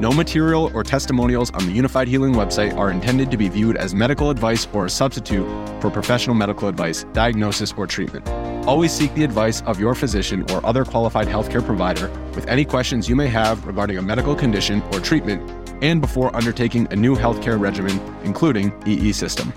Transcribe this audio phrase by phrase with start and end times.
[0.00, 3.96] No material or testimonials on the Unifyd Healing website are intended to be viewed as
[3.96, 5.44] medical advice or a substitute
[5.80, 8.28] for professional medical advice, diagnosis, or treatment.
[8.64, 13.08] Always seek the advice of your physician or other qualified healthcare provider with any questions
[13.08, 15.42] you may have regarding a medical condition or treatment
[15.82, 19.52] and before undertaking a new healthcare regimen, including EE system.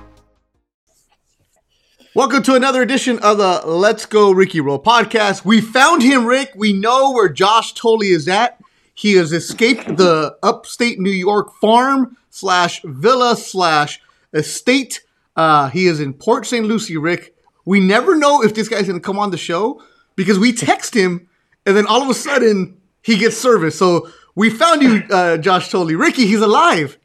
[2.16, 5.46] Welcome to another edition of the Let's Go Ricky Roll podcast.
[5.46, 6.54] We found him, Rick.
[6.56, 8.61] We know where Josh Thole is at.
[9.02, 14.00] He has escaped the upstate New York farm slash villa slash
[14.32, 15.02] estate.
[15.36, 16.64] Uh, he is in Port St.
[16.68, 17.34] Lucie, Rick.
[17.66, 19.82] We never know if this guy's going to come on the show
[20.16, 21.28] because we text him
[21.66, 23.76] and then all of a sudden he gets service.
[23.76, 25.88] So we found you, uh, Josh Thole.
[25.96, 27.00] Ricky, he's alive.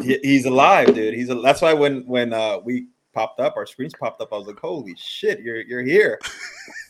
[0.00, 1.14] He- He's alive, dude.
[1.14, 4.32] He's a, that's why when when uh, we popped up, our screens popped up.
[4.32, 6.20] I was like, "Holy shit, you're you're here!"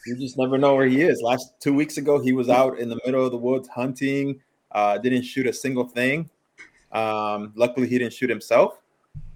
[0.07, 1.21] You just never know where he is.
[1.23, 4.41] Last two weeks ago, he was out in the middle of the woods hunting.
[4.71, 6.29] Uh, didn't shoot a single thing.
[6.93, 8.79] Um, luckily, he didn't shoot himself.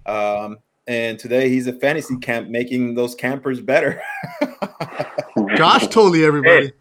[0.05, 0.57] Um,
[0.87, 4.01] and today, he's at fantasy camp, making those campers better.
[5.55, 6.71] Josh Thole, everybody.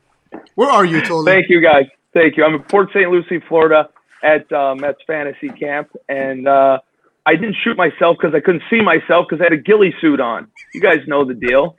[0.55, 1.25] Where are you, Thole?
[1.25, 1.87] Thank you, guys.
[2.15, 2.45] Thank you.
[2.45, 3.11] I'm in Port St.
[3.11, 3.91] Lucie, Florida,
[4.23, 6.79] at uh, Mets Fantasy Camp, and uh,
[7.27, 10.21] I didn't shoot myself because I couldn't see myself because I had a ghillie suit
[10.21, 10.49] on.
[10.73, 11.77] You guys know the deal.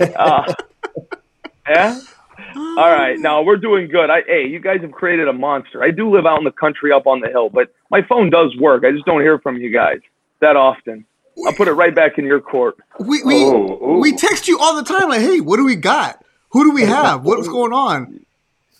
[0.00, 0.54] Uh,
[1.68, 2.00] yeah.
[2.56, 3.18] All right.
[3.18, 4.10] Now we're doing good.
[4.10, 5.82] I hey, you guys have created a monster.
[5.82, 8.56] I do live out in the country, up on the hill, but my phone does
[8.58, 8.84] work.
[8.84, 10.00] I just don't hear from you guys
[10.40, 11.04] that often.
[11.46, 12.76] I'll put it right back in your court.
[13.00, 13.98] We we Oh, oh.
[14.00, 16.24] we text you all the time, like, hey, what do we got?
[16.50, 17.24] Who do we have?
[17.24, 18.24] What's going on?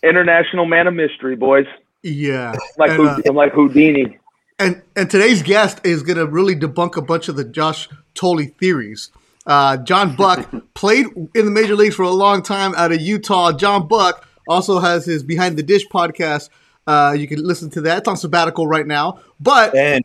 [0.02, 1.66] International man of mystery, boys.
[2.02, 4.18] Yeah, Like and, uh, I'm like Houdini.
[4.58, 8.44] and and today's guest is going to really debunk a bunch of the Josh Thole
[8.60, 9.10] theories.
[9.46, 13.52] Uh, John Buck played in the major leagues for a long time out of Utah.
[13.52, 16.48] John Buck also has his Behind the Dish podcast.
[16.86, 17.98] Uh, you can listen to that.
[17.98, 19.20] It's on sabbatical right now.
[19.40, 20.04] But and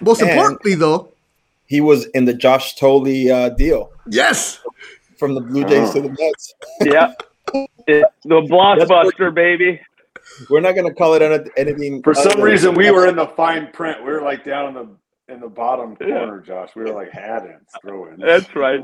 [0.00, 1.12] most and- importantly, though,
[1.66, 4.60] he was in the Josh Thole uh, deal yes,
[5.18, 6.54] from the Blue Jays to the Mets.
[6.82, 7.12] Yeah.
[7.86, 8.04] yeah.
[8.24, 9.80] The blockbuster, baby.
[10.50, 12.02] We're not going to call it any- anything.
[12.02, 13.98] For some reason, we were in the fine print.
[14.04, 14.88] We were like down in the
[15.28, 16.70] in the bottom corner, Josh.
[16.76, 18.20] We were like had-ins, throw-ins.
[18.20, 18.80] That's right.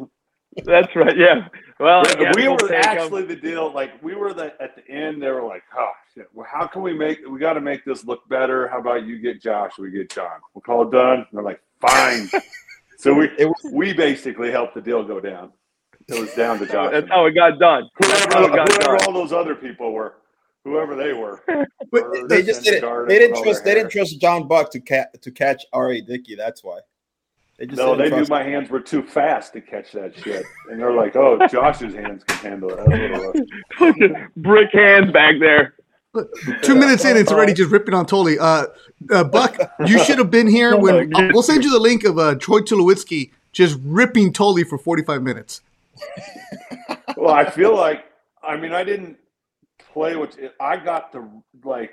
[0.64, 1.16] That's right.
[1.16, 1.48] Yeah.
[1.80, 2.98] Well, Yeah, we we'll were take 'em.
[2.98, 3.72] actually the deal.
[3.72, 5.20] Like we were the at the end.
[5.22, 6.28] They were like, "Oh shit!
[6.32, 7.18] Well, how can we make?
[7.28, 8.68] We got to make this look better.
[8.68, 9.72] How about you get Josh?
[9.78, 10.38] We get John.
[10.54, 12.28] We'll call it done." And they're like, "Fine."
[12.98, 15.52] so we It was we basically helped the deal go down.
[16.06, 16.92] It was down to Josh.
[16.92, 17.88] That's how it got done.
[17.98, 19.06] That's whoever, it got whoever done.
[19.08, 20.16] all those other people were,
[20.64, 21.42] whoever they were.
[21.90, 23.06] But they just didn't.
[23.06, 23.64] They didn't trust.
[23.64, 26.00] They didn't trust John Buck to ca- to catch R.A.
[26.00, 26.34] Dickey.
[26.34, 26.80] That's why.
[27.56, 28.50] They just No, they knew my him.
[28.52, 32.38] hands were too fast to catch that shit, and they're like, "Oh, Josh's hands can
[32.38, 33.36] handle it."
[33.78, 34.34] That's what.
[34.36, 35.74] Brick hands back there.
[36.62, 38.38] two minutes in, it's already just ripping on Tully.
[38.40, 38.66] Uh,
[39.12, 41.14] uh, Buck, you should have been here when.
[41.14, 45.22] uh, we'll send you the link of uh, Troy Tulowitzki just ripping Tully for 45
[45.22, 45.60] minutes.
[47.16, 48.04] Well, I feel like
[48.42, 49.16] I mean I didn't
[49.94, 51.26] play with I got the
[51.62, 51.92] like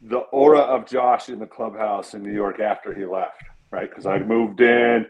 [0.00, 3.88] the aura of Josh in the clubhouse in New York after he left, right?
[3.90, 5.06] Because I moved in,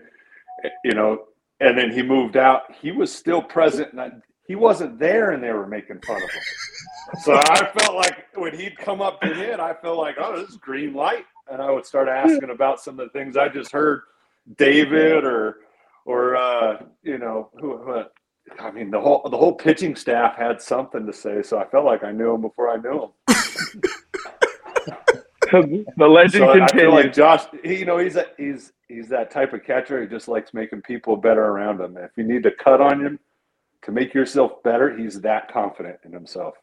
[0.85, 1.25] you know,
[1.61, 2.63] and then he moved out.
[2.81, 4.11] He was still present, and I,
[4.49, 6.43] he wasn't there, and they were making fun of him.
[7.23, 10.51] So I felt like when he'd come up to hit, I felt like, oh, this
[10.51, 13.73] is green light, and I would start asking about some of the things I just
[13.73, 14.03] heard
[14.57, 15.59] David or
[16.07, 17.77] or uh, you know who.
[17.79, 18.05] who
[18.61, 21.85] I mean, the whole the whole pitching staff had something to say, so I felt
[21.85, 23.11] like I knew him before I knew him.
[25.97, 26.93] the legend So I feel continues.
[26.93, 30.01] like Josh, he, you know, he's a, he's he's that type of catcher.
[30.03, 31.97] He just likes making people better around him.
[31.97, 33.19] If you need to cut on him
[33.83, 36.55] to make yourself better, he's that confident in himself.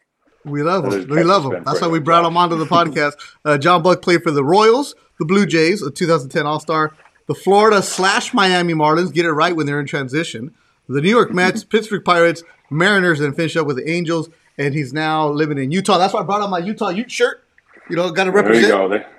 [0.45, 1.07] We love him.
[1.09, 1.63] We love him.
[1.63, 2.31] That's why we brought Josh.
[2.31, 3.13] him onto the podcast.
[3.43, 6.95] Uh, John Buck played for the Royals, the Blue Jays, a 2010 All Star,
[7.25, 10.53] the Florida slash Miami Marlins, get it right when they're in transition,
[10.91, 14.29] the New York Mets, Pittsburgh Pirates, Mariners, and finish up with the Angels.
[14.57, 15.97] And he's now living in Utah.
[15.97, 17.43] That's why I brought on my Utah Ute shirt.
[17.89, 18.67] You know, got to represent.
[18.67, 19.05] There you represent.
[19.05, 19.11] go.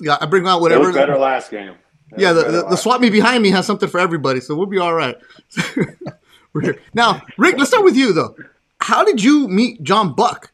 [0.00, 0.86] They, Yeah, I bring out It whatever.
[0.86, 1.74] was better last game.
[2.12, 4.66] It Yeah, the, the, the swap me behind me has something for everybody, so we'll
[4.66, 5.16] be all right.
[6.52, 6.80] We're here.
[6.94, 8.34] Now, Rick, let's start with you though.
[8.80, 10.50] How did you meet John Buck?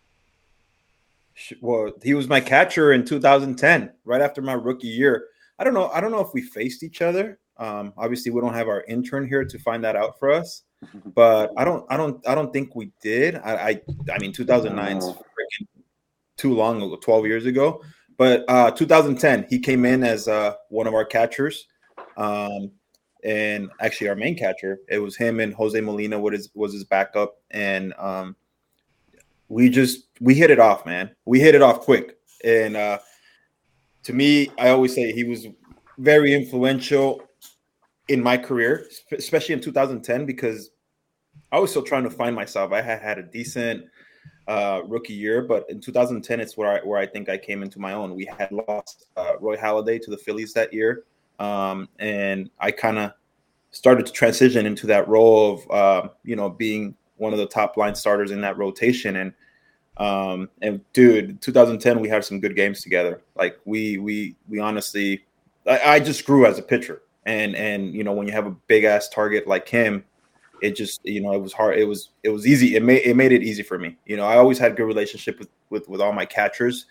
[1.61, 5.26] Well, he was my catcher in 2010, right after my rookie year.
[5.59, 5.88] I don't know.
[5.91, 7.38] I don't know if we faced each other.
[7.56, 10.62] Um, obviously, we don't have our intern here to find that out for us.
[11.15, 11.87] But I don't.
[11.89, 12.27] I don't.
[12.29, 13.37] I don't think we did.
[13.37, 13.55] I.
[13.55, 13.81] I,
[14.12, 15.67] I mean, 2009 is freaking
[16.37, 17.83] too long ago, 12 years ago.
[18.17, 21.67] But uh, 2010, he came in as uh, one of our catchers,
[22.17, 22.71] um,
[23.25, 24.79] and actually our main catcher.
[24.89, 26.19] It was him and Jose Molina.
[26.19, 28.37] What is was his backup, and um,
[29.49, 31.11] we just we hit it off, man.
[31.25, 32.99] We hit it off quick, and uh,
[34.05, 35.47] to me, I always say he was
[35.99, 37.23] very influential
[38.09, 40.71] in my career, especially in 2010, because
[41.53, 42.73] I was still trying to find myself.
[42.73, 43.87] I had had a decent
[44.47, 47.81] uh, rookie year, but in 2010, it's where I where I think I came into
[47.81, 48.15] my own.
[48.15, 51.05] We had lost uh, Roy Halladay to the Phillies that year,
[51.39, 53.12] um, and I kind of
[53.71, 57.77] started to transition into that role of uh, you know being one of the top
[57.77, 59.17] line starters in that rotation.
[59.17, 59.33] And
[59.97, 63.23] um, and dude, 2010, we had some good games together.
[63.37, 65.25] Like we we we honestly,
[65.67, 67.03] I, I just grew as a pitcher.
[67.26, 70.05] And and you know when you have a big ass target like him,
[70.61, 72.76] it just you know it was hard it was it was easy.
[72.76, 73.97] It made it made it easy for me.
[74.06, 76.87] You know i always had good relationship with with, with all my catchers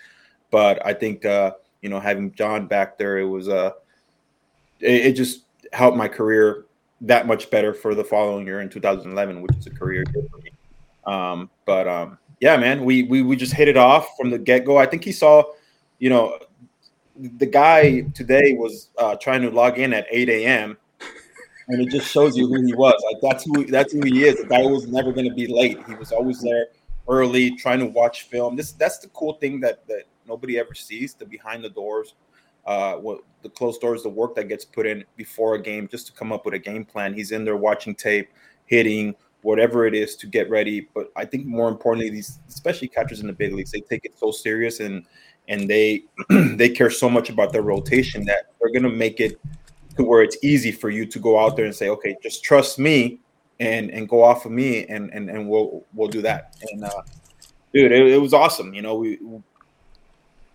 [0.53, 1.51] but i think uh
[1.81, 3.71] you know having john back there it was uh
[4.79, 6.65] it, it just helped my career
[7.01, 10.37] that much better for the following year in 2011 which is a career year for
[10.37, 10.51] me.
[11.05, 14.77] Um but um yeah man we we, we just hit it off from the get-go.
[14.77, 15.43] I think he saw
[15.97, 16.37] you know
[17.15, 20.77] the guy today was uh, trying to log in at 8 a.m
[21.67, 23.01] and it just shows you who he was.
[23.11, 24.37] Like that's who that's who he is.
[24.37, 25.79] The guy was never going to be late.
[25.87, 26.67] He was always there
[27.07, 28.55] early, trying to watch film.
[28.55, 31.13] This that's the cool thing that that nobody ever sees.
[31.13, 32.15] The behind the doors,
[32.65, 36.07] uh, what the closed doors, the work that gets put in before a game just
[36.07, 37.13] to come up with a game plan.
[37.13, 38.29] He's in there watching tape,
[38.65, 40.87] hitting whatever it is to get ready.
[40.93, 44.17] But I think more importantly, these especially catchers in the big leagues, they take it
[44.17, 45.05] so serious and
[45.47, 49.39] and they they care so much about their rotation that they're going to make it
[49.97, 52.79] to where it's easy for you to go out there and say, okay, just trust
[52.79, 53.19] me
[53.59, 56.55] and and go off of me and and, and we'll we'll do that.
[56.71, 57.01] And uh,
[57.73, 58.73] dude, it, it was awesome.
[58.73, 59.19] You know, we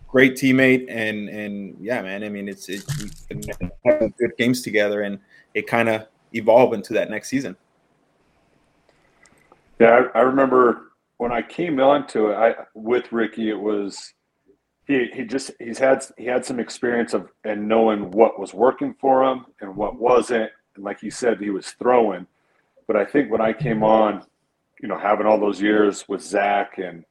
[0.07, 2.23] great teammate and and yeah, man.
[2.23, 2.83] I mean, it's it,
[3.85, 5.19] having good games together, and
[5.53, 7.55] it kind of evolved into that next season.
[9.79, 13.49] Yeah, I, I remember when I came onto it I, with Ricky.
[13.49, 14.13] It was
[14.89, 18.95] he he just he's had he had some experience of and knowing what was working
[18.99, 20.51] for him and what wasn't.
[20.75, 22.25] And like you said, he was throwing.
[22.87, 24.23] But I think when I came on,
[24.81, 27.05] you know, having all those years with Zach and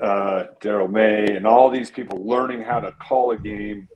[0.00, 3.88] uh, Darrell May and all these people learning how to call a game,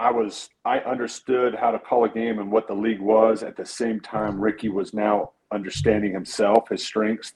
[0.00, 3.42] I was I understood how to call a game and what the league was.
[3.42, 7.34] At the same time, Ricky was now understanding himself, his strengths,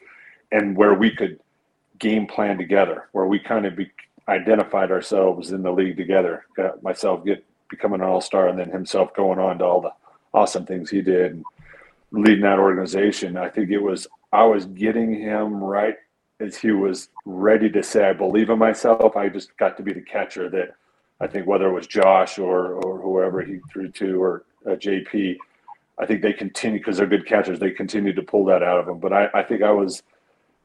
[0.50, 1.40] and where we could
[1.98, 3.90] game plan together, where we kind of be,
[4.28, 6.44] identified ourselves in the league together.
[6.56, 9.92] Got myself get becoming an all star, and then himself going on to all the
[10.32, 11.44] awesome things he did and
[12.12, 13.36] leading that organization.
[13.36, 15.96] I think it was I was getting him right
[16.40, 19.92] as he was ready to say, "I believe in myself." I just got to be
[19.92, 20.74] the catcher that
[21.20, 25.36] I think whether it was Josh or or whoever he threw to or uh, JP.
[25.98, 27.58] I think they continue because they're good catchers.
[27.58, 29.00] They continue to pull that out of him.
[29.00, 30.02] But I, I think I was,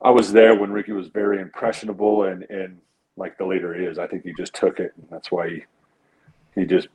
[0.01, 2.79] I was there when Ricky was very impressionable and and
[3.17, 3.97] like the leader he is.
[3.99, 5.63] I think he just took it, and that's why he
[6.55, 6.87] he just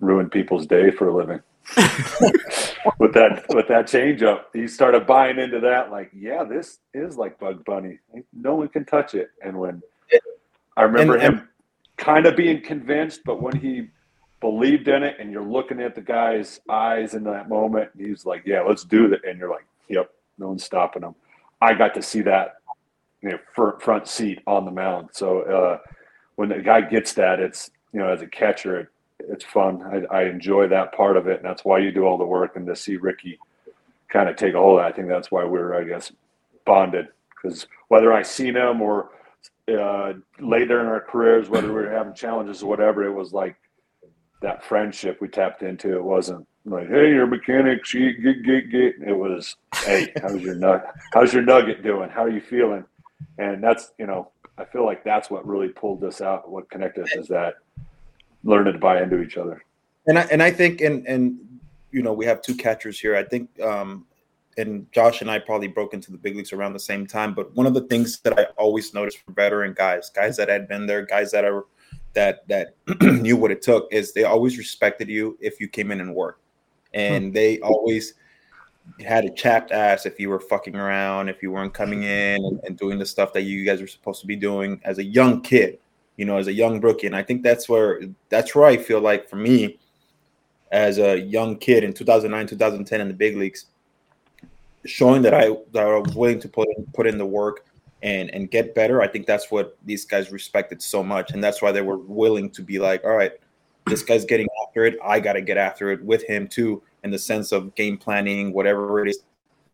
[0.00, 1.40] ruined people's day for a living.
[2.98, 5.90] with that with that change up, he started buying into that.
[5.90, 7.98] Like, yeah, this is like Bug Bunny.
[8.32, 9.30] No one can touch it.
[9.44, 9.82] And when
[10.76, 11.48] I remember And- him
[11.96, 13.88] kind of being convinced, but when he
[14.40, 18.26] believed in it, and you're looking at the guy's eyes in that moment, and he's
[18.26, 21.14] like, "Yeah, let's do that," and you're like, "Yep, no one's stopping him."
[21.60, 22.56] I got to see that,
[23.26, 25.08] you know, front, front seat on the mound.
[25.12, 25.78] So uh,
[26.36, 28.88] when the guy gets that, it's you know, as a catcher, it,
[29.28, 29.82] it's fun.
[29.82, 32.54] I, I enjoy that part of it, and that's why you do all the work.
[32.54, 33.38] And to see Ricky
[34.08, 36.12] kind of take a hold, of it, I think that's why we're, I guess,
[36.64, 37.08] bonded.
[37.30, 39.10] Because whether I seen him or
[39.68, 43.56] uh, later in our careers, whether we were having challenges or whatever, it was like
[44.40, 45.96] that friendship we tapped into.
[45.96, 50.40] It wasn't like, "Hey, you're a mechanic, she get get get." It was, "Hey, how's
[50.42, 50.84] your nug?
[51.12, 52.08] How's your nugget doing?
[52.10, 52.84] How are you feeling?"
[53.38, 56.50] And that's you know, I feel like that's what really pulled us out.
[56.50, 57.54] What connected us is that
[58.44, 59.62] learning to buy into each other.
[60.06, 61.38] And I and I think and and
[61.90, 63.16] you know we have two catchers here.
[63.16, 64.06] I think um
[64.58, 67.34] and Josh and I probably broke into the big leagues around the same time.
[67.34, 70.66] But one of the things that I always noticed for veteran guys, guys that had
[70.66, 71.66] been there, guys that are
[72.14, 76.00] that that knew what it took is they always respected you if you came in
[76.00, 76.42] and worked,
[76.94, 78.14] and they always
[79.04, 82.36] had a chapped ass if you were fucking around, if you weren't coming mm-hmm.
[82.36, 84.98] in and, and doing the stuff that you guys were supposed to be doing as
[84.98, 85.78] a young kid,
[86.16, 87.06] you know, as a young rookie.
[87.06, 89.78] And I think that's where that's where I feel like for me,
[90.72, 93.66] as a young kid in 2009, 2010 in the big leagues,
[94.84, 97.66] showing that I that I was willing to put in, put in the work
[98.02, 99.02] and and get better.
[99.02, 102.50] I think that's what these guys respected so much, and that's why they were willing
[102.50, 103.32] to be like, all right,
[103.86, 104.98] this guy's getting after it.
[105.02, 108.52] I got to get after it with him too, in the sense of game planning,
[108.52, 109.20] whatever it is,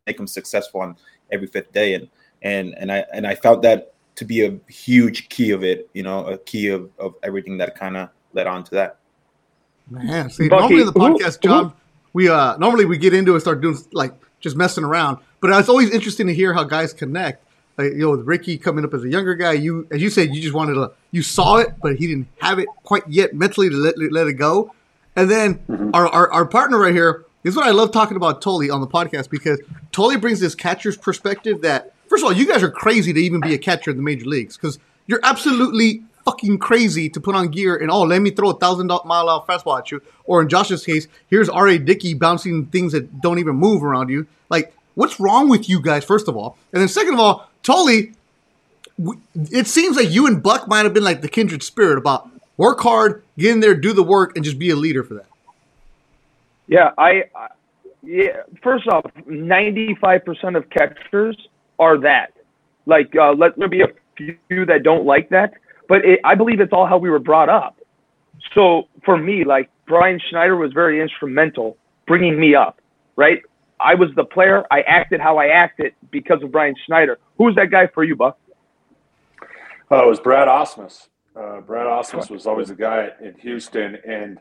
[0.06, 0.96] make him successful on
[1.30, 1.94] every fifth day.
[1.94, 2.08] And
[2.42, 5.88] and and I and I felt that to be a huge key of it.
[5.94, 8.98] You know, a key of of everything that kind of led on to that.
[9.90, 11.72] Man, see, Bucky, normally in the who- podcast, who- John,
[12.12, 15.18] we uh normally we get into it, start doing like just messing around.
[15.40, 17.44] But it's always interesting to hear how guys connect.
[17.78, 20.34] Like you know, with Ricky coming up as a younger guy, you as you said,
[20.34, 23.70] you just wanted to, you saw it, but he didn't have it quite yet mentally
[23.70, 24.72] to let, let it go.
[25.14, 25.90] And then mm-hmm.
[25.94, 28.86] our, our our partner right here is what I love talking about Tolly on the
[28.86, 33.12] podcast because Tolly brings this catcher's perspective that first of all, you guys are crazy
[33.12, 37.20] to even be a catcher in the major leagues because you're absolutely fucking crazy to
[37.20, 40.00] put on gear and oh, let me throw a thousand mile out fastball at you.
[40.24, 41.78] Or in Josh's case, here's R.A.
[41.78, 44.26] Dickey bouncing things that don't even move around you.
[44.48, 46.56] Like, what's wrong with you guys, first of all?
[46.72, 48.12] And then second of all, Tully,
[49.34, 52.80] it seems like you and Buck might have been like the kindred spirit about work
[52.80, 55.26] hard, get in there, do the work, and just be a leader for that.
[56.66, 57.48] Yeah, I, I
[58.02, 58.42] yeah.
[58.62, 61.36] First off, ninety-five percent of catchers
[61.78, 62.32] are that.
[62.86, 65.54] Like, uh, let there be a few that don't like that,
[65.88, 67.76] but it, I believe it's all how we were brought up.
[68.54, 72.80] So for me, like Brian Schneider was very instrumental bringing me up.
[73.14, 73.42] Right,
[73.78, 74.64] I was the player.
[74.70, 77.18] I acted how I acted because of Brian Schneider.
[77.36, 78.38] Who's that guy for you, Buck?
[79.90, 81.08] Oh, it was Brad Ausmus.
[81.34, 84.38] Uh, Brad Ausmus was always a guy in Houston, and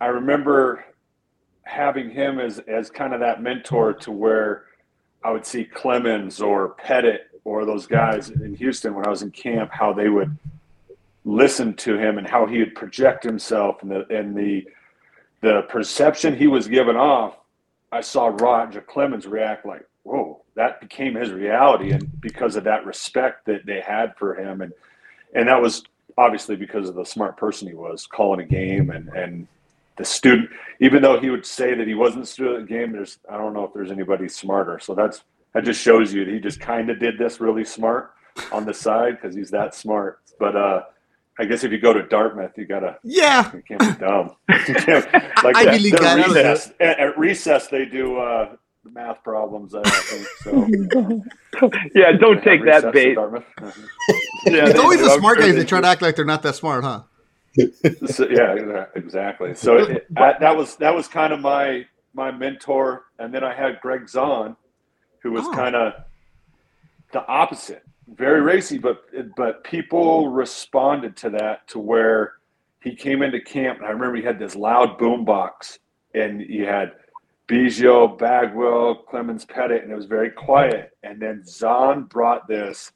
[0.00, 0.84] I remember
[1.62, 4.64] having him as as kind of that mentor to where
[5.22, 9.30] I would see Clemens or Pettitte or those guys in Houston when I was in
[9.30, 10.36] camp, how they would
[11.24, 14.66] listen to him and how he would project himself and the and the
[15.40, 17.36] the perception he was giving off.
[17.92, 22.84] I saw Roger Clemens react like, "Whoa!" That became his reality, and because of that
[22.84, 24.72] respect that they had for him, and
[25.34, 25.84] and that was
[26.18, 29.46] obviously because of the smart person he was, calling a game and and
[29.96, 30.50] the student.
[30.80, 33.36] Even though he would say that he wasn't a student of the game, there's I
[33.38, 34.78] don't know if there's anybody smarter.
[34.78, 35.22] So that's
[35.54, 38.12] that just shows you that he just kind of did this really smart
[38.52, 40.20] on the side because he's that smart.
[40.38, 40.82] But uh,
[41.40, 43.50] I guess if you go to Dartmouth, you gotta Yeah.
[43.54, 44.36] you can't be dumb.
[45.44, 48.56] Like Ivy that- League at that recess, at recess, they do uh,
[48.92, 49.74] math problems.
[49.74, 51.22] I think so.
[51.94, 53.16] Yeah, don't take that bait.
[54.46, 55.04] Yeah, It's always do.
[55.04, 57.02] the smart sure guys they that try to act like they're not that smart, huh?
[58.06, 59.54] So, yeah, exactly.
[59.54, 63.52] So it, that, that was that was kind of my my mentor, and then I
[63.54, 64.56] had Greg Zaun,
[65.22, 65.52] who was Oh.
[65.52, 65.92] kind of
[67.12, 67.82] the opposite,
[68.14, 69.02] very racy, but
[69.36, 72.34] but people responded to that to where
[72.80, 75.78] he came into camp, and I remember he had this loud boom box,
[76.14, 76.92] and he had
[77.48, 80.90] Biggio, Bagwell, Clemens Pettitte, and it was very quiet.
[81.02, 82.92] And then Zaun brought this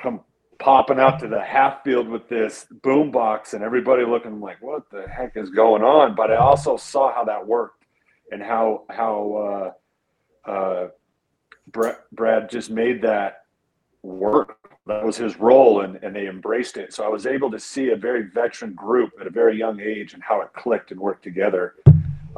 [0.00, 0.20] come
[0.58, 4.88] popping out to the half field with this boom box and everybody looking like what
[4.90, 6.14] the heck is going on?
[6.14, 7.84] But i also saw how that worked
[8.32, 9.74] and how how
[10.46, 10.88] uh, uh,
[11.66, 13.44] brad, brad just made that
[14.02, 14.58] work.
[14.86, 16.94] That was his role and, and they embraced it.
[16.94, 20.14] So i was able to see a very veteran group at a very young age
[20.14, 21.74] and how it clicked and worked together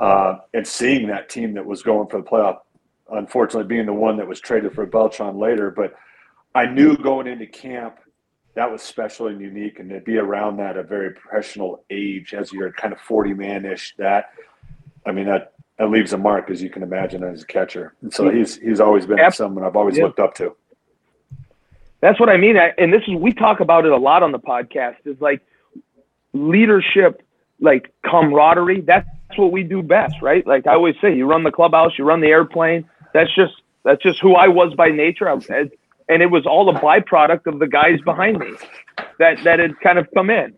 [0.01, 2.59] uh, and seeing that team that was going for the playoff
[3.13, 5.95] unfortunately being the one that was traded for Beltran later but
[6.55, 7.99] I knew going into camp
[8.55, 12.53] that was special and unique, and to be around that a very professional age as
[12.53, 14.31] you're kind of 40 man ish, that
[15.07, 17.95] I mean that that leaves a mark as you can imagine as a catcher.
[18.03, 19.35] And so he's he's always been Yep.
[19.35, 20.05] someone I've always Yeah.
[20.05, 20.57] looked up to.
[22.01, 22.57] That's what I mean.
[22.57, 24.97] I, and this is we talk about it a lot on the podcast.
[25.05, 25.41] Is like
[26.33, 27.23] leadership,
[27.61, 28.81] like camaraderie.
[28.81, 30.47] That's what we do best, right?
[30.47, 32.89] Like I always say, you run the clubhouse, you run the airplane.
[33.15, 33.55] That's just
[33.85, 35.29] that's just who I was by nature.
[35.29, 35.33] I
[36.11, 38.53] and it was all a byproduct of the guys behind me
[39.19, 40.55] that that had kind of come in.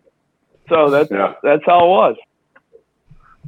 [0.69, 1.35] So that's Yeah.
[1.43, 2.17] that's how it was.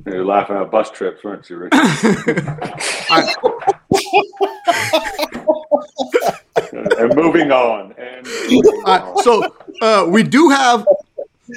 [0.07, 1.73] You're laughing at bus trips, weren't you, Rich?
[6.73, 7.93] and moving on.
[7.99, 9.23] And moving All right, on.
[9.23, 10.87] so uh, we do have.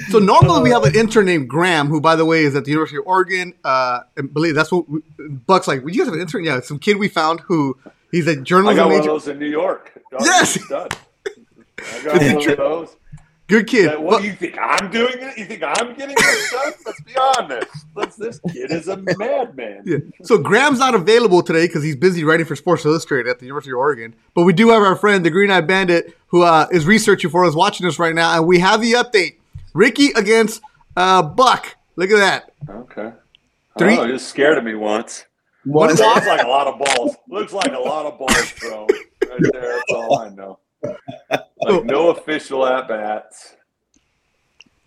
[0.08, 2.70] So normally we have an intern named Graham, who, by the way, is at the
[2.70, 3.54] University of Oregon.
[3.64, 5.84] Uh, and believe that's what we, Buck's like.
[5.84, 6.44] Would you guys have an intern?
[6.44, 7.78] Yeah, some kid we found who
[8.10, 9.92] he's a journalism got one of those in New York.
[10.20, 10.58] Yes!
[10.68, 10.88] done.
[11.78, 12.96] I got one of those.
[13.48, 13.90] Good kid.
[13.90, 14.58] That- what do you think?
[14.60, 15.38] I'm doing it?
[15.38, 16.72] You think I'm getting this done?
[16.84, 17.68] Let's be honest.
[17.94, 19.82] Let's, this kid is a madman.
[19.86, 19.98] Yeah.
[20.22, 23.70] So Graham's not available today because he's busy writing for Sports Illustrated at the University
[23.70, 24.16] of Oregon.
[24.34, 27.44] But we do have our friend, the Green Eye Bandit, who uh, is researching for
[27.44, 29.36] us, watching us right now, and we have the update:
[29.76, 30.60] Ricky against
[30.96, 31.76] uh, Buck.
[31.96, 32.52] Look at that.
[32.68, 33.12] Okay.
[33.78, 35.24] Three- Oh, you're scared of me once.
[35.64, 37.16] What is Looks like a lot of balls.
[37.28, 39.62] Looks like a lot of balls thrown right there.
[39.62, 40.58] That's all I know.
[41.60, 43.56] Like no official at bats.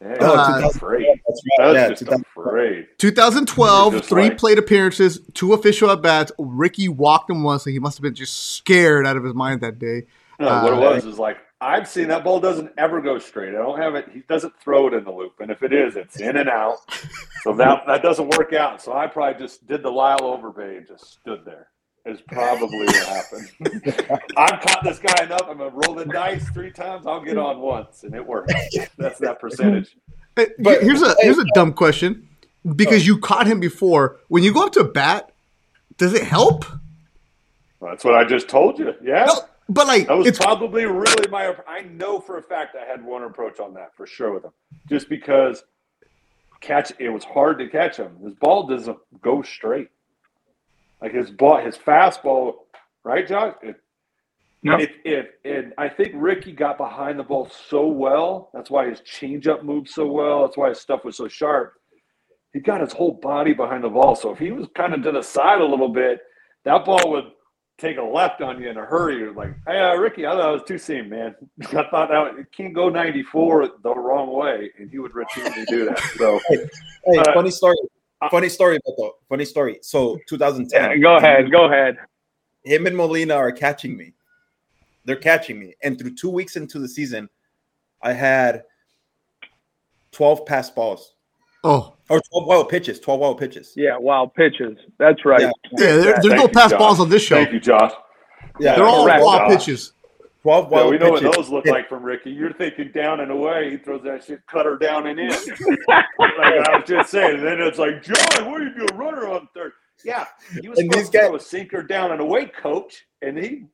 [0.01, 1.05] Yeah, Oh, I'm 2000 afraid.
[1.27, 1.67] That's right.
[1.67, 2.87] was Yeah, just 2000 afraid.
[2.99, 6.31] 2012, Just three like- plate appearances, two official at bats.
[6.39, 9.59] Ricky walked him once, so he must have been just scared out of his mind
[9.61, 10.03] that day.
[10.39, 13.49] No, what it Uh, was is like I've seen that ball doesn't ever go straight.
[13.49, 14.07] I don't have it.
[14.13, 16.77] He doesn't throw it in the loop, and if it is, it's in and out.
[17.43, 18.81] So that that doesn't work out.
[18.81, 21.67] So I probably just did the Lyle Overbay and just stood there.
[22.05, 23.49] Is probably what happened.
[24.37, 25.43] I've caught this guy enough.
[25.49, 27.05] I'm gonna roll the dice three times.
[27.05, 28.53] I'll get on once, and it works.
[28.97, 29.97] That's that percentage.
[30.37, 32.29] Hey, But- here's a here's a dumb question
[32.75, 34.17] because you caught him before.
[34.29, 35.31] When you go up to a bat,
[35.97, 36.63] does it help?
[37.81, 38.93] That's what I just told you.
[39.03, 39.25] Yeah.
[39.25, 41.55] No, but like That was it's probably really my.
[41.67, 44.51] I know for a fact I had one approach on that for sure with him,
[44.89, 45.63] just because
[46.59, 48.17] catch it was hard to catch him.
[48.23, 49.89] His ball doesn't go straight.
[51.01, 52.53] Like his ball, his fastball,
[53.03, 53.55] right, Josh?
[53.61, 53.77] It,
[54.61, 54.77] No.
[54.77, 58.49] If, if and I think Ricky got behind the ball so well.
[58.53, 60.41] That's why his changeup moved so well.
[60.41, 61.75] That's why his stuff was so sharp.
[62.51, 64.15] He got his whole body behind the ball.
[64.15, 66.19] So if he was kind of to the side a little bit,
[66.65, 67.25] that ball would
[67.79, 69.17] take a left on you in a hurry.
[69.17, 71.35] You're like, hey, uh, Ricky, I thought it was two seam, man.
[71.61, 75.85] I thought that it can't go 94 the wrong way, and he would routinely do
[75.85, 75.99] that.
[76.17, 77.77] So Hey, Uh, funny story.
[78.29, 79.11] Funny story, Beto.
[79.29, 79.79] Funny story.
[79.81, 80.91] So 2010.
[80.91, 81.51] Yeah, go ahead.
[81.51, 81.97] Go ahead.
[82.63, 84.13] Him and Molina are catching me.
[85.05, 87.29] They're catching me, and through two weeks into the season,
[88.01, 88.63] I had
[90.11, 91.15] 12 pass balls
[91.63, 92.99] oh or 12 wild pitches.
[92.99, 93.73] 12 wild pitches.
[93.75, 94.77] Yeah, wild pitches.
[94.97, 95.41] That's right.
[95.41, 95.51] Yeah.
[95.73, 96.79] yeah, there, there's Thank no pass Josh.
[96.79, 97.35] balls on this show.
[97.35, 97.91] Thank you, Josh.
[98.59, 99.57] Yeah, They're all Correct, raw Josh.
[99.65, 99.93] pitches.
[100.41, 101.25] 12 Yeah, wild we know pitches.
[101.27, 102.31] what those look like from Ricky.
[102.31, 103.71] You're thinking down and away.
[103.71, 105.27] He throws that shit cutter down and in.
[105.87, 107.35] like I was just saying.
[107.39, 108.95] And then it's like, John, what are you doing?
[108.97, 109.73] Runner on third.
[110.03, 110.25] Yeah,
[110.61, 113.05] he was And supposed to guys- throw a sinker down and away, coach.
[113.21, 113.65] And he,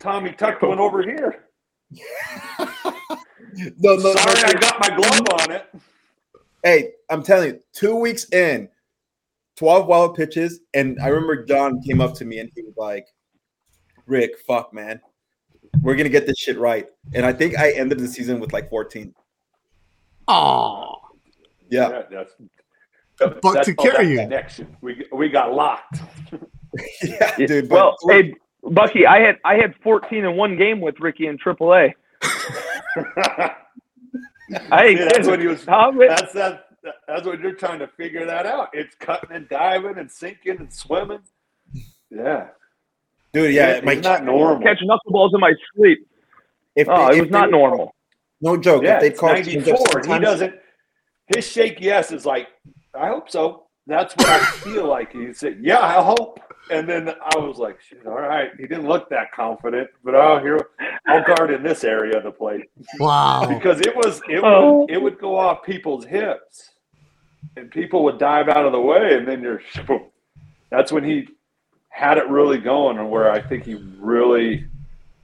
[0.00, 1.44] Tommy tucked one over here.
[3.54, 5.66] No, no, no, Sorry, I got my glove on it.
[6.62, 8.68] Hey, I'm telling you, two weeks in,
[9.56, 10.60] 12 wild pitches.
[10.74, 13.06] And I remember John came up to me and he was like,
[14.06, 15.00] Rick, fuck, man.
[15.82, 16.86] We're going to get this shit right.
[17.14, 19.14] And I think I ended the season with like 14.
[20.28, 20.94] Oh,
[21.70, 22.02] Yeah.
[22.10, 22.34] that's.
[23.18, 24.16] But that's to carry you.
[24.18, 24.76] connection.
[24.80, 26.00] We we got locked.
[27.02, 27.68] Yeah, dude.
[27.68, 31.36] but- Well, hey, Bucky, I had I had 14 in one game with Ricky in
[31.38, 31.92] AAA.
[34.70, 35.30] I ain't See, that's kidding.
[35.30, 35.64] when he was.
[35.64, 36.66] Tom, That's that.
[37.06, 38.70] That's when you're trying to figure that out.
[38.72, 41.20] It's cutting and diving and sinking and swimming.
[42.10, 42.48] Yeah,
[43.32, 43.68] dude, yeah.
[43.76, 44.62] it's my, not normal.
[44.62, 46.06] catching knuckleballs in my sleep.
[46.76, 47.94] if Oh, they- it was they not would- normal.
[48.40, 48.82] No joke.
[48.82, 50.02] Yeah, if they it's 94.
[50.14, 50.54] He doesn't.
[51.34, 52.48] His shake yes is like,
[52.92, 53.66] I hope so.
[53.86, 55.12] That's what I feel like.
[55.12, 56.40] He said, Yeah, I hope.
[56.70, 58.50] And then I was like, Shit, all right.
[58.56, 60.68] He didn't look that confident, but oh, here
[61.06, 63.46] I'll guard in this area of the plate wow.
[63.46, 64.80] because it was it Oh.
[64.80, 66.70] would it would go off people's hips,
[67.56, 69.60] and people would dive out of the way, and then you're.
[70.70, 71.28] That's when he
[71.90, 74.64] had it really going, and where I think he really,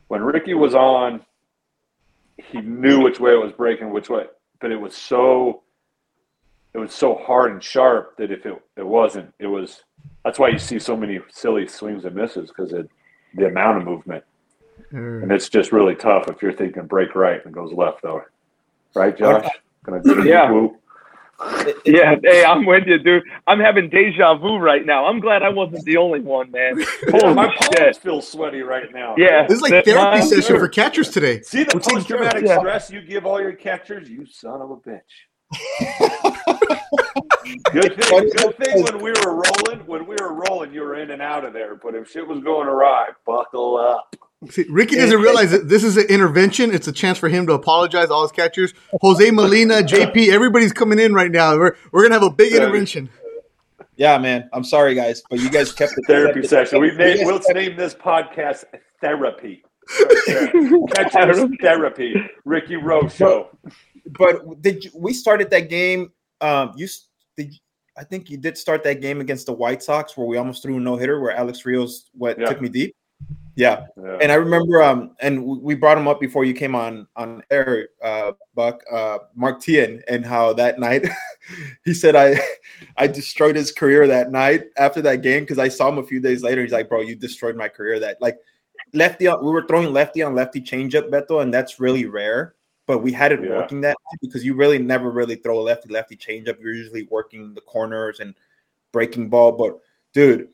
[0.09, 1.23] when Ricky was on,
[2.37, 4.25] he knew which way it was breaking, which way,
[4.61, 5.63] but it was so.
[6.75, 9.83] It was so hard and sharp that if it it wasn't, it was.
[10.25, 12.89] That's why you see so many silly swings and misses because it
[13.35, 14.25] the amount of movement.
[14.91, 15.23] Hmm.
[15.23, 18.23] And it's just really tough if you're thinking break right and goes left though.
[18.95, 19.47] Right, Josh?
[19.85, 20.51] Gonna do Yeah.
[20.51, 20.77] whoop.
[21.85, 23.23] Yeah, hey, I'm with you, dude.
[23.47, 25.07] I'm having deja vu right now.
[25.07, 26.79] I'm glad I wasn't the only one, man.
[27.07, 29.15] Yeah, Holy my palms feel sweaty right now.
[29.17, 29.47] Yeah.
[29.47, 30.59] This is like That- therapy mine session too.
[30.59, 31.41] for catchers today.
[31.43, 32.59] See the We're taking post traumatic Yeah.
[32.59, 35.01] stress you give all your catchers, you son of a bitch.
[37.73, 41.11] Good thing, good thing when we were rolling, when we were rolling, you were in
[41.11, 41.75] and out of there.
[41.77, 44.15] But if shit was going awry, buckle up.
[44.51, 46.73] See, Ricky doesn't realize that this is an intervention.
[46.73, 48.73] It's a chance for him to apologize to all his catchers.
[49.01, 51.57] Jose Molina, JP, everybody's coming in right now.
[51.57, 53.11] We're, we're gonna have a big intervention.
[53.97, 54.49] Yeah, man.
[54.53, 56.81] I'm sorry, guys, but you guys kept the Therapy session.
[56.81, 58.65] We You name, guys we'll kept- name this podcast
[59.01, 59.65] therapy.
[60.95, 62.15] Catchers therapy.
[62.45, 63.49] Ricky Rowe show.
[64.19, 66.13] But did you, we started that game?
[66.41, 66.89] Um, you
[67.37, 67.55] did.
[67.97, 70.77] I think you did start that game against the White Sox where we almost threw
[70.77, 72.47] a no hitter where Alex Rios what Yeah.
[72.47, 72.95] took me deep.
[73.57, 73.87] Yeah.
[74.01, 74.19] Yeah.
[74.21, 77.89] And I remember, um, and we brought him up before you came on on air,
[78.01, 81.09] uh, Buck, uh, Mark Teahen, and how that night
[81.85, 82.39] he said I
[82.97, 86.21] I destroyed his career that night after that game because I saw him a few
[86.21, 86.63] days later.
[86.63, 87.99] He's like, bro, you destroyed my career.
[87.99, 88.39] That like
[88.95, 92.55] lefty, on, we were throwing lefty on lefty changeup, Beto, and that's really rare.
[92.89, 93.59] But we had it Yeah.
[93.59, 96.59] working that night because you really never really throw a lefty lefty changeup.
[96.59, 98.35] You're usually working the corners and
[98.93, 99.53] breaking ball.
[99.53, 99.79] But
[100.15, 100.49] dude,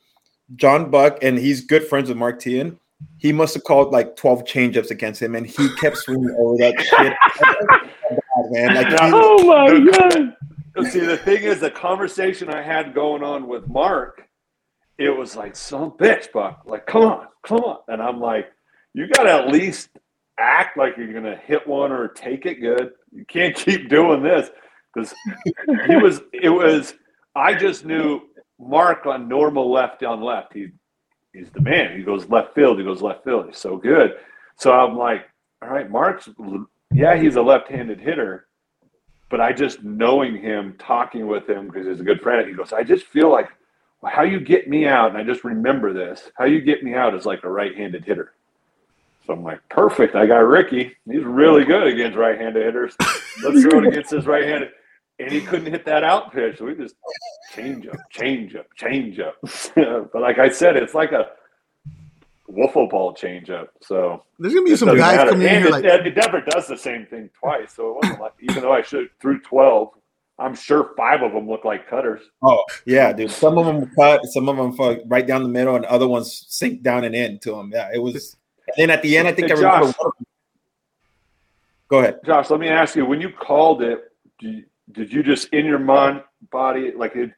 [0.57, 2.77] John Buck, and he's good friends with Mark Teahen.
[3.19, 6.75] He must have called like 12 changeups against him, and he kept swinging over that
[6.81, 7.15] shit.
[8.51, 10.37] man, like Oh my god!
[10.91, 14.27] See, the thing is, the conversation I had going on with Mark,
[14.99, 16.63] it was like, some bitch, Buck.
[16.67, 17.79] Like, come on, come on.
[17.87, 18.51] And I'm like,
[18.93, 19.91] you got to at least
[20.39, 22.93] act like you're going to hit one or take it good.
[23.13, 24.51] You can't keep doing this.
[24.95, 25.15] Because
[25.87, 26.95] he was, it was,
[27.35, 28.23] I just knew
[28.59, 30.53] Mark on normal left on left.
[30.53, 30.69] He,
[31.33, 31.97] he's the man.
[31.97, 32.79] He goes left field.
[32.79, 33.47] He goes left field.
[33.47, 34.15] He's so good.
[34.57, 35.29] So I'm like,
[35.63, 36.29] all right, Mark's,
[36.93, 38.47] yeah, he's a left handed hitter
[39.35, 42.73] but I just knowing him, talking with him because he's a good friend, he goes,
[42.73, 43.49] I just feel like
[44.07, 47.17] how you get me out, and I just remember this, how you get me out
[47.17, 48.35] is like a right-handed hitter.
[49.27, 50.15] So I'm like, perfect.
[50.15, 50.95] I got Ricky.
[51.11, 52.95] He's really good against right-handed hitters.
[53.43, 54.71] Let's throw it against his right-handed.
[55.19, 56.59] And he couldn't hit that out pitch.
[56.59, 56.97] So we just
[57.55, 59.37] change up, change up, change up.
[60.13, 61.29] but like I said, it's like a
[62.51, 63.71] wiffle ball change up.
[63.81, 65.31] So There's gonna be some guys matter.
[65.31, 67.75] coming in And here it, like, it never does the same thing twice.
[67.75, 69.91] So it wasn't like, even though I should threw 12,
[70.39, 72.21] I'm sure five of them look like cutters.
[72.43, 73.31] Oh yeah, dude.
[73.31, 76.47] Some of them cut, some of them fuck right down the middle, and other ones
[76.49, 77.71] sink down and in to them.
[77.73, 78.37] Yeah, it was.
[78.77, 79.87] And then at the end, I think Hey, I remember.
[79.87, 79.95] Josh.
[79.99, 80.27] one of them-
[81.89, 82.21] Go ahead.
[82.25, 84.05] Josh, let me ask you: When you called it,
[84.41, 87.31] did you, did you just in your mind, body, like it?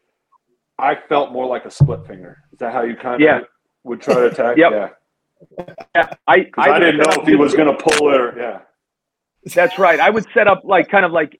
[0.78, 2.38] I felt more like a split finger.
[2.52, 3.40] Is that how you kind of Yeah.
[3.84, 4.56] would try to attack?
[4.58, 4.72] Yep.
[4.72, 4.88] Yeah.
[5.94, 8.34] Yeah, I, 'Cause I, would didn't know if he was going to pull it or
[8.38, 8.60] yeah.
[9.54, 10.00] That's right.
[10.00, 11.38] I would set up like kind of like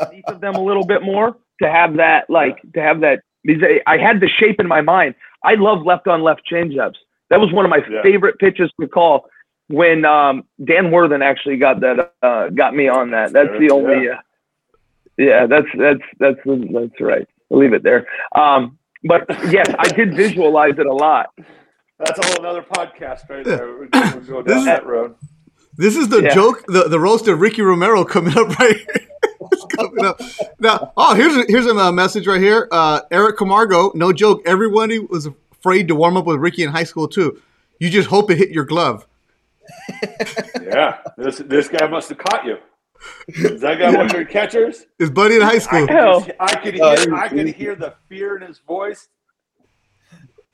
[0.00, 3.20] underneath of them a little bit more to have that like to have that.
[3.48, 5.14] I I had the shape in my mind.
[5.44, 6.96] I love left on left changeups.
[7.32, 8.02] That was one of my Yeah.
[8.02, 9.26] favorite pitches to call.
[9.68, 13.32] When um, Dan Worthen actually got that, uh, got me on that.
[13.32, 13.72] That's the Yeah.
[13.72, 14.08] only.
[14.10, 14.16] Uh,
[15.18, 17.26] yeah, that's that's that's that's right.
[17.50, 18.06] I'll leave it there.
[18.34, 21.30] Um, but yes, I did visualize it a lot.
[21.98, 23.76] That's a whole other podcast right there.
[23.76, 25.14] We'll go, we'll This down is- that road.
[25.76, 26.34] this is the Yeah.
[26.34, 29.06] joke, the, the roast of Ricky Romero coming up right here.
[29.52, 30.20] It's coming up.
[30.60, 32.68] Now, oh, here's a, here's a uh, message right here.
[32.72, 34.42] Uh, Eric Camargo, no joke.
[34.46, 35.28] Everybody was
[35.62, 37.40] afraid to warm up with Ricky in high school too.
[37.78, 39.06] You just hope it hit your glove.
[40.60, 42.56] Yeah, this this guy must have caught you.
[43.28, 44.86] Is that guy one of your catchers?
[44.98, 45.86] His buddy in high school.
[45.86, 46.26] could, Hell.
[46.40, 49.08] I could Oh, hear he- I could hear the fear in his voice.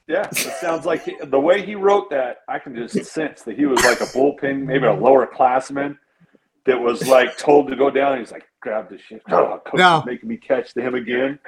[0.06, 2.38] Yeah, it sounds like he, the way he wrote that.
[2.48, 5.98] I can just sense that he was like a bullpen, maybe a lower classman
[6.64, 8.18] that was like told to go down.
[8.18, 9.22] He's like, grab the shit.
[9.30, 11.38] Oh, coach Now- is making me catch to him again.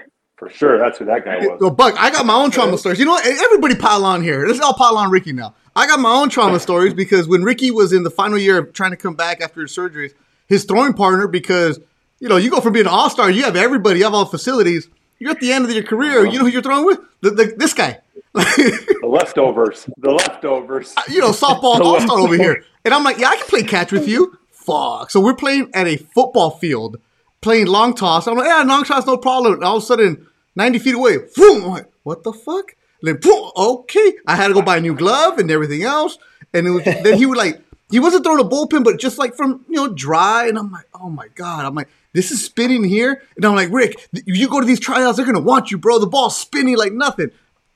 [0.41, 1.61] For sure, that's who that guy was.
[1.61, 2.99] Well, Buck, I got my own trauma stories.
[2.99, 3.27] You know what?
[3.27, 4.47] Everybody pile on here.
[4.47, 5.55] Let's all pile on Ricky now.
[5.77, 8.73] I got my own trauma stories because when Ricky was in the final year of
[8.73, 10.15] trying to come back after his surgeries,
[10.49, 11.79] his throwing partner, because,
[12.21, 14.25] you know, you go from being an all star, you have everybody, you have all
[14.25, 14.89] facilities.
[15.19, 16.23] You're at the end of your career.
[16.23, 16.31] Uh-huh.
[16.31, 17.01] You know who you're throwing with?
[17.21, 17.99] The, the, this guy.
[18.33, 19.87] The leftovers.
[19.99, 20.95] The leftovers.
[21.11, 22.65] you know, softball all star over here.
[22.87, 24.39] And I'm like, yeah, I can play catch with you.
[24.51, 25.11] Fuck.
[25.11, 26.97] So we're playing at a football field,
[27.43, 28.27] playing long toss.
[28.27, 29.55] I'm like, yeah, long toss, no problem.
[29.55, 31.65] And all of a sudden, 90 feet away, boom.
[31.65, 32.75] I'm like, what the fuck?
[33.03, 34.15] And then, boom, okay.
[34.27, 36.19] I had to go buy a new glove and everything else.
[36.53, 39.35] And it was, then he would like, he wasn't throwing a bullpen, but just like
[39.35, 40.47] from, you know, dry.
[40.47, 41.65] And I'm like, oh my God.
[41.65, 43.23] I'm like, this is spinning here.
[43.37, 45.99] And I'm like, Rick, you go to these tryouts, they're to want you, bro.
[45.99, 47.31] The ball's spinning like nothing.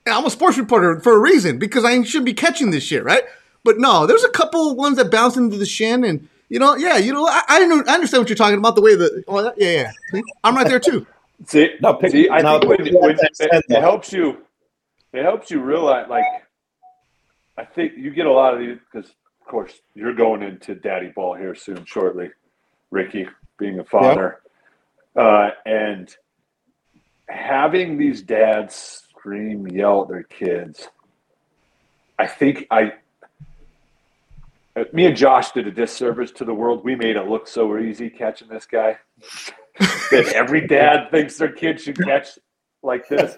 [0.06, 3.04] And I'm a sports reporter for a reason because I shouldn't be catching this shit,
[3.04, 3.22] right?
[3.64, 6.98] But no, there's a couple ones that bounce into the shin, and you know, yeah,
[6.98, 8.74] you know, I, I, know, I understand what you're talking about.
[8.74, 11.06] The way that, oh, yeah, yeah, I'm right there too.
[11.46, 14.38] See, No, pick- see, I now, think when, when it, it helps you,
[15.12, 16.08] it helps you realize.
[16.08, 16.24] Like,
[17.56, 21.12] I think you get a lot of these because, of course, you're going into daddy
[21.14, 22.30] ball here soon, shortly.
[22.90, 23.26] Ricky,
[23.58, 24.40] being a father,
[25.16, 26.14] uh, and
[27.28, 28.74] having these dads
[29.10, 30.88] scream, yell at their kids.
[32.18, 32.92] I think I,
[34.76, 36.84] uh, me and Josh did a disservice to the world.
[36.84, 38.98] We made it look so easy catching this guy
[39.78, 42.38] that every dad thinks their kid should catch
[42.82, 43.36] like this.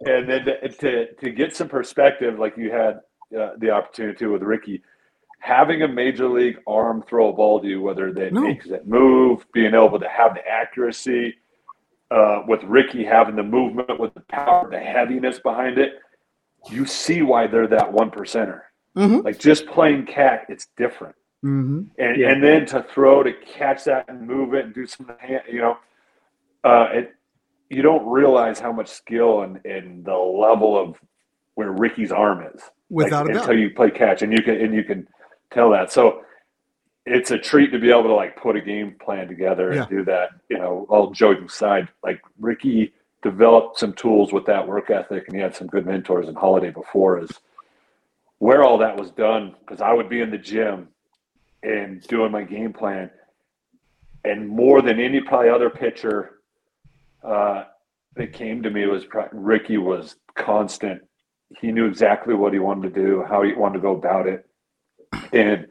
[0.00, 0.44] And then
[0.80, 3.00] to, to, get some perspective, like you had
[3.38, 4.82] uh, the opportunity to with Ricky,
[5.40, 8.42] having a major league arm throw a ball to you, whether that No.
[8.42, 11.36] makes that move, being able to have the accuracy,
[12.10, 16.00] uh, with Ricky having the movement, with the power, the heaviness behind it,
[16.70, 18.62] you see why they're that one percenter.
[18.96, 19.24] Mhm.
[19.24, 21.14] Like just playing cat, it's different.
[21.44, 21.82] Mm-hmm.
[21.98, 22.30] And Yeah.
[22.30, 25.60] and then to throw to catch that and move it and do some hand, you
[25.60, 25.78] know,
[26.64, 27.14] uh, it
[27.70, 30.96] you don't realize how much skill and, and the level of
[31.54, 34.82] where Ricky's arm is Without like, until you play catch and you can and you
[34.84, 35.06] can
[35.52, 35.92] tell that.
[35.92, 36.22] So
[37.06, 39.82] it's a treat to be able to like put a game plan together Yeah.
[39.82, 40.30] and do that.
[40.48, 45.36] You know, all joking aside, like Ricky developed some tools with that work ethic, and
[45.36, 47.18] he had some good mentors in Halladay before.
[47.20, 47.30] Is
[48.38, 50.88] where all that was done because I would be in the gym
[51.62, 53.10] and doing my game plan,
[54.24, 56.40] and more than any probably other pitcher
[57.24, 57.64] uh,
[58.16, 61.02] that came to me was Ricky was constant.
[61.60, 64.46] He knew exactly what he wanted to do, how he wanted to go about it,
[65.32, 65.66] and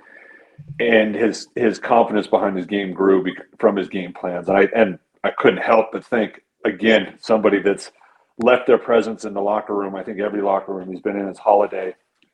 [0.79, 3.25] and his his confidence behind his game grew
[3.59, 4.49] from his game plans.
[4.49, 7.91] I and I couldn't help but think again somebody that's
[8.39, 9.95] left their presence in the locker room.
[9.95, 11.93] I think every locker room he's been in is Halladay,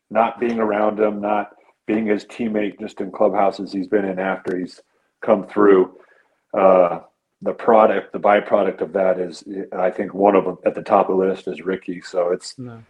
[0.10, 1.52] not being around him, not
[1.86, 4.82] being his teammate just in clubhouses he's been in after he's
[5.22, 5.98] come through.
[6.54, 7.02] Uh,
[7.42, 9.44] the product, the byproduct of that is,
[9.74, 12.00] I think one of them at the top of the list is Ricky.
[12.02, 12.82] So it's No.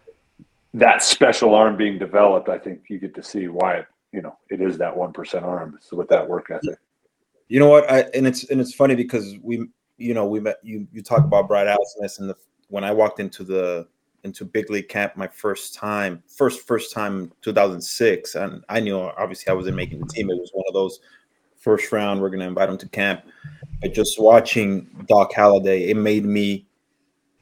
[0.74, 2.48] that special arm being developed.
[2.48, 5.44] I think you get to see why it, you know, it is that one percent
[5.44, 5.78] arm.
[5.80, 6.78] So with that work ethic.
[7.48, 7.90] You know what?
[7.90, 9.66] I and it's and it's funny because we,
[9.98, 10.86] you know, we met you.
[10.92, 12.36] You talk about Brad Ausmus and the
[12.68, 13.86] when I walked into the
[14.24, 19.50] into big league camp my first time, first first time 2006, and I knew obviously
[19.50, 20.30] I wasn't making the team.
[20.30, 21.00] It was one of those
[21.58, 22.20] first round.
[22.20, 23.24] We're gonna invite him to camp,
[23.80, 26.66] but just watching Doc Halladay, it made me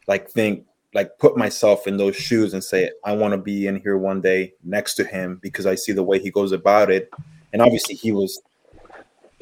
[0.09, 3.81] like think like put myself in those shoes and say I want to be in
[3.81, 7.11] here one day next to him because I see the way he goes about it,
[7.53, 8.41] and obviously he was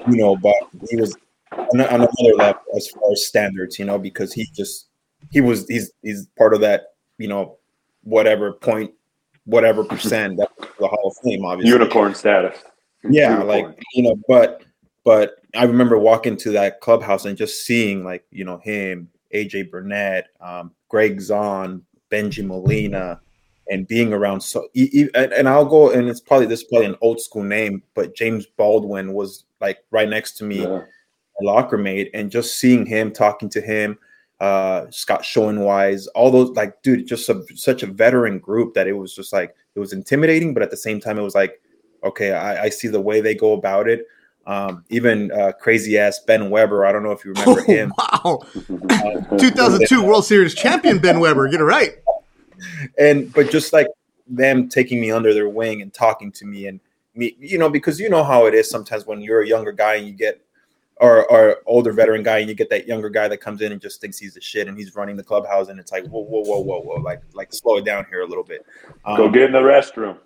[0.08, 0.54] you know, but
[0.88, 1.16] he was
[1.52, 4.88] on, on another level as far as standards, you know, because he just
[5.30, 6.89] he was he's he's part of that,
[7.20, 7.58] you know,
[8.02, 8.92] whatever point,
[9.44, 11.70] whatever percent that the Hall of Fame, obviously.
[11.72, 12.56] Unicorn status.
[13.04, 13.46] Yeah, Unicorn.
[13.48, 14.62] like you know, but
[15.04, 19.70] but I remember walking to that clubhouse and just seeing like you know him, AJ
[19.70, 23.20] Burnett, um, Greg Zaun, Bengie Molina,
[23.68, 26.96] and being around so and, and I'll go and it's probably this is probably an
[27.02, 30.84] old school name, but James Baldwin was like right next to me, Yeah.
[31.42, 33.98] locker mate, and just seeing him talking to him,
[34.40, 38.94] uh, Scott Schoeneweis, all those like dude, just a, such a veteran group that it
[38.94, 41.60] was just like it was intimidating, but at the same time it was like
[42.02, 44.06] okay, I, I see the way they go about it.
[44.46, 46.86] Um, even uh, crazy ass Ben Weber.
[46.86, 47.92] I don't know if you remember him.
[47.98, 48.40] wow.
[49.38, 51.48] 2002 World Series champion Ben Weber.
[51.48, 51.90] Get it right.
[52.98, 53.86] and but just like
[54.26, 56.80] them taking me under their wing and talking to me and
[57.14, 59.96] me, you know, because you know how it is sometimes when you're a younger guy
[59.96, 60.40] and you get
[61.00, 63.80] or or older veteran guy and you get that younger guy that comes in and
[63.80, 66.42] just thinks he's the shit and he's running the clubhouse and it's like whoa whoa
[66.42, 68.64] whoa whoa whoa like like slow it down here a little bit.
[69.16, 70.18] Go Um, get in the restroom.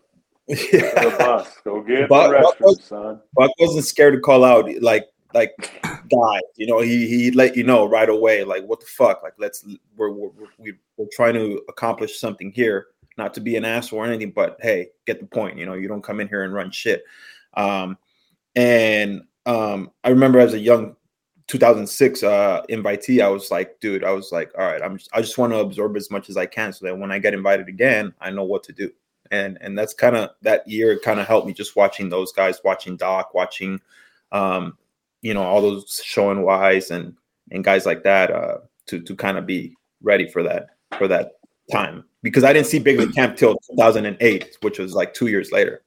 [0.48, 0.56] yeah.
[1.10, 1.48] The bus.
[1.64, 3.20] Go get in But- the restroom, son.
[3.34, 7.64] Buck wasn't scared to call out like like guys, you know, he he let you
[7.64, 9.64] know right away, like what the fuck, like let's
[9.96, 14.06] we're we're we're, we're trying to accomplish something here, not to be an asshole or
[14.06, 16.70] anything, but hey, get the point, you know, you don't come in here and run
[16.70, 17.02] shit.
[17.54, 17.98] Um,
[18.54, 20.96] and um, I remember as a young
[21.46, 25.20] 2006 uh invitee, I was like, dude, I was like, all right, I'm just, I
[25.20, 27.68] just want to absorb as much as I can so that when I get invited
[27.68, 28.90] again, I know what to do.
[29.30, 32.60] And and that's kind of that year kind of helped me just watching those guys,
[32.64, 33.80] watching Doc, watching
[34.32, 34.76] um,
[35.22, 37.14] you know, all those Schoeneweis and
[37.50, 41.32] and guys like that uh to to kind of be ready for that for that
[41.70, 45.52] time because I didn't see Big League Camp till 2008, which was like two years
[45.52, 45.83] later.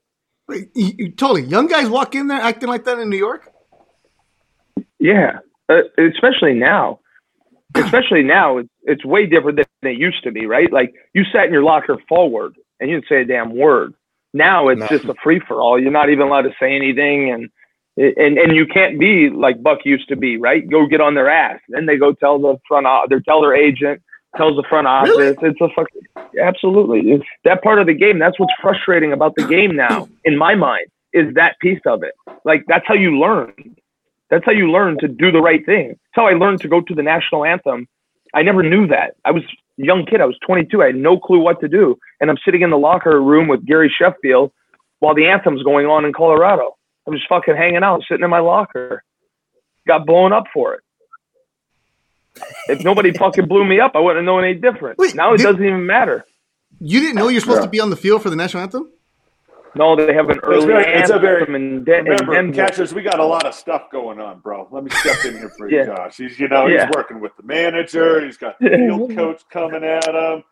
[0.47, 1.43] Wait, you, you- totally.
[1.43, 3.51] Young guys walk in there acting like that in New York.
[4.99, 6.99] Yeah, uh, especially now.
[7.75, 10.71] Especially now, it's it's way different than it used to be, right?
[10.71, 13.93] Like you sat in your locker forward and you didn't say a damn word.
[14.33, 14.87] Now it's No.
[14.87, 15.79] just a free for all.
[15.79, 17.49] You're not even allowed to say anything, and
[17.97, 20.67] and and you can't be like Buck used to be, right?
[20.67, 24.01] Go get on their ass, then they go tell the front they tell their agent,
[24.35, 25.15] tells the front office.
[25.15, 25.37] Really?
[25.41, 26.01] It's a fucking
[26.41, 28.19] absolutely it's that part of the game.
[28.19, 32.13] That's what's frustrating about the game now, in my mind, is that piece of it.
[32.43, 33.53] Like that's how you learn.
[34.29, 35.89] That's how you learn to do the right thing.
[35.89, 37.87] That's how I learned to go to the national anthem.
[38.33, 39.15] I never knew that.
[39.23, 39.43] I was
[39.79, 40.19] a young kid.
[40.19, 40.81] I was 22.
[40.81, 41.97] I had no clue what to do.
[42.19, 44.51] And I'm sitting in the locker room with Gary Sheffield
[44.99, 46.75] while the anthem's going on in Colorado.
[47.07, 49.03] I'm just fucking hanging out, sitting in my locker.
[49.87, 50.81] Got blown up for it.
[52.69, 54.97] If nobody fucking blew me up, I wouldn't have known any different.
[54.97, 56.25] Wait, now it did- doesn't even matter.
[56.79, 57.65] You didn't know you're supposed Yeah.
[57.65, 58.91] to be on the field for the national anthem?
[59.75, 62.53] No, they have an early very- it's a anthem very- in, De- in Remember, Denver.
[62.55, 64.67] catchers, we got a lot of stuff going on, bro.
[64.71, 65.85] Let me step in here for you, Yeah.
[65.85, 66.17] Josh.
[66.17, 66.85] He's, you know, Yeah.
[66.87, 68.23] he's working with the manager.
[68.25, 70.43] He's got the field coach coming at him.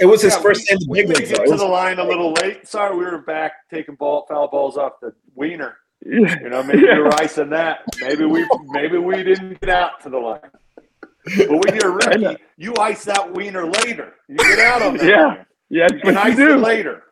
[0.00, 1.28] It was his first we, in the we big may leagues.
[1.30, 1.52] get though.
[1.52, 2.66] To the line a little late.
[2.66, 5.76] Sorry, we were back taking ball foul balls off the wiener.
[6.04, 7.80] You know, maybe you were icing that.
[8.00, 10.40] Maybe we maybe we didn't get out to the line.
[11.24, 14.14] But when you're a rookie, you ice that wiener later.
[14.28, 15.06] You get out on that.
[15.06, 15.26] Yeah.
[15.26, 15.46] line.
[15.68, 16.56] Yeah, You that's can what you ice it do.
[16.56, 17.02] later.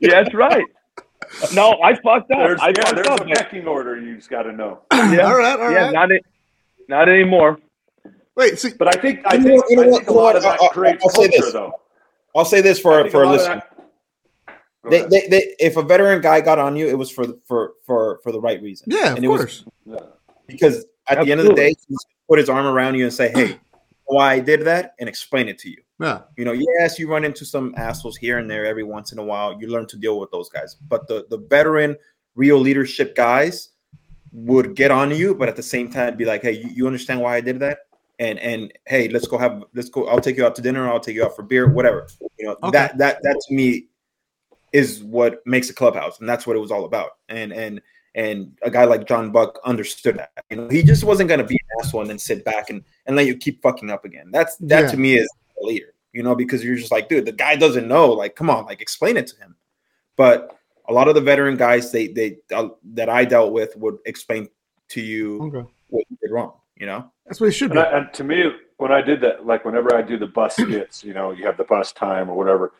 [0.00, 0.64] Yeah, that's right.
[1.54, 2.38] No, I fucked up.
[2.38, 3.20] There's, I yeah, fucked there's up.
[3.20, 4.80] a pecking order you just got to know.
[4.92, 5.20] Yeah.
[5.30, 5.92] All right, all yeah, right.
[5.92, 6.24] not it,
[6.88, 7.58] not anymore.
[8.34, 10.42] Wait, so But I think I think, you know I what- think a lot of
[10.42, 11.52] that I'll- I'll- creates I'll say culture, this.
[11.52, 11.72] though.
[12.34, 13.62] I'll say this for think for a lot of listeners.
[13.62, 13.68] that-
[14.84, 17.74] Go They, they, they, if a veteran guy got on you, it was for for
[17.86, 18.86] for for the right reason.
[18.90, 19.64] yeah, of and it was course.
[19.86, 19.96] Yeah.
[20.48, 21.98] because at the end of the day, he's
[22.32, 23.60] put his arm around you and say, "Hey,
[24.06, 25.76] why I did that," and explain it to you.
[26.00, 29.18] Yeah, You know, yes, you run into some assholes here and there every once in
[29.18, 29.60] a while.
[29.60, 31.94] You learn to deal with those guys, but the the veteran,
[32.34, 33.68] real leadership guys
[34.32, 37.20] would get on you, but at the same time be like, "Hey, you, you understand
[37.20, 37.80] why I did that?"
[38.18, 40.08] And and hey, let's go have let's go.
[40.08, 40.90] I'll take you out to dinner.
[40.90, 42.08] I'll take you out for beer, whatever.
[42.38, 42.70] You know Okay.
[42.70, 43.88] that that that to me
[44.72, 47.10] is what makes a clubhouse, and that's what it was all about.
[47.28, 47.82] And and
[48.14, 50.32] and a guy like John Buck understood that.
[50.50, 52.82] You know, he just wasn't going to be an asshole and then sit back and
[53.06, 54.30] and let you keep fucking up again.
[54.30, 54.90] That's that Yeah.
[54.90, 55.28] to me is
[55.60, 55.94] a leader.
[56.12, 58.12] You know, because you're just like, dude, the guy doesn't know.
[58.12, 59.56] Like, come on, like explain it to him.
[60.16, 60.54] But
[60.88, 64.48] a lot of the veteran guys they they uh, that I dealt with would explain
[64.90, 65.68] to you okay.
[65.88, 66.52] what you did wrong.
[66.76, 67.80] You know, That's what it should And, be.
[67.86, 68.42] I, and to me,
[68.78, 71.56] when I did that, like whenever I do the bus skits, you know, you have
[71.56, 72.72] the bus time or whatever.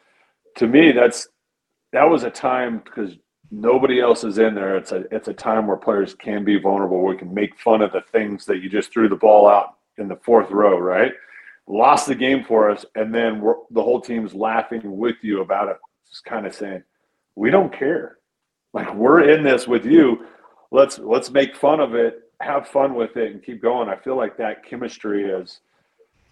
[0.57, 1.29] To me, that's
[1.93, 3.17] that was a time because
[3.53, 4.77] nobody else is in there.
[4.77, 7.01] It's a it's a time where players can be vulnerable.
[7.01, 9.77] Where we can make fun of the things that you just threw the ball out
[9.99, 11.13] in the fourth row, right?
[11.69, 15.77] Lost the game for us, and then the whole team's laughing with you about it.
[16.09, 16.83] Just kind of saying,
[17.37, 18.19] we don't care.
[18.73, 20.27] Like we're in this with you.
[20.71, 23.89] Let's let's make fun of it, have fun with it, and keep going.
[23.89, 25.61] I feel like that chemistry is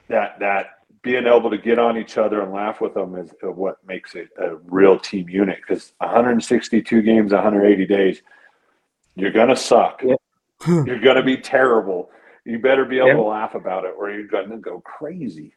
[0.09, 3.51] that that being able to get on each other and laugh with them is uh,
[3.51, 5.59] what makes it a real team unit.
[5.67, 8.23] Because 162 games, 180 days,
[9.17, 10.03] you're gonna suck.
[10.05, 10.15] Yeah.
[10.67, 12.11] you're gonna be terrible.
[12.45, 13.15] You better be able Yeah.
[13.15, 15.55] to laugh about it, or you're gonna go crazy.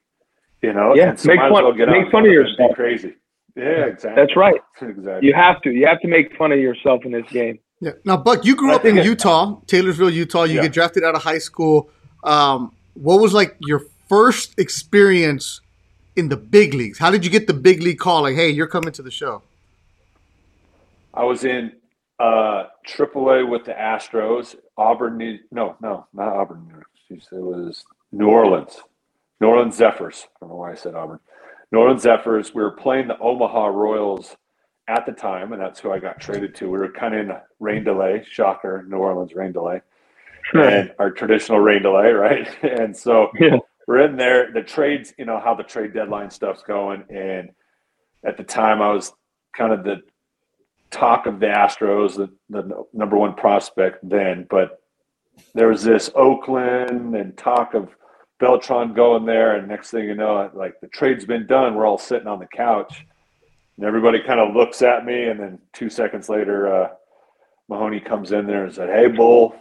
[0.61, 2.71] You know, Yeah, And so make fun- well get make fun of and be yourself.
[2.75, 3.15] Crazy.
[3.55, 4.21] Yeah, exactly.
[4.23, 4.61] That's right.
[4.81, 5.27] Exactly.
[5.27, 5.71] You have to.
[5.71, 7.59] You have to make fun of yourself in this game.
[7.81, 7.91] Yeah.
[8.05, 10.43] Now, Buck, you grew I up in Utah, Taylorsville, Utah.
[10.43, 10.61] You Yeah.
[10.63, 11.89] get drafted out of high school.
[12.23, 13.81] Um, what was like your
[14.13, 15.59] first experience
[16.15, 16.99] in the big leagues?
[16.99, 18.21] How did you get the big league call?
[18.21, 19.41] Like, hey, you're coming to the show.
[21.15, 21.71] I was in
[22.19, 24.55] uh, AAA with the Astros.
[24.77, 26.67] Auburn, New- no, no, not Auburn.
[27.09, 28.81] New It was New Orleans,
[29.41, 30.27] New Orleans Zephyrs.
[30.27, 31.19] I don't know why I said Auburn.
[31.71, 32.53] New Orleans Zephyrs.
[32.53, 34.37] We were playing the Omaha Royals
[34.87, 36.69] at the time, and that's who I got traded to.
[36.69, 38.23] We were kind of in a rain delay.
[38.29, 39.81] Shocker, New Orleans rain delay,
[40.53, 42.47] and our traditional rain delay, right?
[42.63, 43.57] And so Yeah.
[43.87, 44.51] We're in there.
[44.51, 47.49] The trades, you know how the trade deadline stuff's going, and
[48.25, 49.11] at the time I was
[49.55, 50.01] kind of the
[50.91, 54.79] talk of the Astros, the, the number one prospect then, but
[55.53, 57.89] there was this Oakland and talk of
[58.39, 61.75] Beltran going there, and next thing you know, like the trade's been done.
[61.75, 63.05] We're all sitting on the couch,
[63.77, 66.89] and everybody kind of looks at me, and then two seconds later, uh,
[67.69, 69.55] Maloney comes in there and said, "Hey, Bull,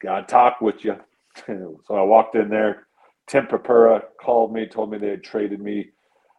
[0.00, 0.96] got to talk with you."
[1.46, 2.87] so I walked in there.
[3.28, 5.90] Tim Purpura called me, told me they had traded me.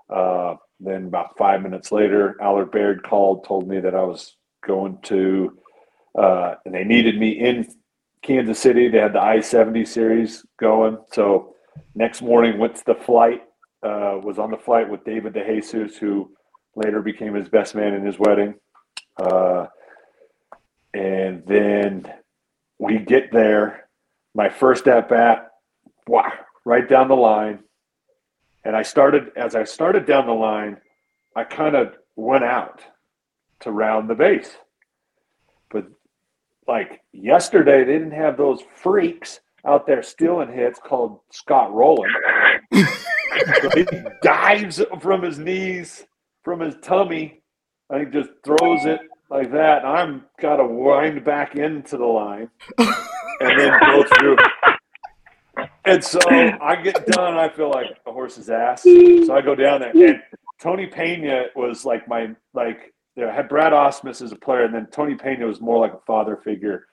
[0.10, 4.97] Uh, then about five minutes later, Allard Baird called, told me that I was going
[5.04, 5.58] to,
[6.17, 7.67] uh, and they needed me in
[8.21, 8.88] Kansas City.
[8.88, 10.97] They had the I 70 series going.
[11.12, 11.56] So
[11.95, 13.43] next morning, went to the flight,
[13.84, 16.32] uh, was on the flight with David DeJesus, who
[16.75, 18.56] later became his best man in his wedding.
[19.17, 19.67] Uh,
[20.93, 22.12] and then
[22.80, 23.88] we get there.
[24.34, 25.49] My first at bat,
[26.08, 26.32] wow,
[26.69, 27.60] right down the line.
[28.63, 30.77] And I started, as I started down the line,
[31.36, 32.82] I kind of went out
[33.62, 34.55] to round the base.
[35.71, 35.88] But
[36.67, 42.12] like yesterday, they didn't have those freaks out there stealing hits called Scott Rolen.
[42.71, 43.86] he
[44.21, 46.05] dives from his knees,
[46.43, 47.41] from his tummy,
[47.89, 48.99] and he just throws it
[49.32, 49.84] like that.
[49.84, 54.37] I'm got to wind back into the line and then go through.
[55.90, 58.83] And so I get done, I feel like a horse's ass.
[58.83, 60.21] So I go down there, and
[60.62, 62.94] Tony Pena was like my like.
[63.17, 66.37] Had Brad Ausmus as a player, and then Tony Pena was more like a father
[66.37, 66.85] figure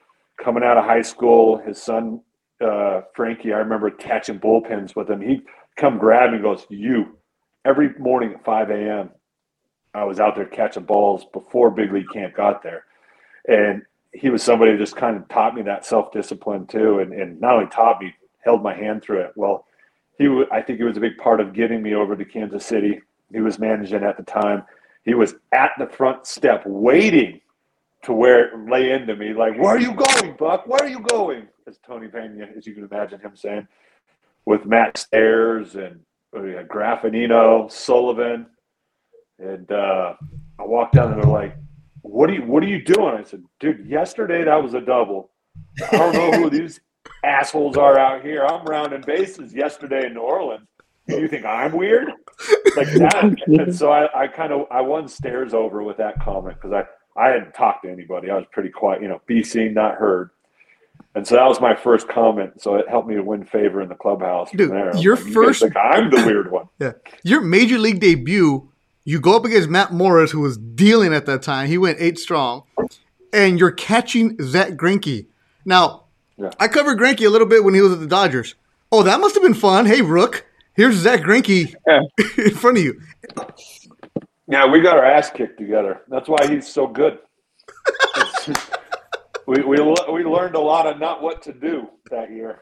[0.42, 1.59] coming out of high school.
[1.59, 2.20] His son
[2.61, 5.20] uh, Frankie, I remember catching bullpens with him.
[5.20, 5.42] He'd
[5.76, 7.18] come grab me and goes, "You."
[7.64, 9.11] Every morning at 5 a.m.,
[9.92, 12.84] I was out there catching balls before big league camp got there,
[13.49, 13.82] and
[14.12, 17.40] he was somebody who just kind of taught me that self discipline too, and, and
[17.40, 18.14] not only taught me,
[18.47, 19.32] held my hand through it.
[19.36, 19.66] Well,
[20.18, 22.64] he, w- I think he was a big part of getting me over to Kansas
[22.64, 23.01] City
[23.32, 24.62] he was managing at the time.
[25.05, 27.40] He was at the front step waiting
[28.05, 30.66] to where it lay into me, like, "Where are you going, Buck?
[30.66, 33.66] Where are you going?" As Tony Pena, as you can imagine him saying,
[34.44, 36.01] with Matt Stairs and
[36.36, 38.47] uh, Graffanino, Sullivan,
[39.38, 40.14] and uh,
[40.59, 41.57] I walked down and they're like,
[42.03, 42.42] "What are you?
[42.42, 45.30] What are you doing?" I said, "Dude, yesterday that was a double.
[45.92, 46.80] I don't know who these
[47.24, 48.44] assholes are out here.
[48.44, 50.66] I'm rounding bases yesterday in New Orleans.
[51.08, 52.08] You think I'm weird?
[52.76, 56.56] Like that?" And so I, I kind of I won Stairs over with that comment
[56.60, 58.30] because I I hadn't talked to anybody.
[58.30, 60.30] I was pretty quiet, you know, be seen, not heard.
[61.14, 62.60] And so that was my first comment.
[62.60, 64.50] So it helped me to win favor in the clubhouse.
[64.50, 64.94] Dude, there.
[64.96, 66.68] Your like, "You first- think I'm the weird one.
[66.78, 66.92] Yeah.
[67.22, 68.68] Your major league debut,
[69.04, 71.68] you go up against Matt Morris, who was dealing at that time.
[71.68, 72.64] He went eight strong.
[73.32, 75.26] And you're catching Zach Greinke.
[75.64, 76.04] Now,
[76.39, 76.51] Yeah.
[76.61, 78.55] I covered Greinke a little bit when he was at the Dodgers.
[78.93, 79.87] Oh, that must have been fun.
[79.87, 82.01] Hey, Rook, here's Zach Greinke Yeah.
[82.39, 83.01] in front of you.
[84.49, 86.03] Yeah, we got our ass kicked together.
[86.09, 87.18] That's why he's so good.
[89.47, 89.76] we, we
[90.12, 92.61] we learned a lot of not what to do that year.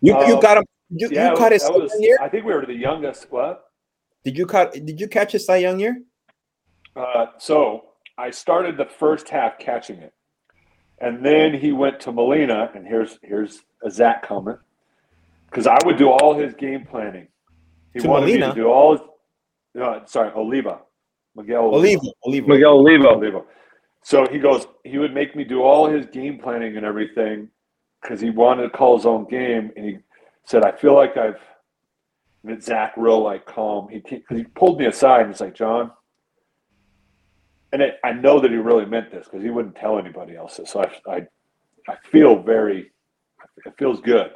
[0.00, 0.64] You you Um, got him.
[0.90, 2.16] You, Yeah, you caught his was, year.
[2.20, 3.26] I think we were the youngest.
[3.30, 3.64] What?
[4.24, 4.72] Did you caught?
[4.72, 6.00] Did you catch his Cy Young year?
[6.94, 7.84] Uh, so
[8.16, 10.12] I started the first half catching it,
[11.00, 14.58] and then he went to Molina, and here's here's a Zach comment
[15.50, 17.28] because I would do all his game planning.
[17.94, 18.92] He To wanted me to do all.
[18.92, 19.00] His,
[19.74, 20.80] no, sorry, Oliva,
[21.34, 22.02] Miguel Oliva.
[22.26, 22.48] Oliva.
[22.48, 23.14] Miguel Olivo.
[23.16, 23.46] Olivo.
[24.02, 27.48] So he goes, he would make me do all his game planning and everything
[28.00, 29.70] because he wanted to call his own game.
[29.76, 29.98] And he
[30.44, 31.40] said, I feel like I've
[32.42, 33.88] made Zach real like calm.
[33.88, 35.90] He, cause he pulled me aside and he's like, John,
[37.72, 40.56] and it, I know that he really meant this because he wouldn't tell anybody else.
[40.56, 40.70] this.
[40.70, 41.26] So I, I,
[41.88, 42.90] I feel very,
[43.64, 44.32] it feels good.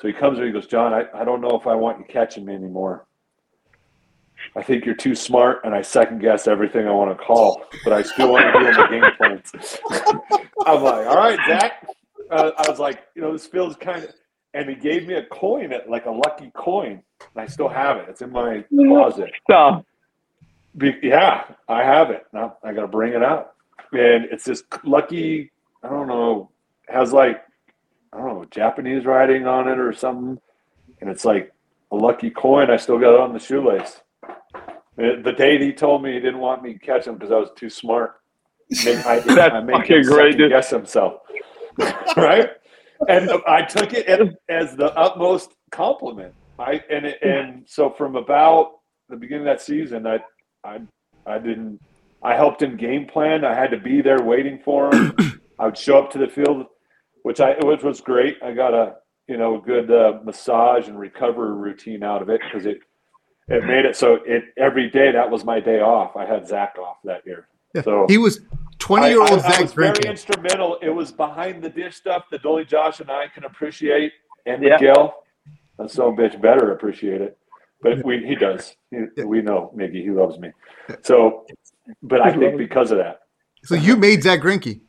[0.00, 2.04] So he comes and he goes, John, I, I don't know if I want you
[2.08, 3.06] catching me anymore.
[4.54, 7.92] I think you're too smart, and I second guess everything I want to call, but
[7.92, 9.78] I still want to be do the game plans.
[10.66, 11.86] I'm like, all right, Zach.
[12.30, 14.10] Uh, I was like, you know, this feels kind of,
[14.52, 18.06] and he gave me a coin, like a lucky coin, and I still have it.
[18.08, 19.30] It's in my closet.
[19.44, 19.86] Stop.
[20.76, 22.26] Be- yeah, I have it.
[22.32, 23.54] Now I got to bring it out,
[23.92, 25.50] and it's this lucky.
[25.82, 26.50] I don't know.
[26.88, 27.42] Has like,
[28.12, 30.40] I don't know, Japanese writing on it or something,
[31.00, 31.52] and it's like
[31.92, 32.70] a lucky coin.
[32.70, 34.00] I still got it on the shoelace.
[34.96, 37.36] The the date he told me he didn't want me to catch him because I
[37.36, 38.20] was too smart.
[38.72, 41.20] I, That's I make fucking great, guess himself,
[42.16, 42.50] right?
[43.08, 46.34] And I took it as, as the utmost compliment.
[46.58, 50.18] I and it, and so from about the beginning of that season, I
[50.66, 50.80] I
[51.26, 51.80] I didn't.
[52.22, 53.44] I helped him game plan.
[53.44, 55.14] I had to be there waiting for him.
[55.58, 56.66] I would show up to the field,
[57.22, 58.36] which I which was great.
[58.42, 58.96] I got a
[59.28, 62.78] you know good uh, massage and recovery routine out of it because it
[63.48, 66.16] it made it so it every day that was my day off.
[66.16, 67.46] I had Zach off that year.
[67.84, 68.40] So He was
[68.78, 70.10] 20 year old I, I Zach was very Greinke.
[70.10, 70.78] instrumental.
[70.82, 74.12] It was behind the dish stuff that only Josh and I can appreciate,
[74.46, 74.76] and Yeah.
[74.80, 75.22] Miguel.
[75.78, 77.36] And so bitch better appreciate it,
[77.96, 78.76] but we he does.
[78.90, 80.02] He, We know Miggy.
[80.02, 80.50] He loves me.
[81.02, 81.46] So,
[82.02, 83.20] but I think because of that,
[83.64, 84.80] So you made Zach Greinke.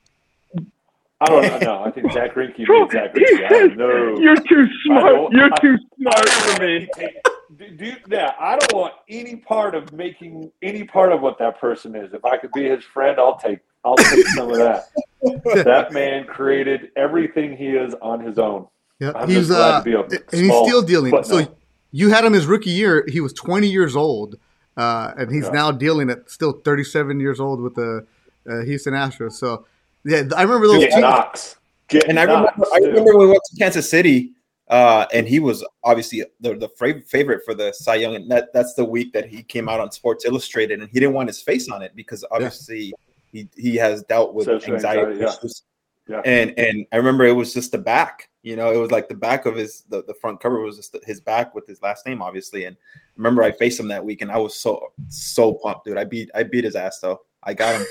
[1.20, 1.84] I don't know.
[1.84, 3.46] I think Zach Greinke made Zach he Greinke.
[3.46, 4.20] I don't know.
[4.20, 5.32] you're too smart.
[5.32, 6.88] You're I- too smart for me.
[6.98, 7.14] want-
[7.58, 11.60] Do, do, yeah, I don't want any part of making any part of what that
[11.60, 12.14] person is.
[12.14, 14.90] If I could be his friend, I'll take I'll take some of that.
[15.66, 18.68] That man created everything he is on his own.
[19.00, 21.12] Yeah, he's just glad uh, to be a and he's still dealing.
[21.24, 21.58] So footnote.
[21.92, 23.06] You had him his rookie year.
[23.08, 24.36] He was 20 years old,
[24.76, 25.52] uh, and he's Yeah.
[25.52, 28.06] now dealing at still 37 years old with the
[28.50, 29.34] uh, Houston Astros.
[29.34, 29.66] So
[30.06, 31.02] yeah, I remember those Get two.
[31.02, 31.56] knocks.
[31.90, 34.32] Get And I remember, knocks, I remember when we went to Kansas City,
[34.70, 38.16] uh, and he was obviously the, the fra- favorite for the Cy Young.
[38.16, 41.16] And that, that's the week that he came out on Sports Illustrated, and he didn't
[41.16, 42.94] want his face on it because obviously
[43.32, 45.34] he, he has dealt with Social anxiety, anxiety, yeah.
[45.38, 45.64] issues.
[46.08, 46.22] Yeah.
[46.26, 49.16] And and I remember it was just the back, you know, it was like the
[49.16, 52.22] back of his the, the front cover was just his back with his last name,
[52.22, 52.66] obviously.
[52.66, 55.98] And I remember I faced him that week, and I was so so pumped, dude.
[55.98, 57.22] I beat I beat his ass though.
[57.44, 57.86] I got him.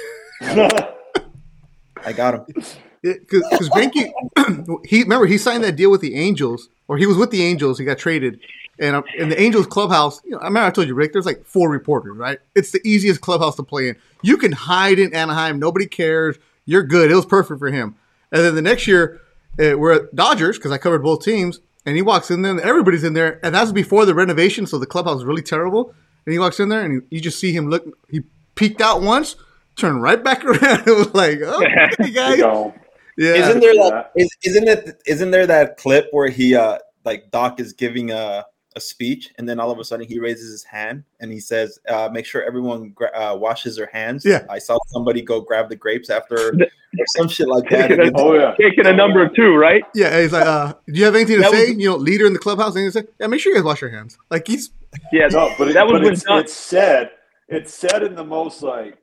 [2.05, 2.65] I got him.
[3.03, 4.11] Because Greinke,
[4.85, 7.79] he remember he signed that deal with the Angels, or he was with the Angels.
[7.79, 8.41] He got traded,
[8.81, 11.13] and um, in the Angels clubhouse, you know, I remember I told you, Rick.
[11.13, 12.41] There's like four reporters, right?
[12.57, 13.97] It's the easiest clubhouse to play in.
[14.23, 15.61] You can hide in Anaheim.
[15.61, 16.37] Nobody cares.
[16.65, 17.13] You're good.
[17.13, 17.95] It was perfect for him.
[18.33, 19.21] And then the next year,
[19.61, 22.61] uh, we're at Dodgers because I covered both teams, and he walks in there, and
[22.61, 25.95] everybody's in there, and that's before the renovation, so the clubhouse is really terrible.
[26.25, 27.87] And he walks in there, and you, you just see him look.
[28.11, 28.23] He
[28.57, 29.37] peeked out once,
[29.77, 30.87] turned right back around.
[30.87, 32.75] it was like, oh, hey You guys, know,
[33.17, 33.35] yeah.
[33.35, 37.61] Isn't there that is, isn't it isn't there that clip where he uh like Doc
[37.61, 38.45] is giving a
[38.77, 41.79] a speech, and then all of a sudden he raises his hand and he says,
[41.89, 44.45] uh, "Make sure everyone gra- uh, washes their hands." Yeah.
[44.51, 46.37] I saw somebody go grab the grapes after
[46.99, 47.89] or some shit like that.
[47.89, 48.55] Taking a- Oh yeah.
[48.61, 49.83] Taking a number two, right?
[49.95, 51.71] Yeah, he's like, uh, do you have anything to That say?
[51.71, 53.15] was- you know, leader in the clubhouse, anything to say?
[53.19, 54.19] Yeah, make sure you guys wash your hands.
[54.31, 54.71] Like he's
[55.13, 57.11] Yeah, No, but, it, that was but when it's, it's said.
[57.49, 58.99] It's said in the most like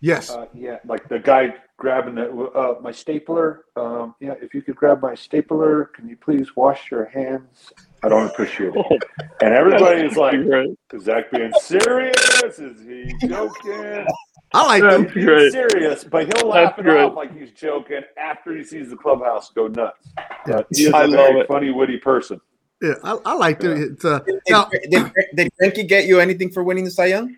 [0.00, 0.30] yes.
[0.30, 3.64] Uh, yeah, like the guy grabbing the, uh, my stapler.
[3.76, 7.72] Um, yeah, if you could grab my stapler, can you please wash your hands?
[8.02, 9.02] I don't appreciate it.
[9.42, 12.58] And everybody's like, is Zach being serious?
[12.58, 14.06] Is he joking?
[14.54, 14.90] I like Yeah.
[14.90, 15.04] them.
[15.10, 15.52] He's Great.
[15.52, 17.04] serious, but he'll laugh That's it great.
[17.04, 20.08] off like he's joking after he sees the clubhouse go nuts.
[20.50, 21.48] Uh, he is I a love very it.
[21.48, 22.40] funny, witty person.
[22.80, 24.02] Yeah, I, I liked it.
[24.04, 27.36] Uh, Did, now, did, did Frankie get you anything for winning the Cy Young?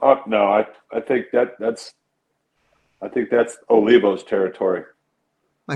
[0.00, 1.94] Oh no, I I think that that's
[3.00, 4.82] I think that's Olivo's territory.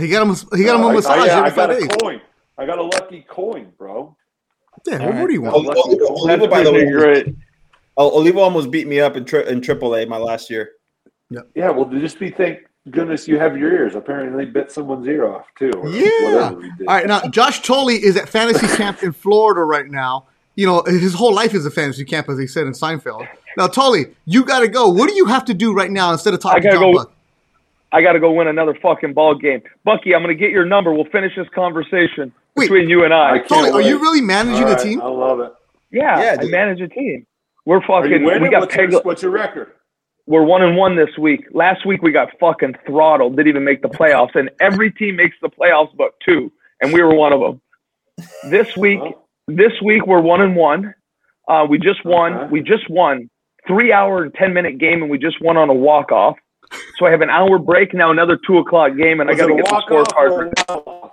[0.01, 0.35] he got him.
[0.59, 2.21] He got him No, a I- massage I, yeah, every I got a coin.
[2.59, 4.17] I got a lucky coin, bro.
[4.87, 5.53] Yeah, All what, what do you right.
[5.53, 5.67] want?
[5.77, 7.35] Oh, Olivo, Olivo, by the way, great.
[7.97, 10.73] oh, Olivo almost beat me up in, tri- in AAA my last year.
[11.31, 13.95] Yeah, yeah, well, just be thank goodness you have your ears.
[13.95, 15.73] Apparently, they bit someone's ear off too.
[15.87, 16.31] Yeah.
[16.35, 16.87] whatever he did.
[16.87, 20.27] All right, now Josh Thole is at fantasy camp in Florida right now.
[20.55, 23.29] You know, his whole life is a fantasy camp, as he said in Seinfeld.
[23.59, 24.89] Now, Thole, you got to go.
[24.89, 26.99] What do you have to do right now instead of talking I gotta to go-
[26.99, 27.13] Buck?
[27.93, 29.63] I got to go win another fucking ball game.
[29.85, 30.93] Bucky, I'm going to get your number.
[30.93, 32.65] We'll finish this conversation Wait.
[32.69, 33.35] between you and I.
[33.35, 35.01] I can't are you really managing All the right, team?
[35.03, 35.53] I love it.
[35.91, 36.51] yeah, Yeah, I dude.
[36.51, 37.27] manage a team.
[37.65, 38.43] We're Are you fucking.
[38.43, 38.93] We got what's, pegged.
[38.93, 39.73] your, what's your record?
[40.27, 41.45] We're one and one this week.
[41.53, 43.37] Last week we got fucking throttled.
[43.37, 46.51] Didn't even make the playoffs, and every team makes the playoffs but two,
[46.81, 47.61] and we were one of them.
[48.51, 50.95] This week, Well, this week we're one and one.
[51.49, 52.35] Uh, we just won.
[52.35, 52.51] Okay.
[52.51, 53.31] We just won
[53.69, 56.37] three hour and ten minute game, and we just won on a walk off.
[56.99, 59.55] So I have an hour break now, another two o'clock game, and I got to
[59.55, 60.31] get the walk off scorecard.
[60.31, 61.11] or a waddle off?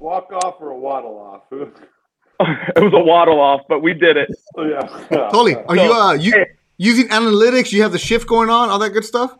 [0.00, 1.42] Walk off or a waddle off?
[1.52, 4.30] it was a waddle off, but we did it.
[4.56, 5.28] Oh, yeah.
[5.30, 6.46] Thole, are you uh you Hey.
[6.78, 7.70] using analytics?
[7.70, 9.36] You have the shift going on, all that good stuff.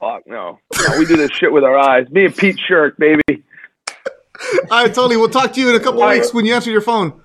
[0.00, 0.58] Fuck no.
[0.88, 0.98] no.
[0.98, 2.08] We do this shit with our eyes.
[2.10, 3.22] Me and Pete Shirk, baby.
[4.70, 6.20] All right, Thole, we'll talk to you in a couple All right.
[6.20, 7.20] weeks when you answer your phone.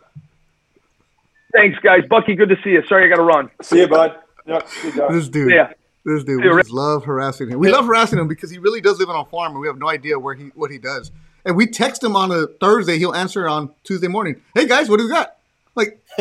[1.54, 2.04] Thanks, guys.
[2.10, 2.84] Bucky, good to see you.
[2.88, 3.52] Sorry I got to run.
[3.62, 4.16] See you, bud.
[4.48, 5.12] Yep, see you, Josh.
[5.12, 5.74] This dude, Yeah.
[6.06, 7.60] this dude, we just love harassing him.
[7.60, 9.78] We love harassing him because he really does live on a farm, and we have
[9.78, 11.12] no idea where he what he does.
[11.46, 14.42] And we text him on a Thursday, he'll answer on Tuesday morning.
[14.54, 15.38] Hey guys, what do we got?
[15.76, 16.04] Like,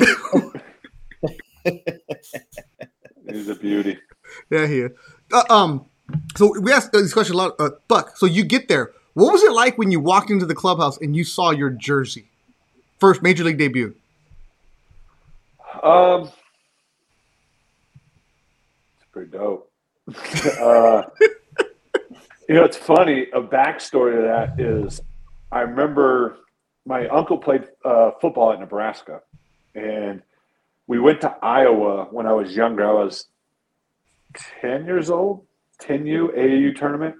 [3.29, 3.99] He's a beauty.
[4.51, 4.93] yeah, he is.
[5.33, 5.87] Uh, um,
[6.37, 7.55] so we asked this question a lot.
[7.59, 8.93] Uh, Buck, so you get there.
[9.15, 12.29] What was it like when you walked into the clubhouse and you saw your jersey,
[12.99, 13.95] first major league debut?
[15.83, 16.31] Um,
[18.97, 19.71] it's pretty dope.
[20.61, 21.03] uh,
[22.49, 23.27] you know, it's funny.
[23.33, 25.01] A backstory to that is,
[25.53, 26.39] I remember
[26.87, 29.21] my uncle played uh, football at Nebraska,
[29.75, 30.23] and
[30.87, 32.89] we went to Iowa when I was younger.
[32.89, 33.27] I was
[34.61, 35.45] ten years old,
[35.83, 37.17] 10U AAU tournament,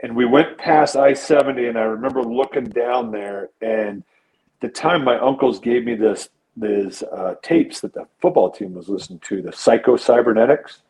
[0.00, 4.04] and we went past I seventy, and I remember looking down there, and
[4.60, 8.88] the time my uncles gave me this these uh, tapes that the football team was
[8.88, 10.82] listening to, the Psycho Cybernetics,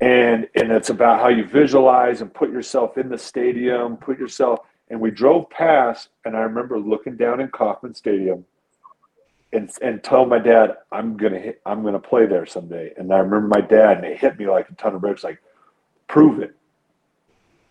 [0.00, 4.60] and and it's about how you visualize and put yourself in the stadium, put yourself.
[4.92, 8.44] And we drove past, and I remember looking down in Kauffman Stadium,
[9.50, 13.20] and and telling my dad, "I'm gonna hit, I'm gonna play there someday." And I
[13.20, 15.40] remember my dad, and it hit me like a ton of bricks, like,
[16.08, 16.54] "Prove it."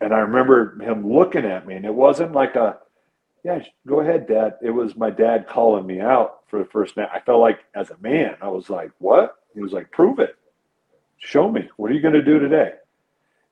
[0.01, 2.79] And I remember him looking at me, and it wasn't like a
[3.43, 4.57] yeah, go ahead, Dad.
[4.63, 7.09] It was my dad calling me out for the first night.
[7.13, 10.35] I felt like, as a man, I was like, "What?" He was like, "Prove it.
[11.19, 11.69] Show me.
[11.77, 12.73] What are you to do today?"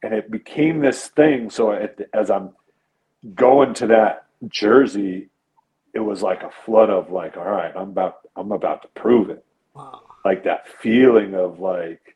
[0.02, 1.52] And it became this thing.
[1.52, 1.72] So
[2.14, 2.56] as I'm
[3.36, 5.30] going to that jersey,
[5.94, 9.30] it was like a flood of like, "All right, I'm about, I'm about to prove
[9.30, 9.44] it."
[9.74, 10.02] Wow.
[10.26, 12.16] Like that feeling of like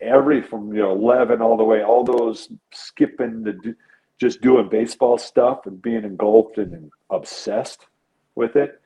[0.00, 3.74] every from you know 11 all the way, all those skipping the.
[4.18, 7.86] just doing baseball stuff and being engulfed and obsessed
[8.34, 8.80] with it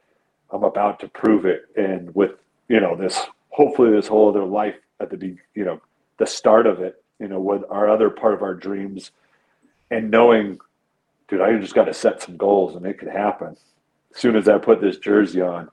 [0.50, 2.32] i'm about to prove it and with
[2.68, 5.80] you know this hopefully this whole other life at the you know
[6.18, 9.12] the start of it you know with our other part of our dreams
[9.90, 10.58] and knowing
[11.30, 13.56] dude i just got to set some goals and it could happen
[14.14, 15.68] as soon as i put this jersey on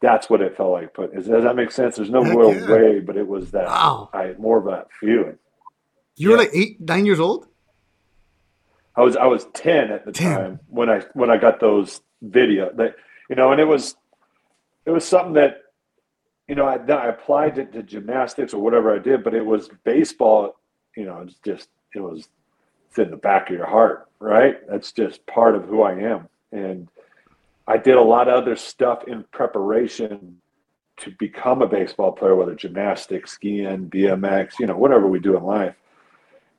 [0.00, 2.70] that's what it felt like but does that make sense there's no Heck real yeah.
[2.72, 4.08] way but it was that Wow.
[4.12, 5.38] i more of that feeling
[6.16, 6.42] You were Yeah.
[6.42, 7.46] like eight, nine years old.
[8.96, 10.36] I was I was ten at the Ten.
[10.38, 12.96] time when I when I got those video that
[13.30, 13.94] you know, and it was
[14.86, 15.62] it was something that
[16.48, 19.68] you know I, I applied it to gymnastics or whatever I did, but it was
[19.84, 20.58] baseball.
[20.96, 22.28] You know, it's just it was
[22.88, 24.56] it's in the back of your heart, right?
[24.68, 26.88] That's just part of who I am, and
[27.66, 30.40] I did a lot of other stuff in preparation
[30.98, 35.44] to become a baseball player, whether gymnastics, skiing, BMX, you know, whatever we do in
[35.44, 35.74] life.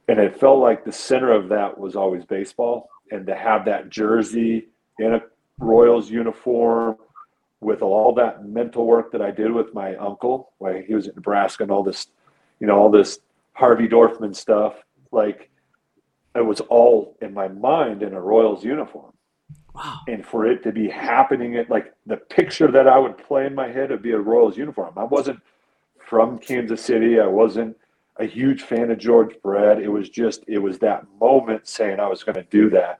[0.07, 2.89] And it felt like the center of that was always baseball.
[3.11, 4.67] And to have that jersey
[4.99, 5.21] in a
[5.57, 6.95] Royals uniform
[7.59, 11.15] with all that mental work that I did with my uncle, like he was in
[11.15, 12.07] Nebraska and all this,
[12.59, 13.19] you know, all this
[13.53, 14.75] Harvey Dorfman stuff,
[15.11, 15.49] like
[16.35, 19.13] it was all in my mind in a Royals uniform.
[19.73, 19.99] Wow.
[20.07, 23.55] And for it to be happening at like the picture that I would play in
[23.55, 24.93] my head would be a Royals uniform.
[24.97, 25.39] I wasn't
[25.97, 27.19] from Kansas City.
[27.19, 27.77] I wasn't
[28.17, 29.81] a huge fan of George Brett.
[29.81, 32.99] It was just, it was that moment saying I was going to do that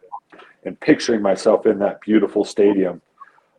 [0.63, 3.01] and picturing myself in that beautiful stadium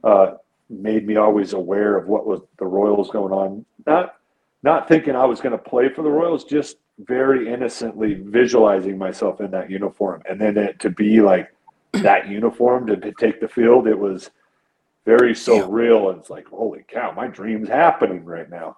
[0.04, 0.32] uh,
[0.68, 3.64] made me always aware of what was the Royals going on.
[3.86, 4.14] Not,
[4.62, 6.76] not thinking I was going to play for the Royals, just
[7.06, 10.22] very innocently visualizing myself in that uniform.
[10.28, 11.52] And then it, to be like
[11.92, 14.30] that uniform to, to take the field, it was
[15.04, 16.10] very surreal.
[16.10, 18.76] And it's like, holy cow, my dream's happening right now.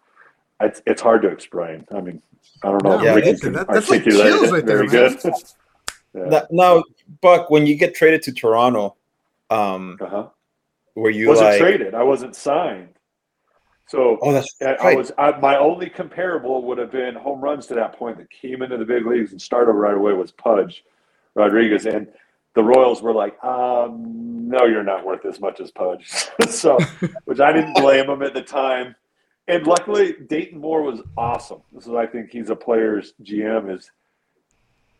[0.60, 1.84] It's, it's hard to explain.
[1.94, 2.22] I mean,
[2.62, 3.02] I don't know.
[3.02, 5.16] Yeah, if Ricky that- can that- that's like articulate chills it right there, very man.
[5.22, 5.32] good.
[6.14, 6.24] yeah.
[6.28, 6.82] Now, now,
[7.20, 8.96] Buck, when you get traded to Toronto,
[9.50, 10.28] um, Uh-huh.
[10.94, 11.58] were you wasn't like?
[11.60, 11.94] traded.
[11.94, 12.88] I wasn't signed.
[13.92, 17.66] So Oh, that's I, I was I, my only comparable would have been home runs
[17.66, 20.82] to that point that came into the big leagues and started right away was Pudge
[21.34, 22.08] Rodriguez, and
[22.54, 26.08] the Royals were like, um, "No, you're not worth as much as Pudge."
[26.48, 26.78] so,
[27.26, 28.96] which I didn't blame him at the time.
[29.46, 31.60] And luckily, Dayton Moore was awesome.
[31.70, 33.76] This is, I think, he's a player's GM.
[33.76, 33.90] Is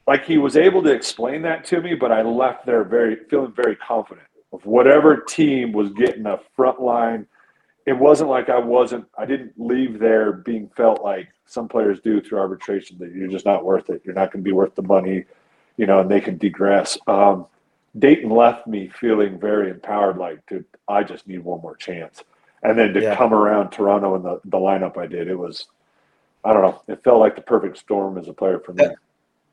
[0.06, 3.52] like he was able to explain that to me, but I left there very feeling
[3.52, 7.26] very confident of whatever team was getting a front line
[7.86, 12.20] it wasn't like I wasn't I didn't leave there being felt like some players do
[12.20, 14.02] through arbitration that you're just not worth it.
[14.04, 15.24] You're not going to be worth the money,
[15.76, 16.96] you know, and they can degress.
[17.06, 17.46] Um,
[17.98, 22.24] Dayton left me feeling very empowered, like, dude, I just need one more chance.
[22.62, 23.16] And then to Yeah.
[23.16, 25.66] come around Toronto and the, the lineup I did, it was,
[26.44, 28.86] I don't know, it felt like the perfect storm as a player for me.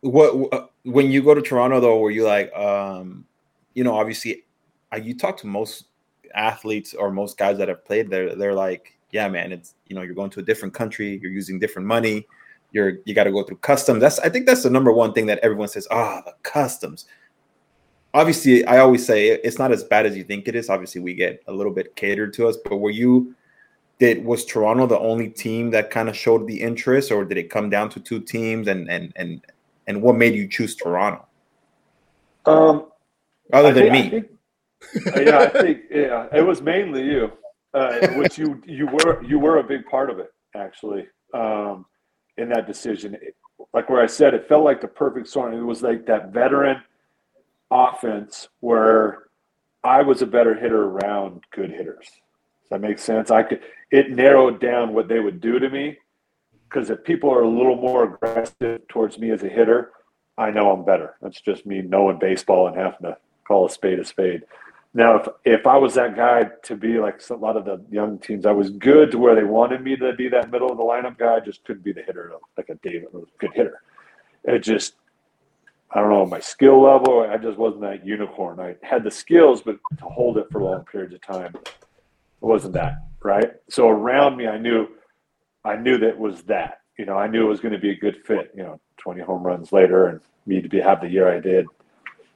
[0.02, 3.26] what when you go to Toronto though, were you like, um,
[3.74, 4.44] you know, obviously,
[4.94, 5.86] uh, you talk to most
[6.36, 8.36] athletes or most guys that have played there.
[8.36, 11.60] They're like, yeah, man, it's you know, you're going to a different country, you're using
[11.60, 12.28] different money,
[12.72, 14.02] you're you got to go through customs.
[14.02, 15.88] That's I think that's the number one thing that everyone says.
[15.92, 17.06] Ah, the customs.
[18.14, 20.70] Obviously, I always say it's not as bad as you think it is.
[20.70, 23.36] Obviously, we get a little bit catered to us, but were you?
[24.00, 27.50] Did was Toronto the only team that kind of showed the interest, or did it
[27.50, 28.68] come down to two teams?
[28.68, 29.46] And and and
[29.88, 31.26] and what made you choose Toronto
[32.46, 32.86] Um,
[33.52, 34.24] other I than think- me?
[35.16, 37.32] Uh, yeah, I think yeah, it was mainly you,
[37.74, 41.86] uh, which you you were you were a big part of it actually um,
[42.38, 43.16] in that decision.
[43.16, 43.36] It-
[43.74, 45.54] like where I said, it felt like the perfect storm.
[45.54, 46.82] It was like that veteran
[47.70, 49.24] offense where
[49.84, 52.06] I was a better hitter around good hitters.
[52.08, 53.32] Does that make sense?
[53.32, 53.62] I could
[53.92, 55.98] it narrowed down what they would do to me
[56.68, 59.92] because if people are a little more aggressive towards me as a hitter,
[60.38, 61.16] I know I'm better.
[61.22, 63.18] That's just me knowing baseball and having to
[63.48, 64.44] call a spade a spade.
[64.94, 68.18] Now, if if I was that guy to be like a lot of the young
[68.18, 70.84] teams, I was good to where they wanted me to be that middle of the
[70.84, 71.36] lineup guy.
[71.36, 73.82] I just couldn't be the hitter like a David, a good hitter.
[74.46, 74.96] It just,
[75.92, 77.22] I don't know, my skill level.
[77.22, 78.60] I just wasn't that unicorn.
[78.60, 81.76] I had the skills, but to hold it for long periods of time, it
[82.40, 83.52] wasn't that right.
[83.70, 84.88] So around me, I knew,
[85.64, 86.82] I knew that was that.
[86.98, 88.52] You know, I knew it was going to be a good fit.
[88.56, 91.68] You know, 20 home runs later, and me to be have the year I did.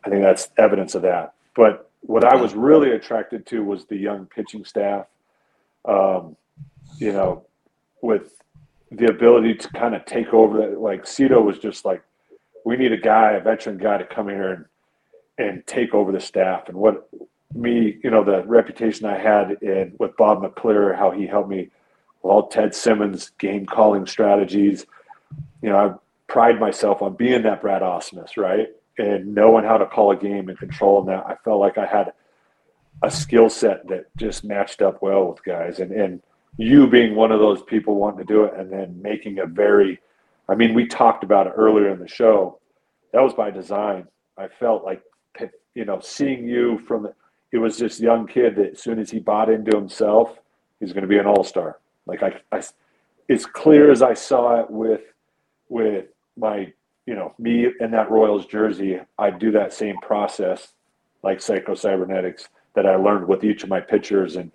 [0.03, 1.33] I think that's evidence of that.
[1.55, 5.07] But what I was really attracted to was the young pitching staff.
[5.85, 6.35] Um,
[6.97, 7.45] you know,
[8.01, 8.33] with
[8.91, 10.79] the ability to kind of take over that.
[10.79, 12.03] Like Cito was just like,
[12.65, 14.65] we need a guy, a veteran guy, to come here and
[15.39, 16.69] and take over the staff.
[16.69, 17.09] And what
[17.53, 21.69] me, you know, the reputation I had in with Bob McClure, how he helped me
[22.21, 24.85] with all Ted Simmons game calling strategies.
[25.61, 28.67] You know, I pride myself on being that Brad Ausmus, right?
[28.97, 31.25] And knowing how to call a game and controlling that.
[31.25, 32.13] I felt like I had
[33.01, 35.79] a skill set that just matched up well with guys.
[35.79, 36.21] And and
[36.57, 39.99] you being one of those people wanting to do it and then making a very
[40.47, 42.59] I mean, we talked about it earlier in the show.
[43.13, 44.07] That was by design.
[44.37, 45.01] I felt like
[45.75, 47.13] you know, seeing you from the
[47.51, 50.39] it was this young kid that as soon as he bought into himself,
[50.79, 51.79] he's going to be an all-star.
[52.07, 52.63] Like I, I
[53.29, 55.01] as clear as I saw it with
[55.69, 56.73] with my
[57.05, 60.73] you know me in that Royals jersey, I do that same process
[61.21, 64.51] like Psycho Cybernetics that I learned with each of my pitchers, and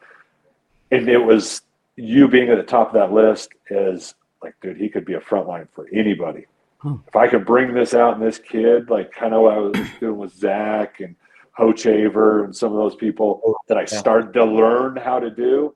[0.90, 1.62] and it was
[1.96, 5.20] you being at the top of that list is like, dude, he could be a
[5.20, 6.46] frontline for anybody.
[6.78, 6.96] Hmm.
[7.08, 9.88] If I could bring this out in this kid, like kind of what I was
[10.00, 11.16] doing with Zach and
[11.58, 15.74] Hochevar and some of those people Oh, that I started to learn how to do.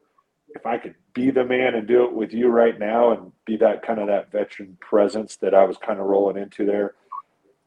[0.55, 3.57] If I could be the man and do it with you right now and be
[3.59, 6.95] that kind of that veteran presence that I was kind of rolling into there,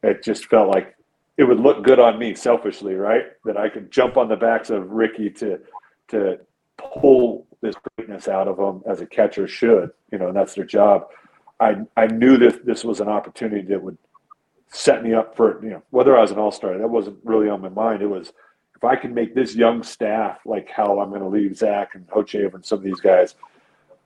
[0.03, 0.95] it just felt like
[1.38, 3.25] it would look good on me selfishly, right?
[3.43, 5.59] That I could jump on the backs of Ricky to
[6.09, 6.39] to
[6.77, 10.65] pull this greatness out of them as a catcher should, you know, and that's their
[10.65, 11.07] job.
[11.59, 13.97] I I knew that this was an opportunity that would
[14.69, 16.77] set me up for you know whether I was an all star.
[16.77, 18.01] That wasn't really on my mind.
[18.01, 18.31] It was
[18.86, 22.53] I can make this young staff like how I'm going to leave Zach and Hochev
[22.53, 23.36] and some of these guys,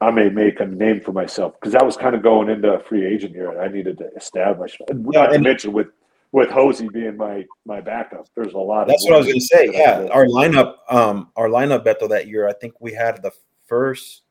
[0.02, 2.80] I may make a name for myself because that was kind of going into a
[2.80, 3.52] free agent year.
[3.52, 4.78] and I needed to establish.
[4.90, 5.88] Not to and- mention with
[6.32, 8.88] with Hosey being my my backup, there's a lot.
[8.88, 9.70] That's what I was going to say.
[9.74, 12.48] Yeah, our lineup, um, our lineup battle that year.
[12.48, 13.32] I think we had the
[13.68, 14.22] first.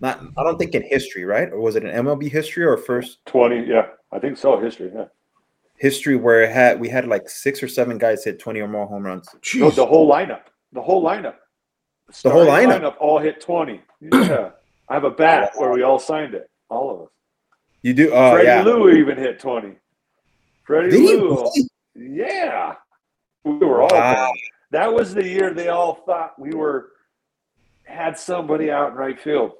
[0.00, 1.50] Not, I don't think in history, right?
[1.50, 3.66] Or was it an MLB history or first twenty.
[3.66, 4.60] Yeah, I think so.
[4.60, 4.92] History.
[4.94, 5.06] Yeah.
[5.76, 8.86] History where it had we had like six or seven guys hit twenty or more
[8.86, 9.28] home runs?
[9.54, 10.42] No, the whole lineup.
[10.72, 11.34] The whole lineup.
[12.22, 12.96] The whole Starting lineup?
[13.00, 13.80] all hit twenty.
[14.00, 14.50] Yeah,
[14.88, 16.50] I have a bat where we all signed it.
[16.68, 17.08] All of us.
[17.82, 18.10] You do?
[18.12, 18.62] Oh Freddie yeah.
[18.62, 19.76] Lou even hit twenty.
[20.64, 21.36] Freddie Did Lou.
[21.36, 21.68] really?
[21.94, 22.74] Yeah,
[23.44, 23.88] we were all.
[23.90, 24.32] Wow.
[24.70, 26.90] That was the year they all thought we were
[27.84, 29.52] had somebody out in right field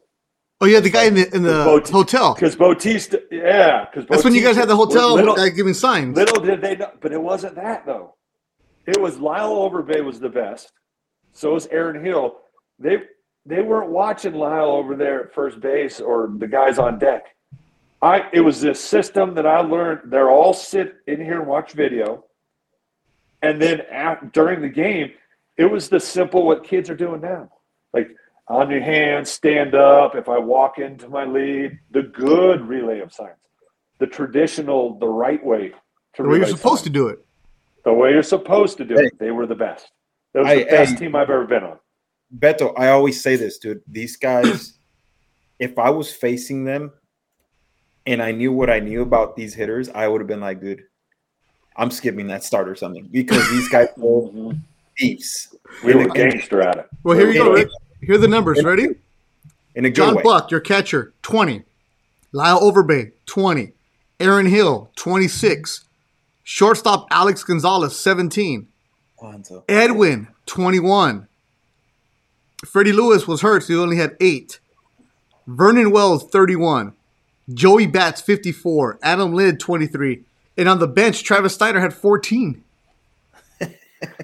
[0.64, 2.32] Oh yeah, the guy in the in the Boat- hotel.
[2.32, 3.22] because Bautista.
[3.30, 6.16] Yeah, because That's when you guys had the hotel Little, guy giving signs.
[6.16, 8.14] little did they know, but it wasn't that though.
[8.86, 10.72] It was Lyle Overbay was the best.
[11.34, 12.38] So was Aaron Hill.
[12.78, 13.02] They
[13.44, 17.24] they weren't watching Lyle over there at first base or the guys on deck.
[18.00, 20.10] I it was this system that I learned.
[20.10, 22.24] They're all sit in here and watch video,
[23.42, 23.82] and then
[24.32, 25.10] during the game,
[25.58, 27.50] it was the simple what kids are doing now,
[27.92, 28.08] like
[28.48, 30.14] on your hands, stand up.
[30.14, 33.36] If I walk into my lead, the good relay of signs,
[33.98, 35.72] the traditional, the right way
[36.14, 37.24] to the way you're relay supposed to do it.
[37.84, 39.18] The way you're supposed to do it.
[39.18, 39.90] They were the best.
[40.34, 41.78] It was I- the best I- team I've ever been on.
[42.36, 43.82] Beto, I always say this, dude.
[43.86, 44.78] These guys,
[45.60, 46.92] if I was facing them
[48.06, 50.82] and I knew what I knew about these hitters, I would have been like, dude,
[51.76, 54.52] I'm skipping that start or something because these guys are mm-hmm.
[54.98, 56.86] thieves We were And- gangster at it.
[57.04, 57.68] Well, here you go, Rick.
[58.06, 58.62] Here are the numbers.
[58.62, 58.88] Ready?
[59.74, 60.22] in a good John way.
[60.22, 61.62] Buck, your catcher, 20.
[62.32, 63.72] Lyle Overbay, 20.
[64.20, 65.84] Aaron Hill, 26.
[66.42, 68.68] Shortstop Alex Gonzalez, 17.
[69.68, 71.28] Edwin, 21.
[72.64, 74.58] Freddie Lewis was hurt, so he only had 8.
[75.46, 76.94] Vernon Wells, 31.
[77.52, 78.98] Joey Bats, 54.
[79.02, 80.24] Adam Lind, 23.
[80.56, 82.63] And on the bench, Travis Snider had 14.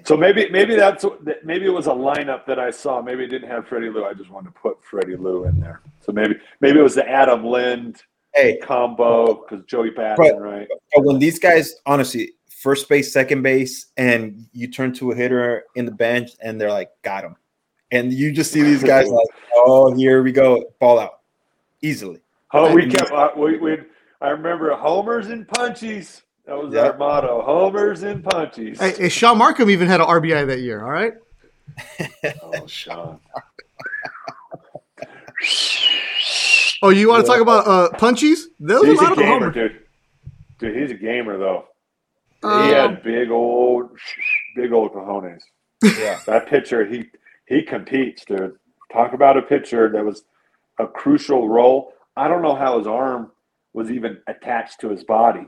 [0.05, 3.01] So maybe maybe that's that- maybe it was a lineup that I saw.
[3.01, 4.05] Maybe it didn't have Freddie Lou.
[4.05, 5.81] I just wanted to put Freddie Lou in there.
[6.01, 8.03] So maybe maybe it was the Adam Lind
[8.35, 10.69] Hey, combo because Joey Batson, But- right?
[10.95, 15.65] but when these guys, honestly, first base, second base, and you turn to a hitter
[15.75, 17.35] in the bench and they're like, got him.
[17.91, 21.21] And you just see these guys like, oh, here we go, ball out
[21.83, 22.21] easily.
[22.53, 23.79] Oh, we kept uh, we we.
[24.21, 26.21] I remember homers and punchies.
[26.51, 28.77] That was our motto: homers and punchies.
[28.81, 31.13] Hey, hey, Shaun Marcum even had an RBI that year, all right?
[32.43, 33.21] Oh, Sean.
[36.83, 38.45] Oh, you want to talk about uh, punchies?
[38.59, 39.81] There was He's a lot a of gamer, dude.
[40.59, 41.67] Dude, he's a gamer though.
[42.43, 43.91] Uh, he had big old,
[44.57, 45.43] big old cojones.
[45.83, 46.21] Yeah.
[46.27, 47.05] That pitcher, he
[47.47, 48.57] he competes, dude.
[48.91, 50.25] Talk about a pitcher that was
[50.79, 51.93] a crucial role.
[52.17, 53.31] I don't know how his arm
[53.75, 55.47] was even attached to his body.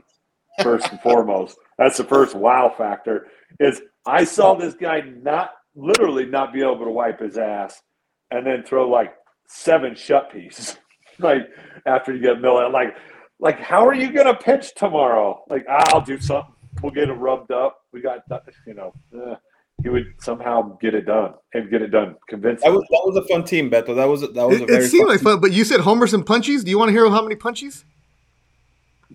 [0.61, 3.27] First and foremost, that's the first wow factor.
[3.59, 7.81] Is I saw this guy not literally not be able to wipe his ass,
[8.29, 9.13] and then throw like
[9.47, 10.77] seven shut pieces,
[11.19, 11.49] like
[11.85, 12.69] after you get Miller.
[12.69, 12.95] Like,
[13.39, 15.43] like how are you gonna pitch tomorrow?
[15.49, 16.53] Like I'll do something.
[16.81, 17.79] We'll get it rubbed up.
[17.91, 18.19] We got
[18.67, 18.93] you know.
[19.15, 19.35] eh
[19.81, 22.15] he would somehow get it done and get it done.
[22.29, 23.95] Convince That was that was a fun team, Beto.
[23.95, 25.25] That was that was a It, very it seemed fun like team.
[25.25, 26.63] fun, but you said homers and punchies.
[26.63, 27.83] Do you want to hear how many punchies?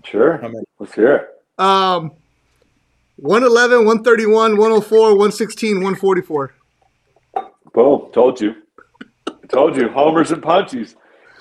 [0.05, 0.37] Sure.
[0.39, 0.65] How many?
[0.79, 1.29] Let's hear it.
[1.63, 2.13] Um,
[3.17, 6.55] 111, 131, 104, 116, 144.
[7.75, 8.11] Boom.
[8.13, 8.55] Told you.
[9.49, 9.89] Told you.
[9.89, 10.95] Homers and punchies.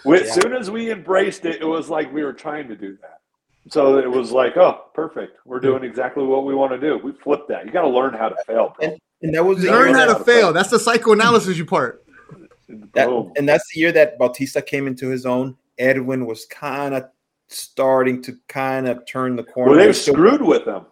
[0.05, 0.31] As Yeah.
[0.31, 3.19] soon as we embraced it, it was like we were trying to do that.
[3.69, 5.37] So it was like, oh, perfect.
[5.45, 6.97] We're doing exactly what we want to do.
[7.03, 7.65] We flipped that.
[7.65, 8.87] You got to learn how to fail, bro.
[8.89, 10.53] And, and that was the Learn year how to fail.
[10.53, 12.03] That's the psychoanalysis you part.
[12.93, 15.57] that- and that's the year that Bautista came into his own.
[15.77, 17.09] Edwin was kind of
[17.47, 19.71] starting to kind of turn the corner.
[19.71, 20.85] Well, they They're were screwed with them.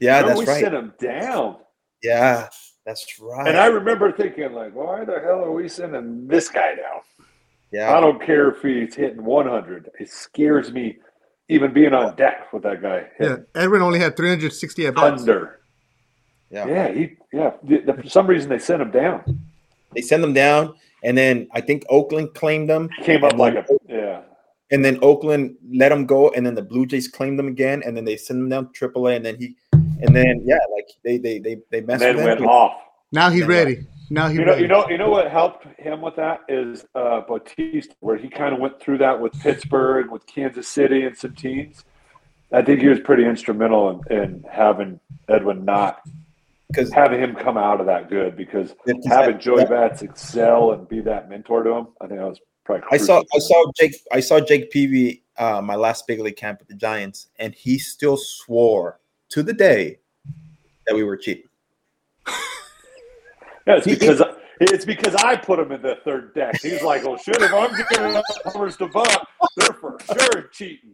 [0.00, 0.60] yeah, Remember, that's we right.
[0.60, 1.56] sent them down.
[2.02, 2.48] Yeah,
[2.84, 3.48] that's right.
[3.48, 7.00] And I remember thinking, like, why the hell are we sending this guy down?
[7.72, 9.90] yeah, I don't care if he's hitting 100.
[9.98, 10.98] It scares me
[11.48, 15.20] even being on deck with that guy Yeah, Edwin only had 360 at bats.
[15.22, 15.60] under.
[16.50, 16.66] Yeah.
[16.66, 17.52] Yeah, he yeah.
[17.64, 19.40] The- the- For some reason, they sent him down.
[19.94, 23.64] They send them down, and then I think Oakland claimed them, Came up like a
[23.88, 24.20] yeah.
[24.70, 27.96] And then Oakland let him go, and then the Blue Jays claimed them again, and
[27.96, 31.18] then they send him down to AAA, and then he, and then yeah, like they
[31.18, 32.46] they they they And messed then with went him.
[32.46, 32.80] off.
[33.12, 33.86] Now he's ready.
[34.10, 34.62] Now he's You know, ready.
[34.62, 38.52] you know, you know what helped him with that is uh, Bautista, where he kind
[38.54, 41.84] of went through that with Pittsburgh, with Kansas City, and some teams.
[42.52, 46.00] I think he was pretty instrumental in, in having Edwin not
[46.68, 48.74] because having him come out of that good because
[49.06, 52.55] having Joey Bats excel and be that mentor to him, I think that was probably.
[52.90, 53.22] I saw.
[53.34, 56.74] I saw Jake I saw Jake Peavy uh, my last big league camp with the
[56.74, 59.00] Giants, and he still swore
[59.30, 59.98] to the day
[60.86, 61.44] that we were cheating.
[63.66, 64.22] Yeah, it's because
[64.60, 66.60] it's because I put him in the third deck.
[66.62, 70.92] He's like, "Well, shit, if I'm giving up homers to Buck, they're for sure cheating."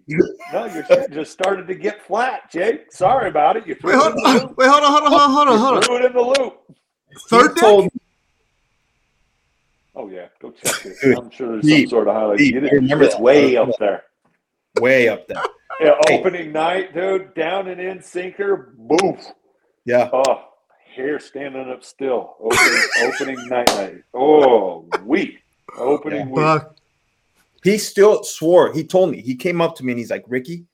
[0.55, 2.91] No, your shit just started to get flat, Jake.
[2.91, 3.67] Sorry about it.
[3.67, 4.57] You threw Wait, it hold, in the loop.
[4.57, 5.83] wait, hold on, hold on, hold on, hold on, hold You on.
[5.83, 6.61] threw it in the loop.
[7.29, 7.63] Third He deck?
[7.63, 7.91] told me-
[9.95, 11.19] Oh yeah, go check it.
[11.19, 12.39] I'm sure there's deep, some sort of highlight.
[12.39, 12.57] deep.
[12.57, 13.23] It- I remember It's that.
[13.23, 14.05] way up there.
[14.81, 15.43] way up there.
[15.81, 16.21] Yeah, Hey.
[16.21, 19.27] opening night, dude, down and in sinker, boof.
[19.87, 20.45] Yeah, Oh,
[20.95, 22.37] hair standing up still.
[22.39, 24.03] Opening, opening night night.
[24.15, 25.39] Oh, week.
[25.77, 26.37] Opening week.
[26.45, 26.77] Fuck.
[27.65, 28.71] he still swore.
[28.73, 30.67] He told me he came up to me and he's like, "Ricky,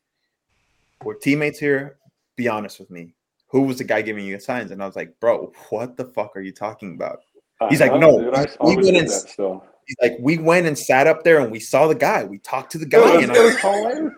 [1.05, 1.97] we're teammates here.
[2.37, 3.15] Be honest with me.
[3.49, 6.37] Who was the guy giving you signs?" And I was like, "Bro, what the fuck
[6.37, 7.21] are you talking about?"
[7.61, 9.65] I He's like, know, no, dude, we went and- still.
[9.87, 12.23] He's like, "We went and sat up there and we saw the guy.
[12.23, 14.13] We talked to the guy." it was, I, it was hilarious.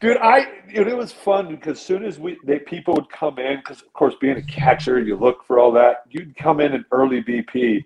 [0.00, 3.36] Dude, I dude, it was fun because as soon as we they people would come
[3.40, 6.04] in, because of course being a catcher, you look for all that.
[6.08, 7.84] You'd come in an early BP,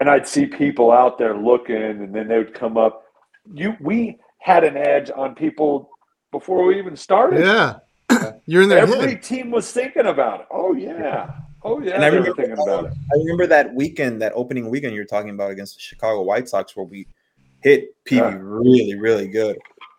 [0.00, 3.04] and I'd see people out there looking, and then they would come up.
[3.52, 5.88] You we had an edge on people
[6.32, 7.44] before we even started.
[7.44, 7.76] Yeah.
[8.46, 9.22] You're in their Every head.
[9.22, 10.46] team was thinking about it.
[10.50, 11.30] Oh yeah.
[11.64, 11.94] Oh yeah.
[11.94, 12.92] And I remember- thinking about it.
[12.92, 16.76] I remember that weekend, that opening weekend you're talking about against the Chicago White Sox,
[16.76, 17.06] where we
[17.62, 18.38] hit Peavy Yeah.
[18.40, 19.58] really, really good.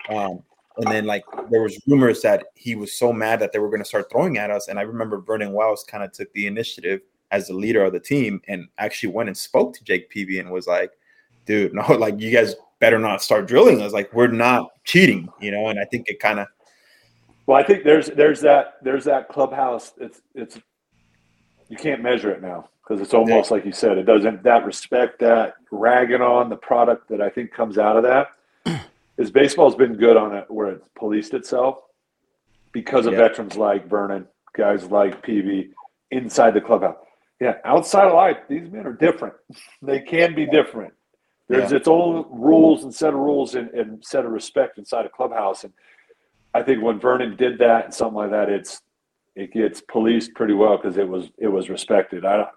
[0.09, 0.43] Um,
[0.77, 3.81] and then like there was rumors that he was so mad that they were going
[3.81, 4.67] to start throwing at us.
[4.67, 7.01] And I remember Vernon Wells kind of took the initiative
[7.31, 10.51] as the leader of the team and actually went and spoke to Jake Peavy and
[10.51, 10.91] was like,
[11.45, 13.93] "Dude, no, like you guys better not start drilling us.
[13.93, 16.47] Like we're not cheating, you know." And I think it kind of
[17.47, 19.93] Well, I think there's there's that there's that clubhouse.
[19.97, 20.59] It's it's
[21.69, 23.97] you can't measure it now because it's almost like you said.
[23.97, 28.03] It doesn't that respect that ragging on the product that I think comes out of
[28.03, 28.27] that
[29.17, 31.79] is baseball's been good on it where it's policed itself
[32.71, 33.19] because of Yeah.
[33.19, 35.71] veterans like Vernon, guys like Peavy
[36.11, 36.97] inside the clubhouse.
[37.41, 39.33] Yeah, outside of life, these men are different.
[39.81, 40.93] They can be different.
[41.47, 45.09] There's its own rules and set of rules and, and set of respect inside a
[45.09, 45.63] clubhouse.
[45.63, 45.73] And
[46.55, 48.81] I think when Vernon did that and something like that, it's
[49.35, 52.25] it gets policed pretty well because it was it was respected.
[52.25, 52.49] I don't,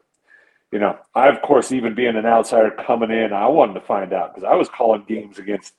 [0.73, 4.13] you know, I of course even being an outsider coming in, I wanted to find
[4.13, 5.75] out because I was calling games against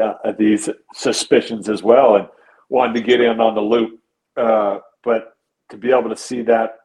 [0.00, 2.28] uh, these suspicions as well and
[2.68, 3.98] wanted to get in on the loop.
[4.36, 5.36] Uh, but
[5.70, 6.76] to be able to see that,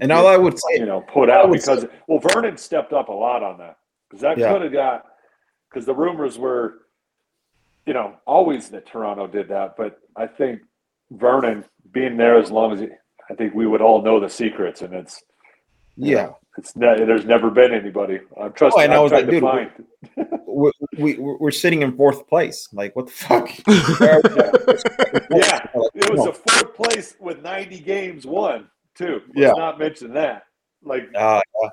[0.00, 3.12] and all I would say you know, put out because well, Vernon stepped up a
[3.12, 3.78] lot on that
[4.08, 4.52] because that Yeah.
[4.52, 5.06] could have got
[5.68, 6.86] because the rumors were,
[7.84, 10.62] you know, always that Toronto did that, but I think
[11.10, 12.88] Vernon being there as long as he,
[13.30, 15.22] I think we would all know the secrets, and it's
[15.96, 16.30] yeah.
[16.56, 18.20] it's ne- there's never been anybody.
[18.40, 18.80] I'm trusting.
[18.80, 19.70] Oh, and I I'm was like, to dude, find.
[20.46, 22.68] we, we we're sitting in fourth place.
[22.72, 23.48] Like, what the fuck?
[25.30, 25.60] Yeah,
[25.94, 29.20] it was a fourth place with 90 games won too.
[29.28, 29.52] Let's Yeah.
[29.52, 30.44] not mention that.
[30.82, 31.68] Like Uh, yeah.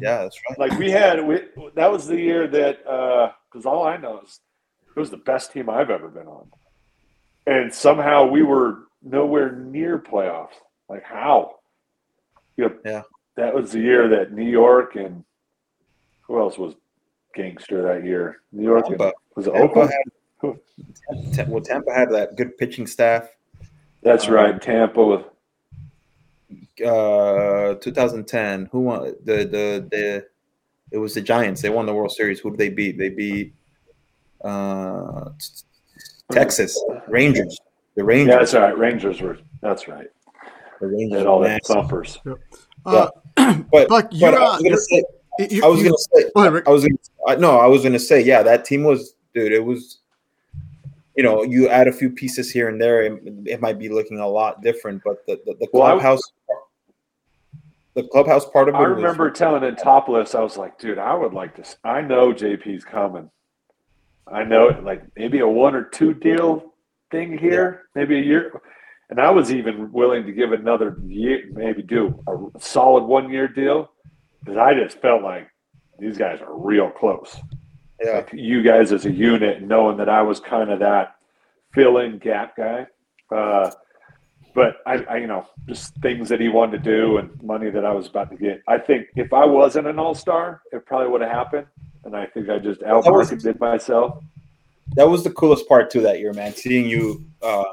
[0.00, 0.58] yeah, that's right.
[0.58, 1.42] like we had we,
[1.74, 4.40] that was the year that uh because all I know is
[4.96, 6.50] it was the best team I've ever been on,
[7.46, 10.54] and somehow we were nowhere near playoffs.
[10.88, 11.56] Like how?
[12.56, 13.02] You know, Yeah.
[13.36, 15.24] that was the year that New York and
[16.22, 16.74] who else was
[17.34, 18.42] gangster that year?
[18.52, 18.98] New York and,
[19.36, 19.88] was it Tampa
[21.36, 23.28] had, well, Tampa had that good pitching staff.
[24.02, 25.24] That's Um, right, Tampa with
[26.84, 28.66] Uh, 2010.
[28.72, 30.26] Who won the the the?
[30.90, 31.60] It was the Giants.
[31.62, 32.40] They won the World Series.
[32.40, 32.98] Who did they beat?
[32.98, 33.54] They beat
[34.42, 35.30] uh,
[36.32, 37.56] Texas Rangers.
[37.96, 38.32] The Rangers.
[38.32, 38.78] yeah, that's right.
[38.78, 40.06] Rangers were that's right.
[40.80, 41.18] the Rangers.
[41.18, 41.74] had all were that nasty.
[41.74, 42.18] thumpers.
[42.86, 43.08] Uh,
[43.70, 45.02] But, Buck, but you're, I was gonna say.
[45.62, 46.30] I was gonna say.
[46.34, 46.68] Go ahead, Rick.
[46.68, 47.38] I was gonna.
[47.40, 48.20] No, I was gonna say.
[48.22, 49.52] Yeah, that team was, dude.
[49.52, 49.98] It was.
[51.16, 54.20] You know, you add a few pieces here and there, it, it might be looking
[54.20, 55.02] a lot different.
[55.04, 56.22] But the the, the Well, I- clubhouse,
[57.94, 58.78] the clubhouse part of it.
[58.78, 60.34] I was- remember telling it topless.
[60.34, 61.64] I was like, dude, I would like to.
[61.84, 63.30] I know JP's coming.
[64.26, 64.84] I know it.
[64.84, 66.69] Like maybe a one or two deal
[67.10, 68.60] thing here, maybe a year.
[69.10, 73.48] And I was even willing to give another year, maybe do a solid one year
[73.48, 73.90] deal,
[74.38, 75.48] because I just felt like
[75.98, 77.36] these guys are real close.
[78.02, 78.16] Yeah.
[78.16, 81.16] Like you guys as a unit, knowing that I was kind of that
[81.74, 82.86] fill in gap guy.
[83.34, 83.70] Uh,
[84.54, 87.84] but I, I, you know, just things that he wanted to do and money that
[87.84, 88.62] I was about to get.
[88.66, 91.66] I think if I wasn't an all star, it probably would have happened.
[92.04, 94.22] And I think I just outmarketed myself.
[94.96, 96.54] That was the coolest part too that year, man.
[96.54, 97.64] Seeing you uh,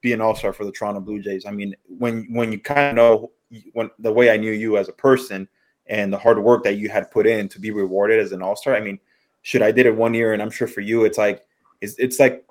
[0.00, 1.46] be an all star for the Toronto Blue Jays.
[1.46, 3.30] I mean, when when you kind of know
[3.72, 5.48] when the way I knew you as a person
[5.86, 8.56] and the hard work that you had put in to be rewarded as an all
[8.56, 8.74] star.
[8.74, 8.98] I mean,
[9.42, 11.42] should I did it one year, and I'm sure for you, it's like
[11.80, 12.44] it's it's like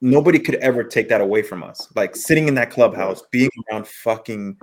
[0.00, 1.88] nobody could ever take that away from us.
[1.94, 4.58] Like sitting in that clubhouse, being around fucking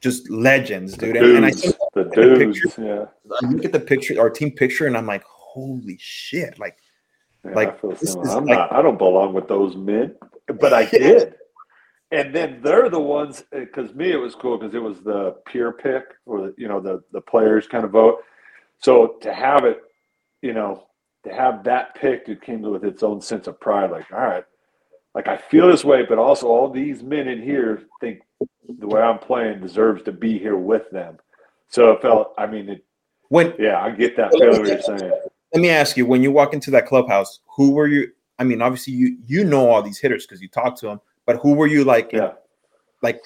[0.00, 1.16] just legends, dude.
[1.16, 3.04] And, and I think the the dudes, picture- yeah.
[3.42, 6.58] I look at the picture, our team picture, and I'm like, holy shit!
[6.58, 6.78] Like
[7.44, 8.72] Yeah, Like, I, this is I'm like- not.
[8.72, 10.14] I don't belong with those men,
[10.60, 11.34] but I did.
[12.10, 15.36] And then they're the ones uh, because me it was cool because it was the
[15.46, 18.18] peer pick or the, you know the the players kind of vote.
[18.78, 19.80] So to have it,
[20.42, 20.84] you know,
[21.24, 23.90] to have that picked, it came with its own sense of pride.
[23.90, 24.44] Like, all right,
[25.14, 28.20] like I feel this way, but also all these men in here think
[28.68, 31.16] the way I'm playing deserves to be here with them.
[31.68, 32.34] So it felt.
[32.36, 32.84] I mean, it,
[33.30, 35.12] when yeah, I get that feeling what you're saying.
[35.52, 38.62] Let me ask you when you walk into that clubhouse who were you i mean
[38.62, 41.66] obviously you you know all these hitters because you talk to them but who were
[41.66, 42.32] you like in, Yeah.
[43.02, 43.20] like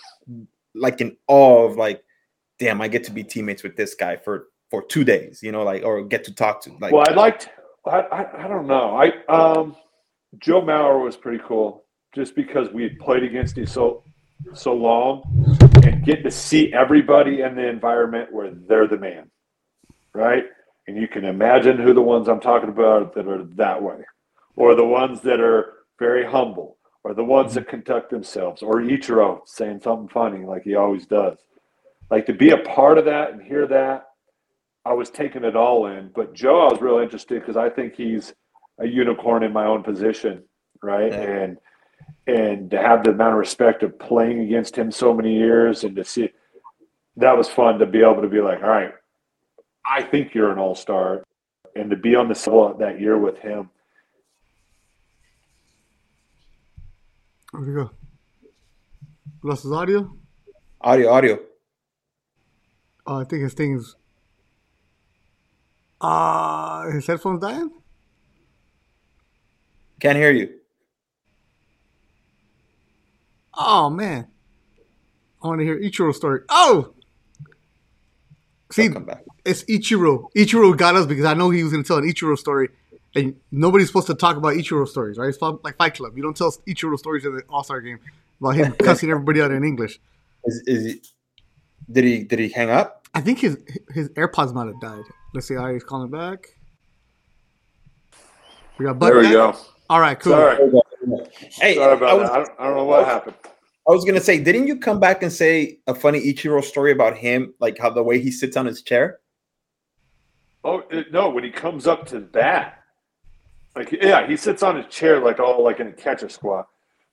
[0.74, 2.02] like in awe of like
[2.58, 5.62] damn i get to be teammates with this guy for for two days you know
[5.62, 7.50] like or get to talk to like well, I liked.
[7.86, 8.96] I, I I don't know.
[8.96, 9.76] I um,
[10.38, 14.02] Joe Mauer was pretty cool, just because we had played against him so
[14.54, 15.22] so long,
[15.84, 19.30] and getting to see everybody in the environment where they're the man,
[20.14, 20.46] right?
[20.86, 24.04] And you can imagine who the ones I'm talking about that are that way,
[24.54, 29.40] or the ones that are very humble, or the ones that conduct themselves, or Ichiro
[29.46, 31.38] saying something funny like he always does.
[32.10, 34.06] Like to be a part of that and hear that
[34.84, 36.10] I was taking it all in.
[36.14, 38.32] But Joe, I was real interested because I think he's
[38.78, 40.44] a unicorn in my own position,
[40.82, 41.10] right?
[41.10, 41.20] Yeah.
[41.20, 41.58] And
[42.28, 45.96] and to have the amount of respect of playing against him so many years and
[45.96, 46.30] to see
[47.16, 48.92] that was fun to be able to be like, all right,
[49.88, 51.22] I think you're an all star,
[51.74, 53.70] and to be on the level that year with him.
[57.52, 57.90] Where'd we go?
[59.42, 60.12] Lost his audio?
[60.80, 61.38] audio audio
[63.06, 63.94] Oh, I think his thing's.
[66.00, 67.70] Uh, his headphones dying?
[69.98, 70.50] can't hear you
[73.54, 74.26] Oh, man.
[75.42, 76.40] I want to hear Ichiro's story.
[76.50, 76.92] Oh!
[78.70, 80.24] See, come back it's Ichiro.
[80.36, 82.68] Ichiro got us because I know he was going to tell an Ichiro story.
[83.14, 85.28] And nobody's supposed to talk about Ichiro stories, right?
[85.28, 86.16] It's like Fight Club.
[86.16, 87.98] You don't tell Ichiro stories in the All Star game
[88.40, 89.98] about him cussing everybody out in English.
[90.44, 91.00] is, is he
[91.90, 93.56] did he did he hang up I think his
[93.94, 95.04] his AirPods might have died.
[95.32, 95.56] Let's see.
[95.56, 96.48] All right, he's calling back.
[98.76, 99.32] We got Bud There we back?
[99.32, 99.56] go.
[99.88, 100.32] All right, cool.
[100.32, 100.70] Sorry,
[101.52, 102.32] hey sorry I was, that.
[102.32, 103.36] I don't, I don't know what happened.
[103.88, 107.16] I was gonna say didn't you come back and say a funny ichiro story about
[107.16, 109.20] him like how the way he sits on his chair
[110.66, 111.30] Oh it, no!
[111.30, 112.82] When he comes up to bat,
[113.76, 116.66] like yeah, he sits on his chair like all like in a catcher squat.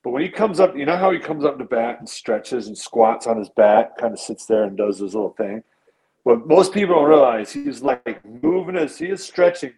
[0.04, 2.68] But when he comes up, you know how he comes up to bat and stretches
[2.68, 5.64] and squats on his bat, kind of sits there and does his little thing.
[6.24, 9.74] What most people don't realize, he's like moving as he is stretching.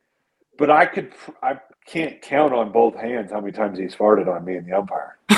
[0.58, 1.12] But I could,
[1.43, 4.78] I can't count on both hands how many times he's farted on me and the
[4.78, 5.18] umpire.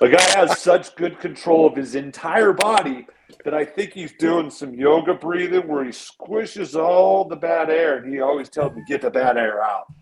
[0.00, 3.06] the guy has such good control of his entire body
[3.44, 7.98] that I think he's doing some yoga breathing where he squishes all the bad air,
[7.98, 9.92] and he always tells me get the bad air out.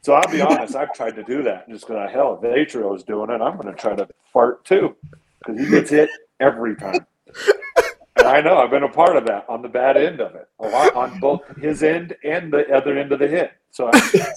[0.00, 3.30] So I'll be honest, I've tried to do that just because hell, if Ichiro's doing
[3.30, 4.96] it, I'm going to try to fart too
[5.38, 7.06] because he gets hit every time.
[8.16, 10.48] And I know I've been a part of that on the bad end of it,
[10.58, 13.52] a lot on both his end and the other end of the hit.
[13.70, 14.32] So I,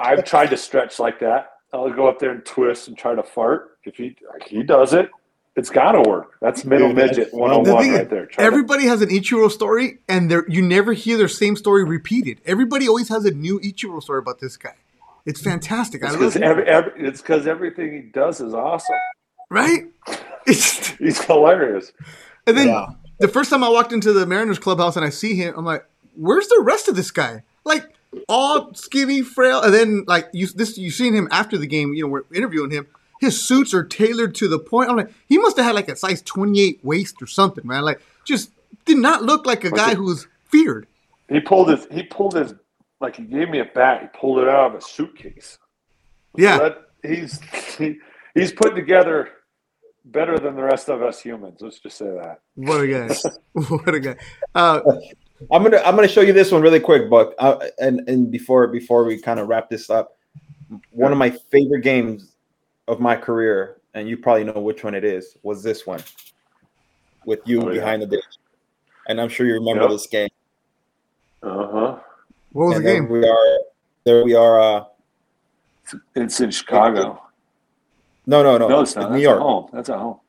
[0.00, 1.53] I've tried to stretch like that.
[1.74, 3.78] I'll go up there and twist and try to fart.
[3.84, 4.16] If he
[4.46, 5.10] he does it,
[5.56, 6.38] it's got to work.
[6.40, 8.26] That's middle Dude, midget one on one thing is, right there.
[8.26, 11.84] Try to- Everybody has an Ichiro story, and there you never hear their same story
[11.84, 12.40] repeated.
[12.46, 14.74] Everybody always has a new Ichiro story about this guy.
[15.26, 16.02] It's fantastic.
[16.02, 18.94] It's because every, every, it's everything he does is awesome.
[19.50, 19.84] right?
[20.46, 21.92] It's He's hilarious.
[22.46, 22.86] and then Yeah.
[23.18, 25.84] the first time I walked into the Mariners clubhouse and I see him, I'm like,
[26.14, 27.93] "Where's the rest of this guy?" Like
[28.28, 31.94] all skinny, frail, and then like you this you've seen him after the game.
[31.94, 32.86] You know, we're interviewing him.
[33.20, 34.90] His suits are tailored to the point.
[34.90, 37.84] I'm like, he must have had like a size 28 waist or something, man.
[37.84, 38.50] Like, just
[38.84, 40.86] did not look like a guy it- who was feared.
[41.28, 42.54] He pulled his he pulled his
[43.00, 44.02] like he gave me a bat.
[44.02, 45.58] He pulled it out of a suitcase.
[46.36, 47.40] Yeah, That, he's
[47.78, 47.98] he,
[48.34, 49.28] he's put together
[50.04, 51.58] better than the rest of us humans.
[51.60, 52.40] Let's just say that.
[52.56, 53.14] What a guy!
[53.52, 54.16] what a guy!
[54.54, 54.80] Uh,
[55.50, 57.34] I'm gonna I'm gonna show you this one really quick, Buck.
[57.38, 60.16] Uh, and and before before we kind of wrap this up,
[60.90, 62.32] one of my favorite games
[62.88, 66.00] of my career, and you probably know which one it is, was this one
[67.26, 67.80] with you Oh, yeah.
[67.80, 68.24] behind the dish.
[69.08, 69.90] And I'm sure you remember Yep.
[69.90, 70.28] this game.
[71.42, 71.98] Uh huh.
[72.52, 73.08] what was and the game?
[73.08, 73.58] we are.
[74.04, 74.60] There we are.
[74.60, 74.84] Uh,
[76.14, 77.20] It's in Chicago.
[78.26, 78.68] no, no, no.
[78.68, 79.10] No, it's not.
[79.10, 79.36] New That's York.
[79.36, 79.70] at home.
[79.72, 80.20] That's at home.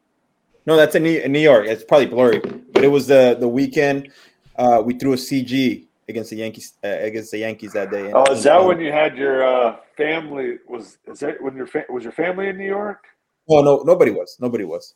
[0.65, 1.67] No, that's in New, in New York.
[1.67, 4.11] It's probably blurry, but it was the the weekend.
[4.57, 8.11] Uh, we threw a CG against the Yankees uh, against the Yankees that day.
[8.13, 10.59] Oh, is that And- when you had your uh, family?
[10.67, 13.03] Was is that when your fa- was your family in New York?
[13.49, 14.37] Oh no, nobody was.
[14.39, 14.93] Nobody was.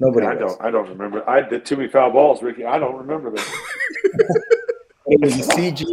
[0.00, 0.56] Nobody I was.
[0.56, 0.62] don't.
[0.66, 1.28] I don't remember.
[1.30, 2.64] I did too many foul balls, Ricky.
[2.64, 3.46] I don't remember that.
[5.06, 5.84] It was a CG,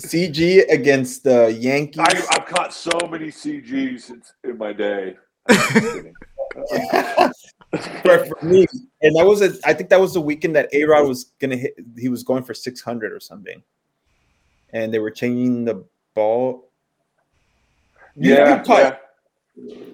[0.00, 1.98] CG against the Yankees.
[2.00, 5.16] I, I've caught so many CGs in, in my day.
[5.48, 6.14] I'm just kidding.
[8.02, 8.66] for, for me,
[9.02, 9.52] and that was a.
[9.64, 11.74] I think that was the weekend that A Rod was gonna hit.
[11.98, 13.62] He was going for six hundred or something,
[14.72, 15.84] and they were changing the
[16.14, 16.68] ball.
[18.16, 18.96] You- yeah, you caught- yeah.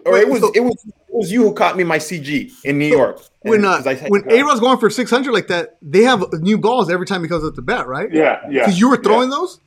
[0.07, 2.53] Or Wait, it was so- it was it was you who caught me my CG
[2.65, 3.21] in New York.
[3.43, 6.03] when And- uh, 'cause I when A Rod's going for six hundred like that, they
[6.03, 8.13] have new balls every time he comes up to bat, right?
[8.13, 8.61] Yeah, yeah.
[8.67, 9.59] Because you were throwing those,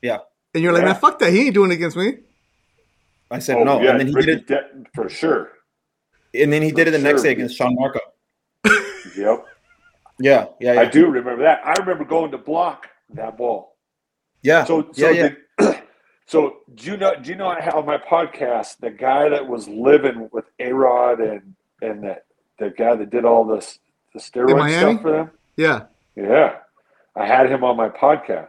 [0.00, 0.18] yeah,
[0.54, 0.92] and you're like, Yeah.
[0.92, 1.32] man, fuck that.
[1.32, 2.18] He ain't doing it against me.
[3.30, 5.50] I said Oh, no, yeah, and then he did it, De- for sure.
[6.34, 7.98] and then he did it the For next day against Shaun Marcum.
[9.20, 9.44] Yep,
[10.18, 11.60] Yeah, yeah, yeah, I do remember that.
[11.64, 13.76] I remember going to block that ball.
[14.42, 14.64] yeah.
[14.64, 15.28] So, so, yeah, yeah.
[15.58, 15.82] The,
[16.26, 17.14] so do you know?
[17.16, 20.72] Do you know I have on my podcast the guy that was living with A
[20.72, 22.24] Rod and and that
[22.58, 23.78] the guy that did all this
[24.14, 25.30] the steroid stuff for them?
[25.56, 25.84] Yeah.
[26.16, 26.56] Yeah,
[27.16, 28.48] I had him on my podcast,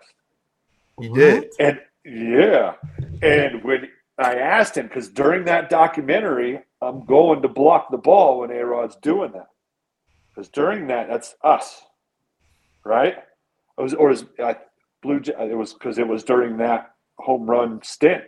[0.99, 1.51] You did.
[1.59, 2.73] and yeah,
[3.21, 8.39] and when I asked him because during that documentary, I'm going to block the ball
[8.39, 9.47] when A Rod's doing that,
[10.41, 11.83] because during that, that's us,
[12.83, 13.15] right?
[13.77, 14.55] It was or is uh,
[15.03, 15.21] Blue?
[15.23, 18.23] It was because it was during that home run stint.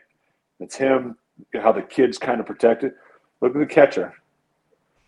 [0.59, 1.17] It's him.
[1.55, 2.91] How the kids kind of protected.
[3.41, 4.13] Look at the catcher.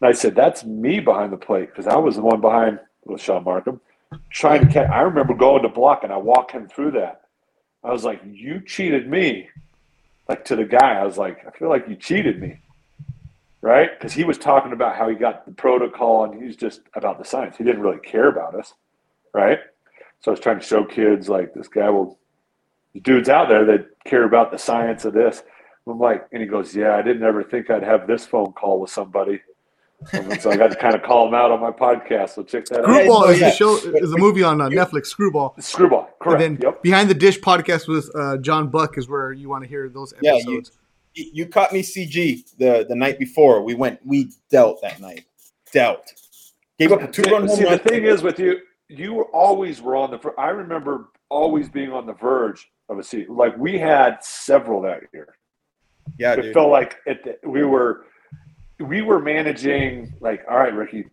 [0.02, 3.22] And I said, "That's me behind the plate because I was the one behind with
[3.22, 3.80] Shaun Marcum
[4.32, 7.22] trying to catch." I remember going to block and I walked him through that.
[7.84, 9.50] I was like, "You cheated me,"
[10.28, 10.96] like to the guy.
[11.00, 12.62] I was like, "I feel like you cheated me."
[13.66, 13.90] Right?
[13.98, 17.26] Because he was talking about how he got the protocol and he's just about the
[17.26, 17.58] science.
[17.58, 18.76] He didn't really care about us.
[19.34, 19.58] Right?
[20.22, 22.20] So I was trying to show kids like this guy will
[23.02, 25.42] dudes out there that care about the science of this.
[25.88, 28.80] I'm like, and he goes, Yeah, I didn't ever think I'd have this phone call
[28.80, 29.42] with somebody.
[30.14, 32.32] And so I got to kind of call him out on my podcast.
[32.36, 32.86] So check that out.
[32.86, 33.48] Screwball is yeah.
[33.48, 35.08] a show is a movie on uh, Netflix.
[35.08, 35.56] Screwball.
[35.60, 36.10] Screwball.
[36.20, 36.44] Correct.
[36.44, 36.84] And then yep.
[36.84, 40.14] behind the dish podcast with uh, John Buck is where you want to hear those
[40.22, 40.72] Yeah, episodes.
[40.76, 40.85] you,
[41.16, 43.64] you caught me CG the the night before.
[43.64, 45.26] We went, we dealt that night.
[45.72, 46.14] Dealt.
[46.78, 48.60] Gave up a two run See, the thing is with you,
[48.90, 50.20] you were always were on the.
[50.38, 53.30] I remember always being on the verge of a seat.
[53.30, 55.36] Like we had several that year.
[56.20, 56.54] yeah, it dude.
[56.54, 58.06] felt like it, we were
[58.80, 61.06] we were managing like all right ricky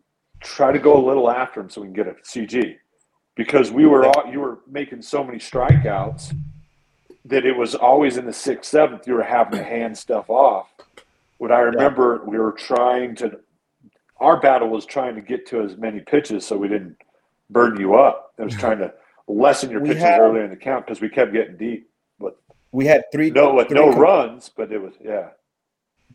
[0.43, 2.77] try to go a little after him so we can get a cg
[3.37, 6.35] because we were all you were making so many strikeouts
[7.25, 10.69] that it was always in the sixth seventh you were having to hand stuff off.
[11.39, 13.39] What i remember we were trying to
[14.21, 16.97] our battle was trying to get to as many pitches so we didn't
[17.51, 18.33] burn you up.
[18.39, 18.93] It was trying to
[19.29, 22.37] lessen your We pitches had- earlier in the count because we kept getting deep but
[22.73, 25.29] we had three no with three no com- runs but it was yeah.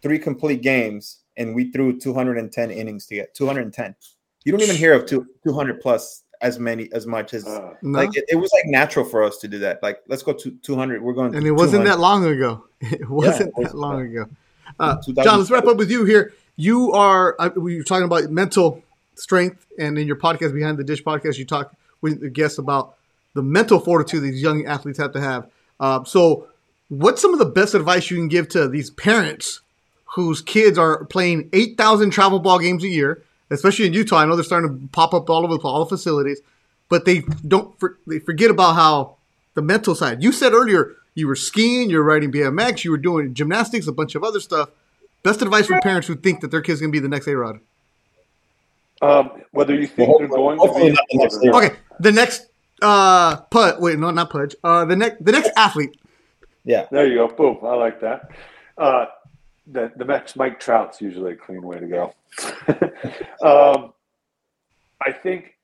[0.02, 3.96] three complete games, and we threw 210 innings to get 210.
[4.46, 8.00] You don't even hear of two, 200 plus as many as much as uh, No?
[8.00, 9.82] like it, it was like natural for us to do that.
[9.82, 11.02] Like let's go to 200.
[11.02, 11.90] We're going, and it wasn't 200.
[11.92, 12.64] that long ago.
[12.82, 14.26] It wasn't it was- that long ago.
[14.80, 16.34] Uh, John, let's wrap up with you here.
[16.56, 18.84] You are uh, we were talking about mental
[19.16, 22.96] strength, and in your podcast, Behind the Dish podcast, you talk with the guests about
[23.34, 25.50] the mental fortitude these young athletes have to have.
[25.80, 26.48] Uh, so,
[26.90, 29.62] what's some of the best advice you can give to these parents
[30.16, 34.18] whose kids are playing eight thousand travel ball games a year, especially in Utah?
[34.18, 36.42] I know they're starting to pop up all over all the facilities,
[36.90, 39.18] but they don't for, they forget about how
[39.54, 40.24] the mental side.
[40.24, 43.92] You said earlier you were skiing, you were riding BMX, you were doing gymnastics, a
[43.92, 44.70] bunch of other stuff.
[45.24, 47.60] Best advice for parents who think that their kid's gonna be the next A Rod.
[49.02, 51.54] Um, whether you think Well, they're going hopefully to not the next be, year.
[51.54, 52.48] Okay, the next
[52.82, 55.98] uh put wait no not pudge uh the next the next athlete
[56.64, 57.28] Yeah, there you go.
[57.28, 57.58] Boom.
[57.64, 58.30] I like that.
[58.78, 59.06] Uh,
[59.72, 62.14] the the Mike Trout's usually a clean way to go.
[63.46, 63.94] um,
[65.02, 65.56] I think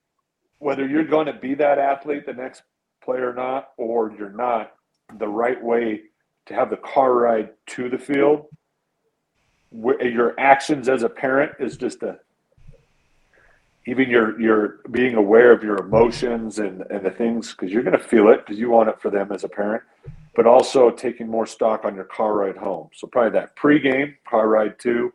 [0.59, 2.63] whether you're going to be that athlete, the next
[3.03, 4.73] player or not, or you're not,
[5.17, 6.03] the right way
[6.45, 8.47] to have the car ride to the field
[9.73, 12.19] your actions as a parent is just a
[13.85, 17.97] even your your being aware of your emotions and and the things because you're going
[17.97, 19.83] to feel it because you want it for them as a parent
[20.35, 22.89] but also taking more stock on your car ride home.
[22.93, 25.13] So probably that pregame car ride too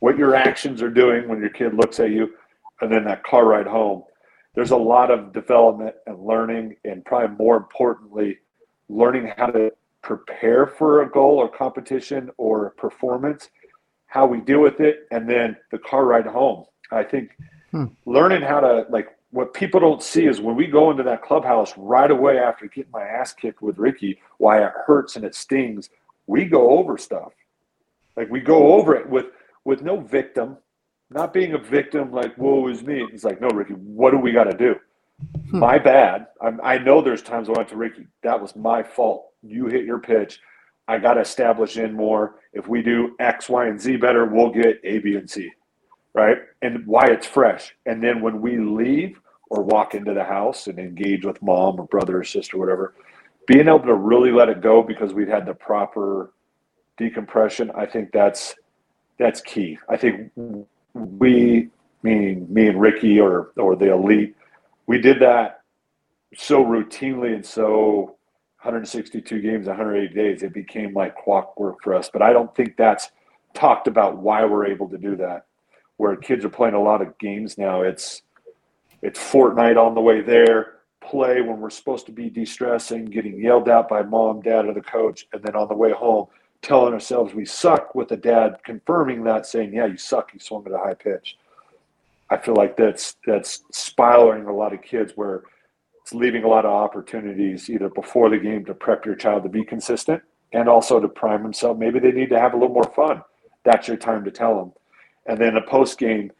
[0.00, 2.32] what your actions are doing when your kid looks at you
[2.80, 4.04] and then that car ride home.
[4.54, 8.38] There's a lot of development and learning and probably more importantly
[8.88, 9.72] learning how to
[10.02, 13.50] prepare for a goal or competition or performance
[14.06, 16.64] how we deal with it and then the car ride home.
[16.90, 17.32] I think
[17.70, 17.86] Hmm.
[18.06, 21.74] Learning how to like what people don't see is when we go into that clubhouse
[21.76, 25.90] right away after getting my ass kicked with Ricky, why it hurts and it stings,
[26.26, 27.32] we go over stuff.
[28.16, 29.26] Like we go over it with
[29.64, 30.56] with no victim,
[31.10, 33.06] not being a victim like woe is me.
[33.12, 34.76] It's like, no, Ricky, what do we got to do?
[35.50, 35.58] Hmm.
[35.58, 36.28] My bad.
[36.40, 38.06] I'm, I know there's times I went to Ricky.
[38.22, 39.26] That was my fault.
[39.42, 40.40] You hit your pitch.
[40.86, 42.36] I got to establish in more.
[42.54, 45.50] If we do X, Y, and Z better, we'll get A, B, and C
[46.18, 46.38] right?
[46.62, 47.74] And why it's fresh.
[47.86, 49.20] And then when we leave
[49.50, 52.94] or walk into the house and engage with mom or brother or sister, or whatever,
[53.46, 56.32] being able to really let it go because we've had the proper
[56.96, 58.56] decompression, I think that's
[59.18, 59.78] that's key.
[59.88, 60.30] I think
[60.94, 61.70] we,
[62.02, 64.34] meaning me and Ricky or or the elite,
[64.86, 65.62] we did that
[66.36, 68.16] so routinely and so
[68.62, 72.10] 162 games, 180 days, it became like clockwork for us.
[72.12, 73.10] But I don't think that's
[73.54, 75.47] talked about why we're able to do that
[75.98, 77.82] where kids are playing a lot of games now.
[77.82, 78.22] It's
[79.02, 83.68] it's Fortnite on the way there, play when we're supposed to be de-stressing, getting yelled
[83.68, 86.26] at by mom, dad, or the coach, and then on the way home,
[86.62, 90.32] telling ourselves we suck with the dad confirming that, saying, "Yeah, you suck.
[90.32, 91.36] You swung at a high pitch."
[92.30, 95.42] I feel like that's that's spiraling a lot of kids where
[96.02, 99.48] it's leaving a lot of opportunities either before the game to prep your child to
[99.48, 100.22] be consistent
[100.52, 101.78] and also to prime themselves.
[101.78, 103.22] Maybe they need to have a little more fun.
[103.64, 104.72] That's your time to tell them
[105.28, 106.32] and then a post game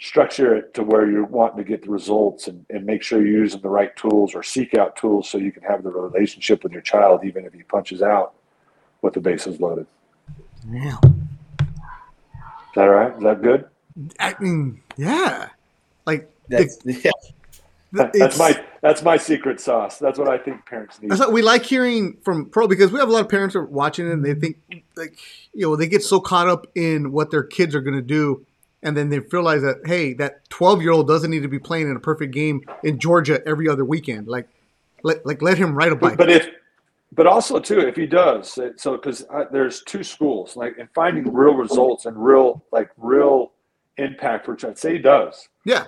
[0.00, 3.42] structure it to where you're wanting to get the results and, and make sure you're
[3.42, 6.72] using the right tools or seek out tools so you can have the relationship with
[6.72, 8.34] your child even if he punches out
[9.02, 9.86] with the bases loaded.
[10.70, 10.98] Yeah.
[11.60, 11.68] Is
[12.74, 13.16] that all right?
[13.16, 13.64] Is that good?
[14.20, 15.48] I mean, yeah.
[16.06, 17.10] Like that's, the, yeah.
[17.96, 19.98] That's my that's my secret sauce.
[19.98, 21.10] That's what I think parents need.
[21.32, 24.12] we like hearing from pro because we have a lot of parents are watching it
[24.12, 24.58] and they think
[24.96, 25.18] like
[25.52, 28.46] you know they get so caught up in what their kids are going to do
[28.82, 31.90] and then they realize that hey that 12 year old doesn't need to be playing
[31.90, 34.28] in a perfect game in Georgia every other weekend.
[34.28, 34.48] Like
[35.02, 36.16] let like let him ride a bike.
[36.16, 36.48] But, if
[37.12, 41.54] but also too if he does so because there's two schools like in finding real
[41.54, 43.52] results and real like real
[43.96, 45.48] impact which I'd say he does.
[45.64, 45.86] Yeah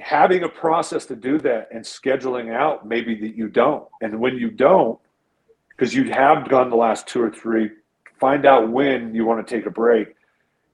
[0.00, 3.86] having a process to do that and scheduling out maybe that you don't.
[4.00, 4.98] And when you don't,
[5.68, 7.70] because you have gone the last two or three,
[8.18, 10.14] find out when you want to take a break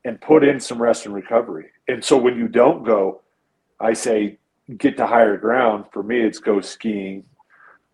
[0.05, 1.67] and put in some rest and recovery.
[1.89, 3.23] And so when you don't go,
[3.81, 4.39] I say
[4.77, 5.87] get to higher ground.
[5.93, 7.25] For me, it's go skiing,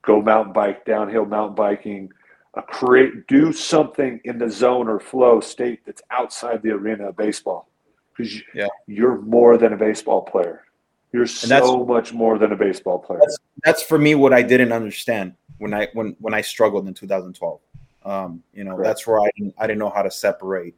[0.03, 2.11] go mountain bike, downhill mountain biking,
[2.55, 7.17] uh, create, do something in the zone or flow state that's outside the arena of
[7.17, 7.69] baseball
[8.15, 8.67] because yeah.
[8.87, 10.65] you're more than a baseball player.
[11.13, 13.21] You're so much more than a baseball player.
[13.21, 16.95] That's, that's, for me what I didn't understand when I when when I struggled in
[16.95, 17.61] 2012.
[18.05, 20.75] Um, you know, that's where I didn't I didn't know how to separate.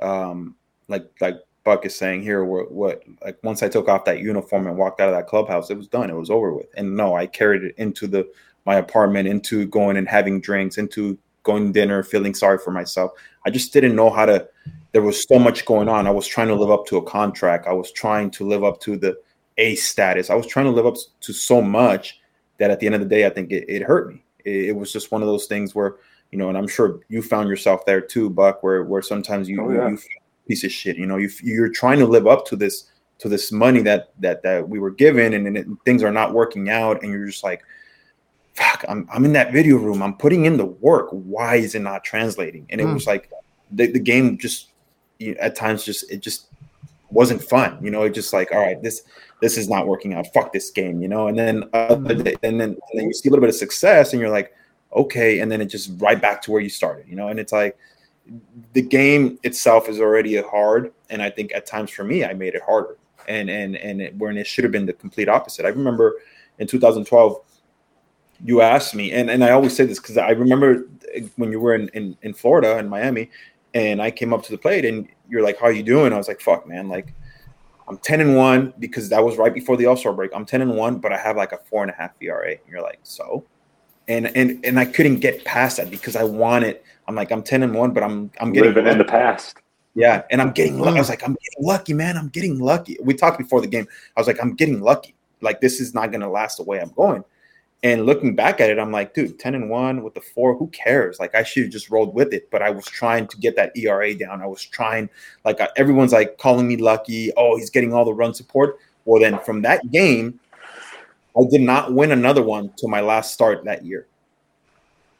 [0.00, 0.54] Um,
[0.88, 4.68] like like Buck is saying here, what, what like once I took off that uniform
[4.68, 6.10] and walked out of that clubhouse, it was done.
[6.10, 6.66] It was over with.
[6.76, 8.30] And no, I carried it into the
[8.66, 13.12] my apartment, into going and having drinks, into going to dinner, feeling sorry for myself.
[13.44, 14.48] I just didn't know how to.
[14.92, 16.06] There was so much going on.
[16.06, 17.66] I was trying to live up to a contract.
[17.66, 19.16] I was trying to live up to the
[19.58, 20.30] a status.
[20.30, 22.20] I was trying to live up to so much
[22.58, 24.24] that at the end of the day, I think it, it hurt me.
[24.44, 25.96] It, it, was just one of those things where,
[26.30, 29.62] you know, and I'm sure you found yourself there too, Buck, where where sometimes you,
[29.62, 29.88] oh, yeah.
[29.88, 29.98] you
[30.48, 33.50] piece of shit, you know, you you're trying to live up to this to this
[33.50, 37.02] money that that that we were given, and, and it, things are not working out,
[37.02, 37.62] and you're just like,
[38.54, 41.08] fuck, I'm I'm in that video room, I'm putting in the work.
[41.10, 42.66] Why is it not translating?
[42.70, 42.94] And it mm.
[42.94, 43.30] was like
[43.70, 44.70] the, the game just
[45.18, 46.48] you know, at times just it just
[47.10, 47.78] wasn't fun.
[47.82, 49.02] You know, it just like, all right, this
[49.40, 50.26] this is not working out.
[50.32, 51.28] Fuck this game, you know.
[51.28, 52.60] And then uh, and then and
[52.94, 54.52] then you see a little bit of success, and you're like,
[54.94, 55.40] okay.
[55.40, 57.28] And then it just right back to where you started, you know.
[57.28, 57.76] And it's like
[58.72, 62.54] the game itself is already hard, and I think at times for me, I made
[62.54, 62.96] it harder.
[63.28, 65.66] And and and it, when it should have been the complete opposite.
[65.66, 66.14] I remember
[66.58, 67.40] in 2012
[68.44, 70.86] you asked me, and, and I always say this because I remember
[71.36, 73.30] when you were in, in, in Florida and Miami,
[73.74, 76.16] and I came up to the plate, and you're like, "How are you doing?" I
[76.16, 77.14] was like, "Fuck, man!" Like,
[77.88, 80.32] I'm 10 and one because that was right before the All Star break.
[80.34, 82.50] I'm 10 and one, but I have like a four and a half ERA.
[82.50, 83.44] And you're like, so,
[84.08, 86.80] and and and I couldn't get past that because I wanted.
[87.08, 89.58] I'm like, I'm 10 and one, but I'm I'm getting living in the past.
[89.94, 90.78] Yeah, and I'm getting.
[90.78, 90.96] Lucky.
[90.96, 92.18] I was like, I'm getting lucky, man.
[92.18, 92.98] I'm getting lucky.
[93.02, 93.86] We talked before the game.
[94.16, 95.14] I was like, I'm getting lucky.
[95.40, 97.24] Like this is not gonna last the way I'm going.
[97.86, 100.66] And looking back at it, I'm like, dude, 10 and 1 with the four, who
[100.68, 101.20] cares?
[101.20, 102.50] Like, I should have just rolled with it.
[102.50, 104.42] But I was trying to get that ERA down.
[104.42, 105.08] I was trying,
[105.44, 107.30] like, everyone's like calling me lucky.
[107.36, 108.78] Oh, he's getting all the run support.
[109.04, 110.40] Well, then from that game,
[111.38, 114.08] I did not win another one to my last start that year.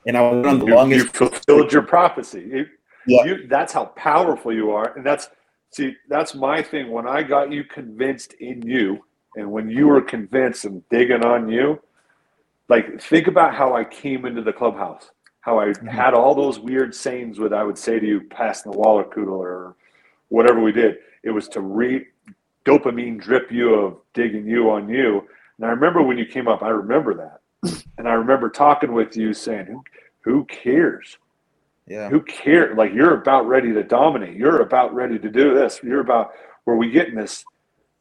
[0.04, 1.04] And I went on the you, longest.
[1.04, 2.50] You fulfilled your prophecy.
[2.52, 2.66] You,
[3.06, 3.24] Yeah.
[3.26, 5.28] you, that's how powerful you are, and that's
[5.70, 6.90] see, that's my thing.
[6.90, 9.04] When I got you convinced in you,
[9.36, 11.80] and when you were convinced and digging on you,
[12.68, 15.10] like think about how I came into the clubhouse.
[15.40, 15.86] How I mm-hmm.
[15.86, 19.36] had all those weird sayings that I would say to you, passing the water cooler
[19.36, 19.76] or
[20.28, 20.96] whatever we did.
[21.22, 22.06] It was to re
[22.64, 25.26] dopamine drip you of digging you on you.
[25.58, 27.40] And I remember when you came up, I remember that.
[27.98, 29.82] And I remember talking with you saying, who,
[30.20, 31.16] who cares?
[31.86, 32.10] Yeah.
[32.10, 32.76] Who cares?
[32.76, 34.36] Like you're about ready to dominate.
[34.36, 35.80] You're about ready to do this.
[35.82, 36.32] You're about
[36.64, 37.42] where we get in this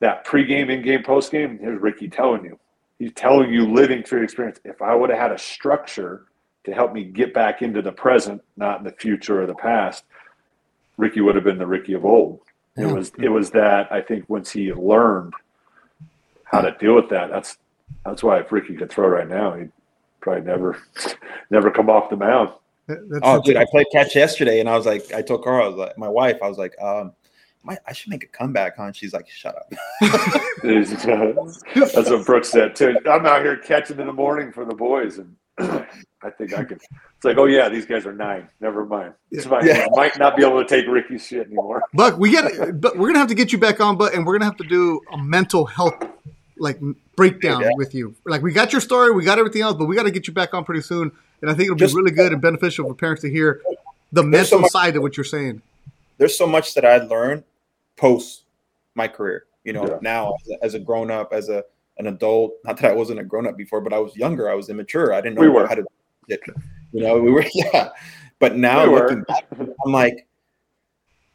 [0.02, 1.60] that pregame, in-game, postgame.
[1.62, 2.60] Here's Ricky telling you.
[3.00, 4.60] He's telling you living through experience.
[4.64, 6.26] If I would have had a structure
[6.64, 10.06] to help me get back into the present, not in the future or the past,
[10.98, 12.40] Ricky would have been the Ricky of old.
[12.78, 15.34] It was it was that I think once he learned
[16.44, 17.58] how to deal with that, that's
[18.06, 19.72] that's why if Ricky could throw right now, he'd
[20.22, 20.78] probably never
[21.50, 22.50] never come off the mound.
[22.88, 25.44] That- That's Oh, dude, a- I played catch yesterday, and I was like, I told
[25.44, 27.12] Carl, I was like, my wife, I was like, um, my,
[27.88, 28.84] I should make a comeback, huh?
[28.84, 29.72] And she's like, shut up.
[30.64, 32.98] That's what Brooks said too.
[33.10, 36.78] I'm out here catching in the morning for the boys, and I think I can.
[37.16, 38.48] It's like, oh yeah, these guys are nine.
[38.60, 39.14] Never mind.
[39.32, 39.66] It's fine.
[39.66, 39.86] Yeah.
[39.86, 41.82] I might not be able to take Ricky's shit anymore.
[41.94, 42.52] Buck, we got,
[42.82, 44.68] but we're gonna have to get you back on, but and we're gonna have to
[44.68, 45.96] do a mental health
[46.58, 46.80] like
[47.16, 47.70] breakdown Yeah.
[47.76, 48.16] with you.
[48.26, 50.34] Like we got your story, we got everything else, but we got to get you
[50.34, 51.12] back on pretty soon.
[51.42, 53.62] And I think it'll be Just- really good and beneficial for parents to hear
[54.14, 55.62] the There's so mental much- side of what you're saying.
[56.18, 57.44] There's so much that I learned
[57.98, 58.44] post
[58.96, 59.46] my career.
[59.64, 59.98] You know, Yeah.
[60.02, 61.64] now as a, grown up, as a
[61.98, 62.54] an adult.
[62.64, 64.50] Not that I wasn't a grown up before, but I was younger.
[64.50, 65.14] I was immature.
[65.14, 65.86] I didn't know We how to.
[66.92, 67.46] You know, we were.
[67.54, 67.90] Yeah,
[68.40, 69.46] but now We looking back,
[69.86, 70.28] I'm like,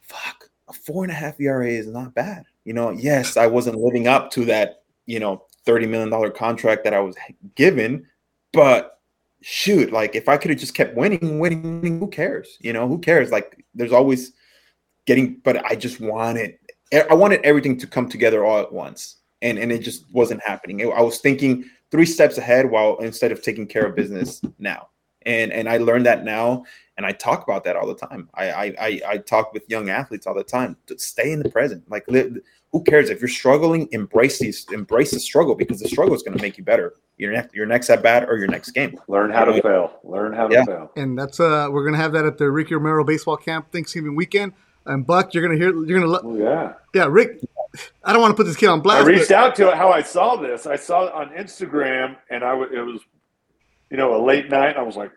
[0.02, 2.44] fuck, a four and a half ERA is not bad.
[2.64, 4.82] You know, yes, I wasn't living up to that.
[5.06, 7.16] You know, thirty million dollar contract that I was
[7.54, 8.06] given,
[8.52, 9.00] but
[9.42, 12.58] shoot, like if I could have just kept winning, winning, winning, who cares?
[12.60, 13.30] You know, who cares?
[13.30, 14.32] Like there's always
[15.06, 16.58] getting, but I just wanted,
[16.92, 20.80] I wanted everything to come together all at once, and and it just wasn't happening.
[20.92, 24.88] I was thinking three steps ahead while instead of taking care of business now,
[25.22, 26.64] and and I learned that now,
[26.96, 28.28] and I talk about that all the time.
[28.34, 31.48] I I I, I talk with young athletes all the time to stay in the
[31.48, 31.88] present.
[31.90, 32.38] Like live,
[32.72, 33.88] who cares if you're struggling?
[33.92, 36.94] Embrace these, embrace the struggle because the struggle is going to make you better.
[37.18, 38.98] Your next, your next at bat or your next game.
[39.08, 39.92] Learn how to fail.
[40.04, 40.64] Learn how to Yeah.
[40.64, 40.90] fail.
[40.96, 44.52] And that's uh we're gonna have that at the Ricky Romero baseball camp Thanksgiving weekend.
[44.86, 46.72] And Buck, you're gonna hear you're gonna lo- Oh, yeah.
[46.94, 47.40] yeah, Rick.
[48.04, 49.04] I don't want to put this kid on blast.
[49.04, 50.66] I reached but- out to it how I saw this.
[50.66, 53.00] I saw it on Instagram, and I w- it was,
[53.90, 54.76] you know, a late night.
[54.76, 55.12] I was like,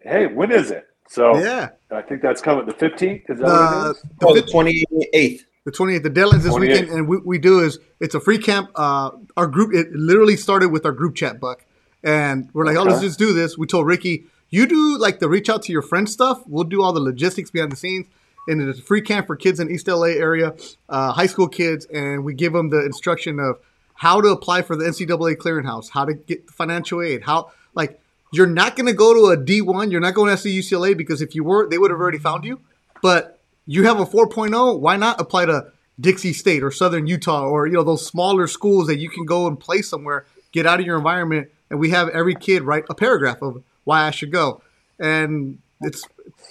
[0.00, 2.66] "Hey, when is it?" So yeah, I think that's coming.
[2.66, 3.50] The fifteenth is that what
[3.82, 4.02] the it is?
[4.20, 5.44] the Oh, the twenty eighth.
[5.64, 6.02] the 28th.
[6.02, 6.60] The deadline's this 28th.
[6.60, 8.70] weekend, and we, we do is it's a free camp.
[8.76, 11.64] Uh, our group it literally started with our group chat, Buck,
[12.04, 13.58] and we're like, oh, let's just do this.
[13.58, 16.42] We told Ricky, you do like the reach out to your friend stuff.
[16.46, 18.06] We'll do all the logistics behind the scenes.
[18.48, 20.54] And it's a free camp for kids in East LA area,
[20.88, 23.60] uh, high school kids, and we give them the instruction of
[23.94, 28.00] how to apply for the NCAA clearinghouse, how to get financial aid, how like
[28.32, 31.22] you're not going to go to a D1, you're not going to SC UCLA because
[31.22, 32.60] if you were, they would have already found you.
[33.02, 37.66] But you have a 4.0, why not apply to Dixie State or Southern Utah or
[37.66, 40.86] you know those smaller schools that you can go and play somewhere, get out of
[40.86, 44.62] your environment, and we have every kid write a paragraph of why I should go,
[44.98, 46.04] and it's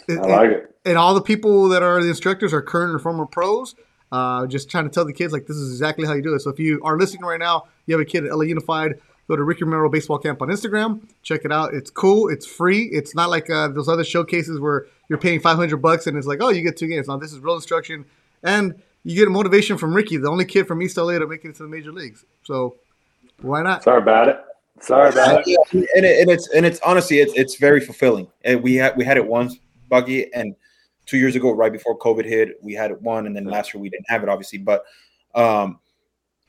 [0.07, 0.75] it, I like it.
[0.87, 3.75] And all the people that are the instructors are current or former pros.
[4.09, 6.39] Uh, just trying to tell the kids like this is exactly how you do it.
[6.39, 9.35] So if you are listening right now, you have a kid at LA Unified, go
[9.35, 11.01] to Ricky Romero Baseball Camp on Instagram.
[11.23, 11.73] Check it out.
[11.73, 12.29] It's cool.
[12.29, 12.83] It's free.
[12.83, 16.41] It's not like uh, those other showcases where you're paying 500 bucks and it's like,
[16.41, 17.09] oh, you get two games.
[17.09, 18.05] Now this is real instruction,
[18.43, 21.43] and you get a motivation from Ricky, the only kid from East LA to make
[21.43, 22.23] it to the major leagues.
[22.43, 22.75] So
[23.41, 23.83] why not?
[23.83, 24.39] Sorry about it.
[24.79, 25.57] Sorry about it.
[25.73, 28.27] And, it, and it's and it's honestly it's it's very fulfilling.
[28.43, 29.57] And we had we had it once,
[29.89, 30.55] Buggy, and
[31.07, 33.89] two years ago, right before COVID hit, we had one, and then last year we
[33.89, 34.59] didn't have it, obviously.
[34.59, 34.83] But
[35.33, 35.79] um,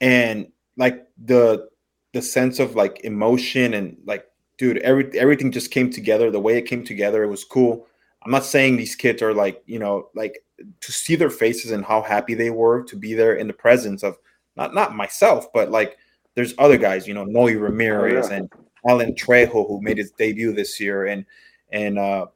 [0.00, 1.68] and like the
[2.12, 4.26] the sense of like emotion and like,
[4.58, 6.30] dude, every everything just came together.
[6.30, 7.86] The way it came together, it was cool.
[8.24, 10.44] I'm not saying these kids are like you know like
[10.80, 14.02] to see their faces and how happy they were to be there in the presence
[14.02, 14.18] of
[14.56, 15.96] not not myself, but like
[16.34, 18.36] there's other guys, you know, Noe Ramirez Oh, yeah.
[18.36, 18.52] and
[18.88, 21.24] Alan Trejo who made his debut this year, and
[21.72, 22.26] and uh,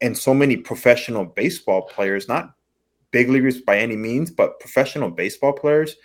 [0.00, 2.54] and so many professional baseball players, not
[3.10, 5.96] big leaguers by any means, but professional baseball players.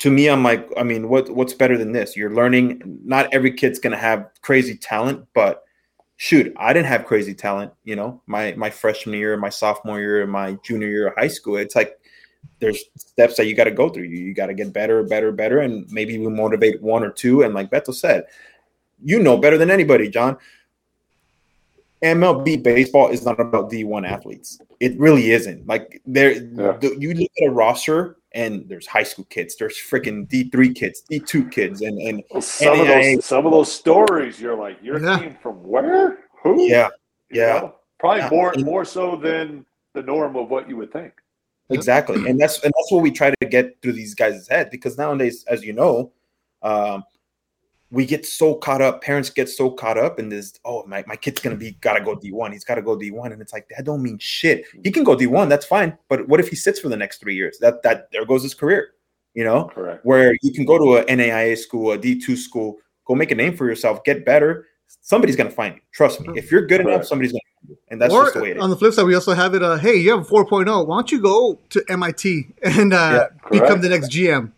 [0.00, 2.16] To me, I'm like, I mean, what what's better than this?
[2.16, 2.82] You're learning.
[3.04, 5.62] Not every kid's gonna have crazy talent, but
[6.16, 7.72] shoot, I didn't have crazy talent.
[7.84, 11.56] You know, my my freshman year, my sophomore year, my junior year of high school.
[11.56, 11.98] It's like
[12.58, 14.04] there's steps that you got to go through.
[14.04, 17.42] You, you got to get better, better, better, and maybe we motivate one or two.
[17.42, 18.24] And like Beto said,
[19.02, 20.36] you know better than anybody, John.
[22.02, 24.58] MLB baseball is not about D1 athletes.
[24.80, 25.66] It really isn't.
[25.66, 26.76] Like there, Yeah.
[26.80, 31.02] the, you look at a roster and there's high school kids, there's freaking D3 kids,
[31.10, 34.98] D2 kids, and and Well, some of those some of those stories, you're like, you're
[35.00, 35.18] Yeah.
[35.18, 36.18] team from where?
[36.42, 36.62] Who?
[36.68, 36.88] yeah,
[37.30, 37.60] You yeah.
[37.60, 37.74] know?
[38.00, 38.30] Probably Yeah.
[38.30, 39.64] more more so than
[39.94, 41.12] the norm of what you would think.
[41.70, 42.26] exactly.
[42.28, 45.44] And that's and that's what we try to get through these guys' head because nowadays,
[45.46, 46.12] as you know,
[46.62, 47.04] um,
[47.92, 49.02] we get so caught up.
[49.02, 50.58] Parents get so caught up in this.
[50.64, 52.50] Oh, my, my kid's gonna be gotta go D one.
[52.50, 54.64] He's gotta go D one, and it's like that don't mean shit.
[54.82, 55.50] He can go D one.
[55.50, 55.96] That's fine.
[56.08, 57.58] But what if he sits for the next three years?
[57.58, 58.94] That that there goes his career.
[59.34, 60.04] You know, Correct.
[60.04, 63.34] where you can go to a NAIA school, a D two school, go make a
[63.34, 64.66] name for yourself, get better.
[65.02, 65.80] Somebody's gonna find you.
[65.92, 66.32] Trust me.
[66.36, 68.56] If you're good enough, somebody's gonna find you, and that's or just the way it
[68.56, 68.62] is.
[68.62, 69.62] on the flip side, we also have it.
[69.62, 70.86] Uh, hey, you have a 4.0.
[70.86, 74.52] Why don't you go to MIT and uh, Yeah, become the next GM?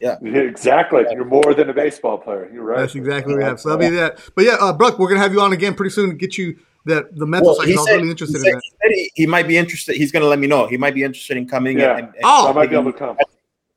[0.00, 1.04] Yeah, exactly.
[1.10, 2.48] You're more than a baseball player.
[2.52, 2.78] You're right.
[2.80, 3.60] That's exactly what we have.
[3.60, 4.18] So that'll be that.
[4.34, 6.56] But yeah, uh, Buck, we're gonna have you on again pretty soon to get you
[6.84, 7.68] that the mental Well, side.
[7.68, 8.62] he 'cause I was really interested he in said, that.
[8.62, 9.96] he, said he, he might be interested.
[9.96, 10.68] He's going to let me know.
[10.68, 11.78] He might be interested in coming.
[11.80, 11.96] Yeah.
[11.96, 13.16] And, and, Oh, I might be able to come.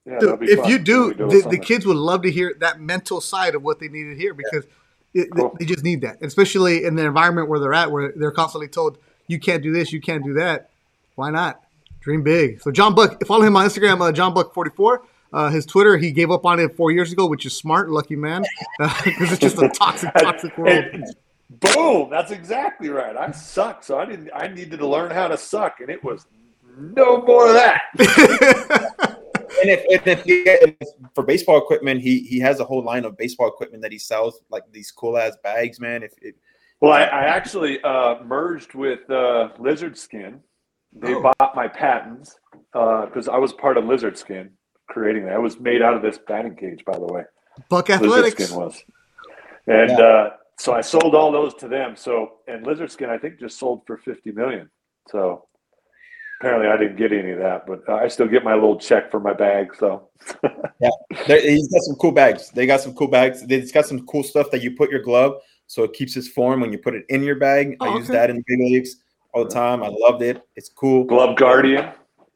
[0.06, 0.70] Yeah, Dude, if fun.
[0.70, 3.56] you do, We'll be doing the, the kids would love to hear that mental side
[3.56, 4.66] of what they need to hear because
[5.16, 5.56] it, Cool.
[5.60, 8.99] they just need that, especially in the environment where they're at, where they're constantly told
[9.28, 10.70] you can't do this, you can't do that.
[11.16, 11.61] Why not?
[12.02, 12.61] Dream big.
[12.61, 15.02] So John Buck, follow him on Instagram, uh, John Buck forty four.
[15.31, 18.15] Uh, his Twitter, he gave up on it four years ago, which is smart, lucky
[18.15, 18.43] man,
[18.80, 20.85] because it's just a toxic, toxic world.
[20.93, 21.06] And
[21.49, 23.15] boom, that's exactly right.
[23.15, 24.31] I suck, so I didn't.
[24.34, 26.26] I needed to learn how to suck, and it was
[26.77, 27.81] no more of that.
[27.99, 30.76] and if, if, if he, if
[31.14, 34.41] for baseball equipment, he he has a whole line of baseball equipment that he sells,
[34.49, 36.01] like these cool ass bags, man.
[36.01, 36.35] If, if
[36.81, 40.39] Well, I, I actually uh, merged with uh, Lizard Skin.
[40.91, 41.22] They Oh.
[41.22, 42.35] bought my patents
[42.73, 44.49] because I was part of Lizard Skin
[44.90, 45.36] creating that.
[45.36, 47.24] It was made out of this batting cage, by the way.
[47.70, 48.45] Buck Lizard Athletics.
[48.45, 48.84] Skin was,
[49.68, 51.95] and uh, so I sold all those to them.
[51.95, 54.70] So and Lizard Skin, I think, just sold for fifty million.
[55.10, 55.45] So
[56.40, 59.20] apparently, I didn't get any of that, but I still get my little check for
[59.20, 59.76] my bag.
[59.78, 60.10] So
[61.28, 62.49] there, he's got some cool bags.
[62.52, 63.44] They got some cool bags.
[63.49, 65.34] It's got some cool stuff that you put your glove,
[65.68, 67.76] so it keeps its form when you put it in your bag.
[67.80, 68.95] I Oh, use that in the big leagues
[69.34, 69.84] all the time.
[69.84, 70.41] I loved it.
[70.56, 71.03] It's cool.
[71.03, 71.91] Glove Guardian.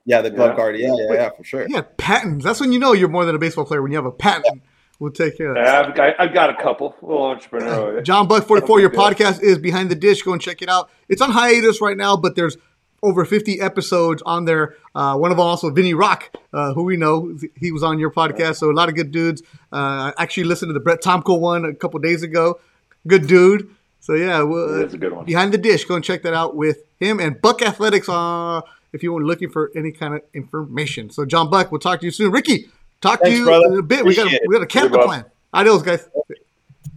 [0.06, 0.56] Yeah, the glove Yeah.
[0.58, 0.78] guard.
[0.78, 1.66] Yeah, yeah, yeah, for sure.
[1.70, 2.44] Yeah, patents.
[2.44, 3.82] That's when you know you're more than a baseball player.
[3.82, 4.62] When you have a patent,
[5.00, 5.66] we'll take care of that.
[5.66, 6.96] Yeah, I've got, I've got a couple.
[7.02, 8.02] A little entrepreneur.
[8.02, 10.22] John Buck 44, your podcast is Behind the Dish.
[10.22, 10.90] Go and check it out.
[11.08, 12.58] It's on hiatus right now, but there's
[13.02, 14.76] over 50 episodes on there.
[14.96, 17.38] Uh, one of them also, Vinny Rock, uh, who we know.
[17.58, 18.56] He was on your podcast.
[18.58, 19.42] So a lot of good dudes.
[19.72, 22.60] Uh, I actually listened to the Brett Tomko one a couple days ago.
[23.08, 23.70] Good dude.
[24.00, 25.26] So yeah, well, It is a good one.
[25.26, 25.86] Behind the Dish.
[25.86, 28.62] Go and check that out with him and Buck Athletics uh,
[28.94, 31.10] if you were looking for any kind of information.
[31.10, 32.32] So John Buck, we'll talk to you soon.
[32.32, 32.70] Ricky,
[33.02, 33.66] talk Thanks, to you brother.
[33.74, 34.06] in a bit.
[34.06, 34.48] We got Appreciate it.
[34.48, 35.26] we got a camp Hey, plan.
[35.54, 36.08] Adios, guys.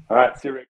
[0.09, 0.69] All right, see you, Rick.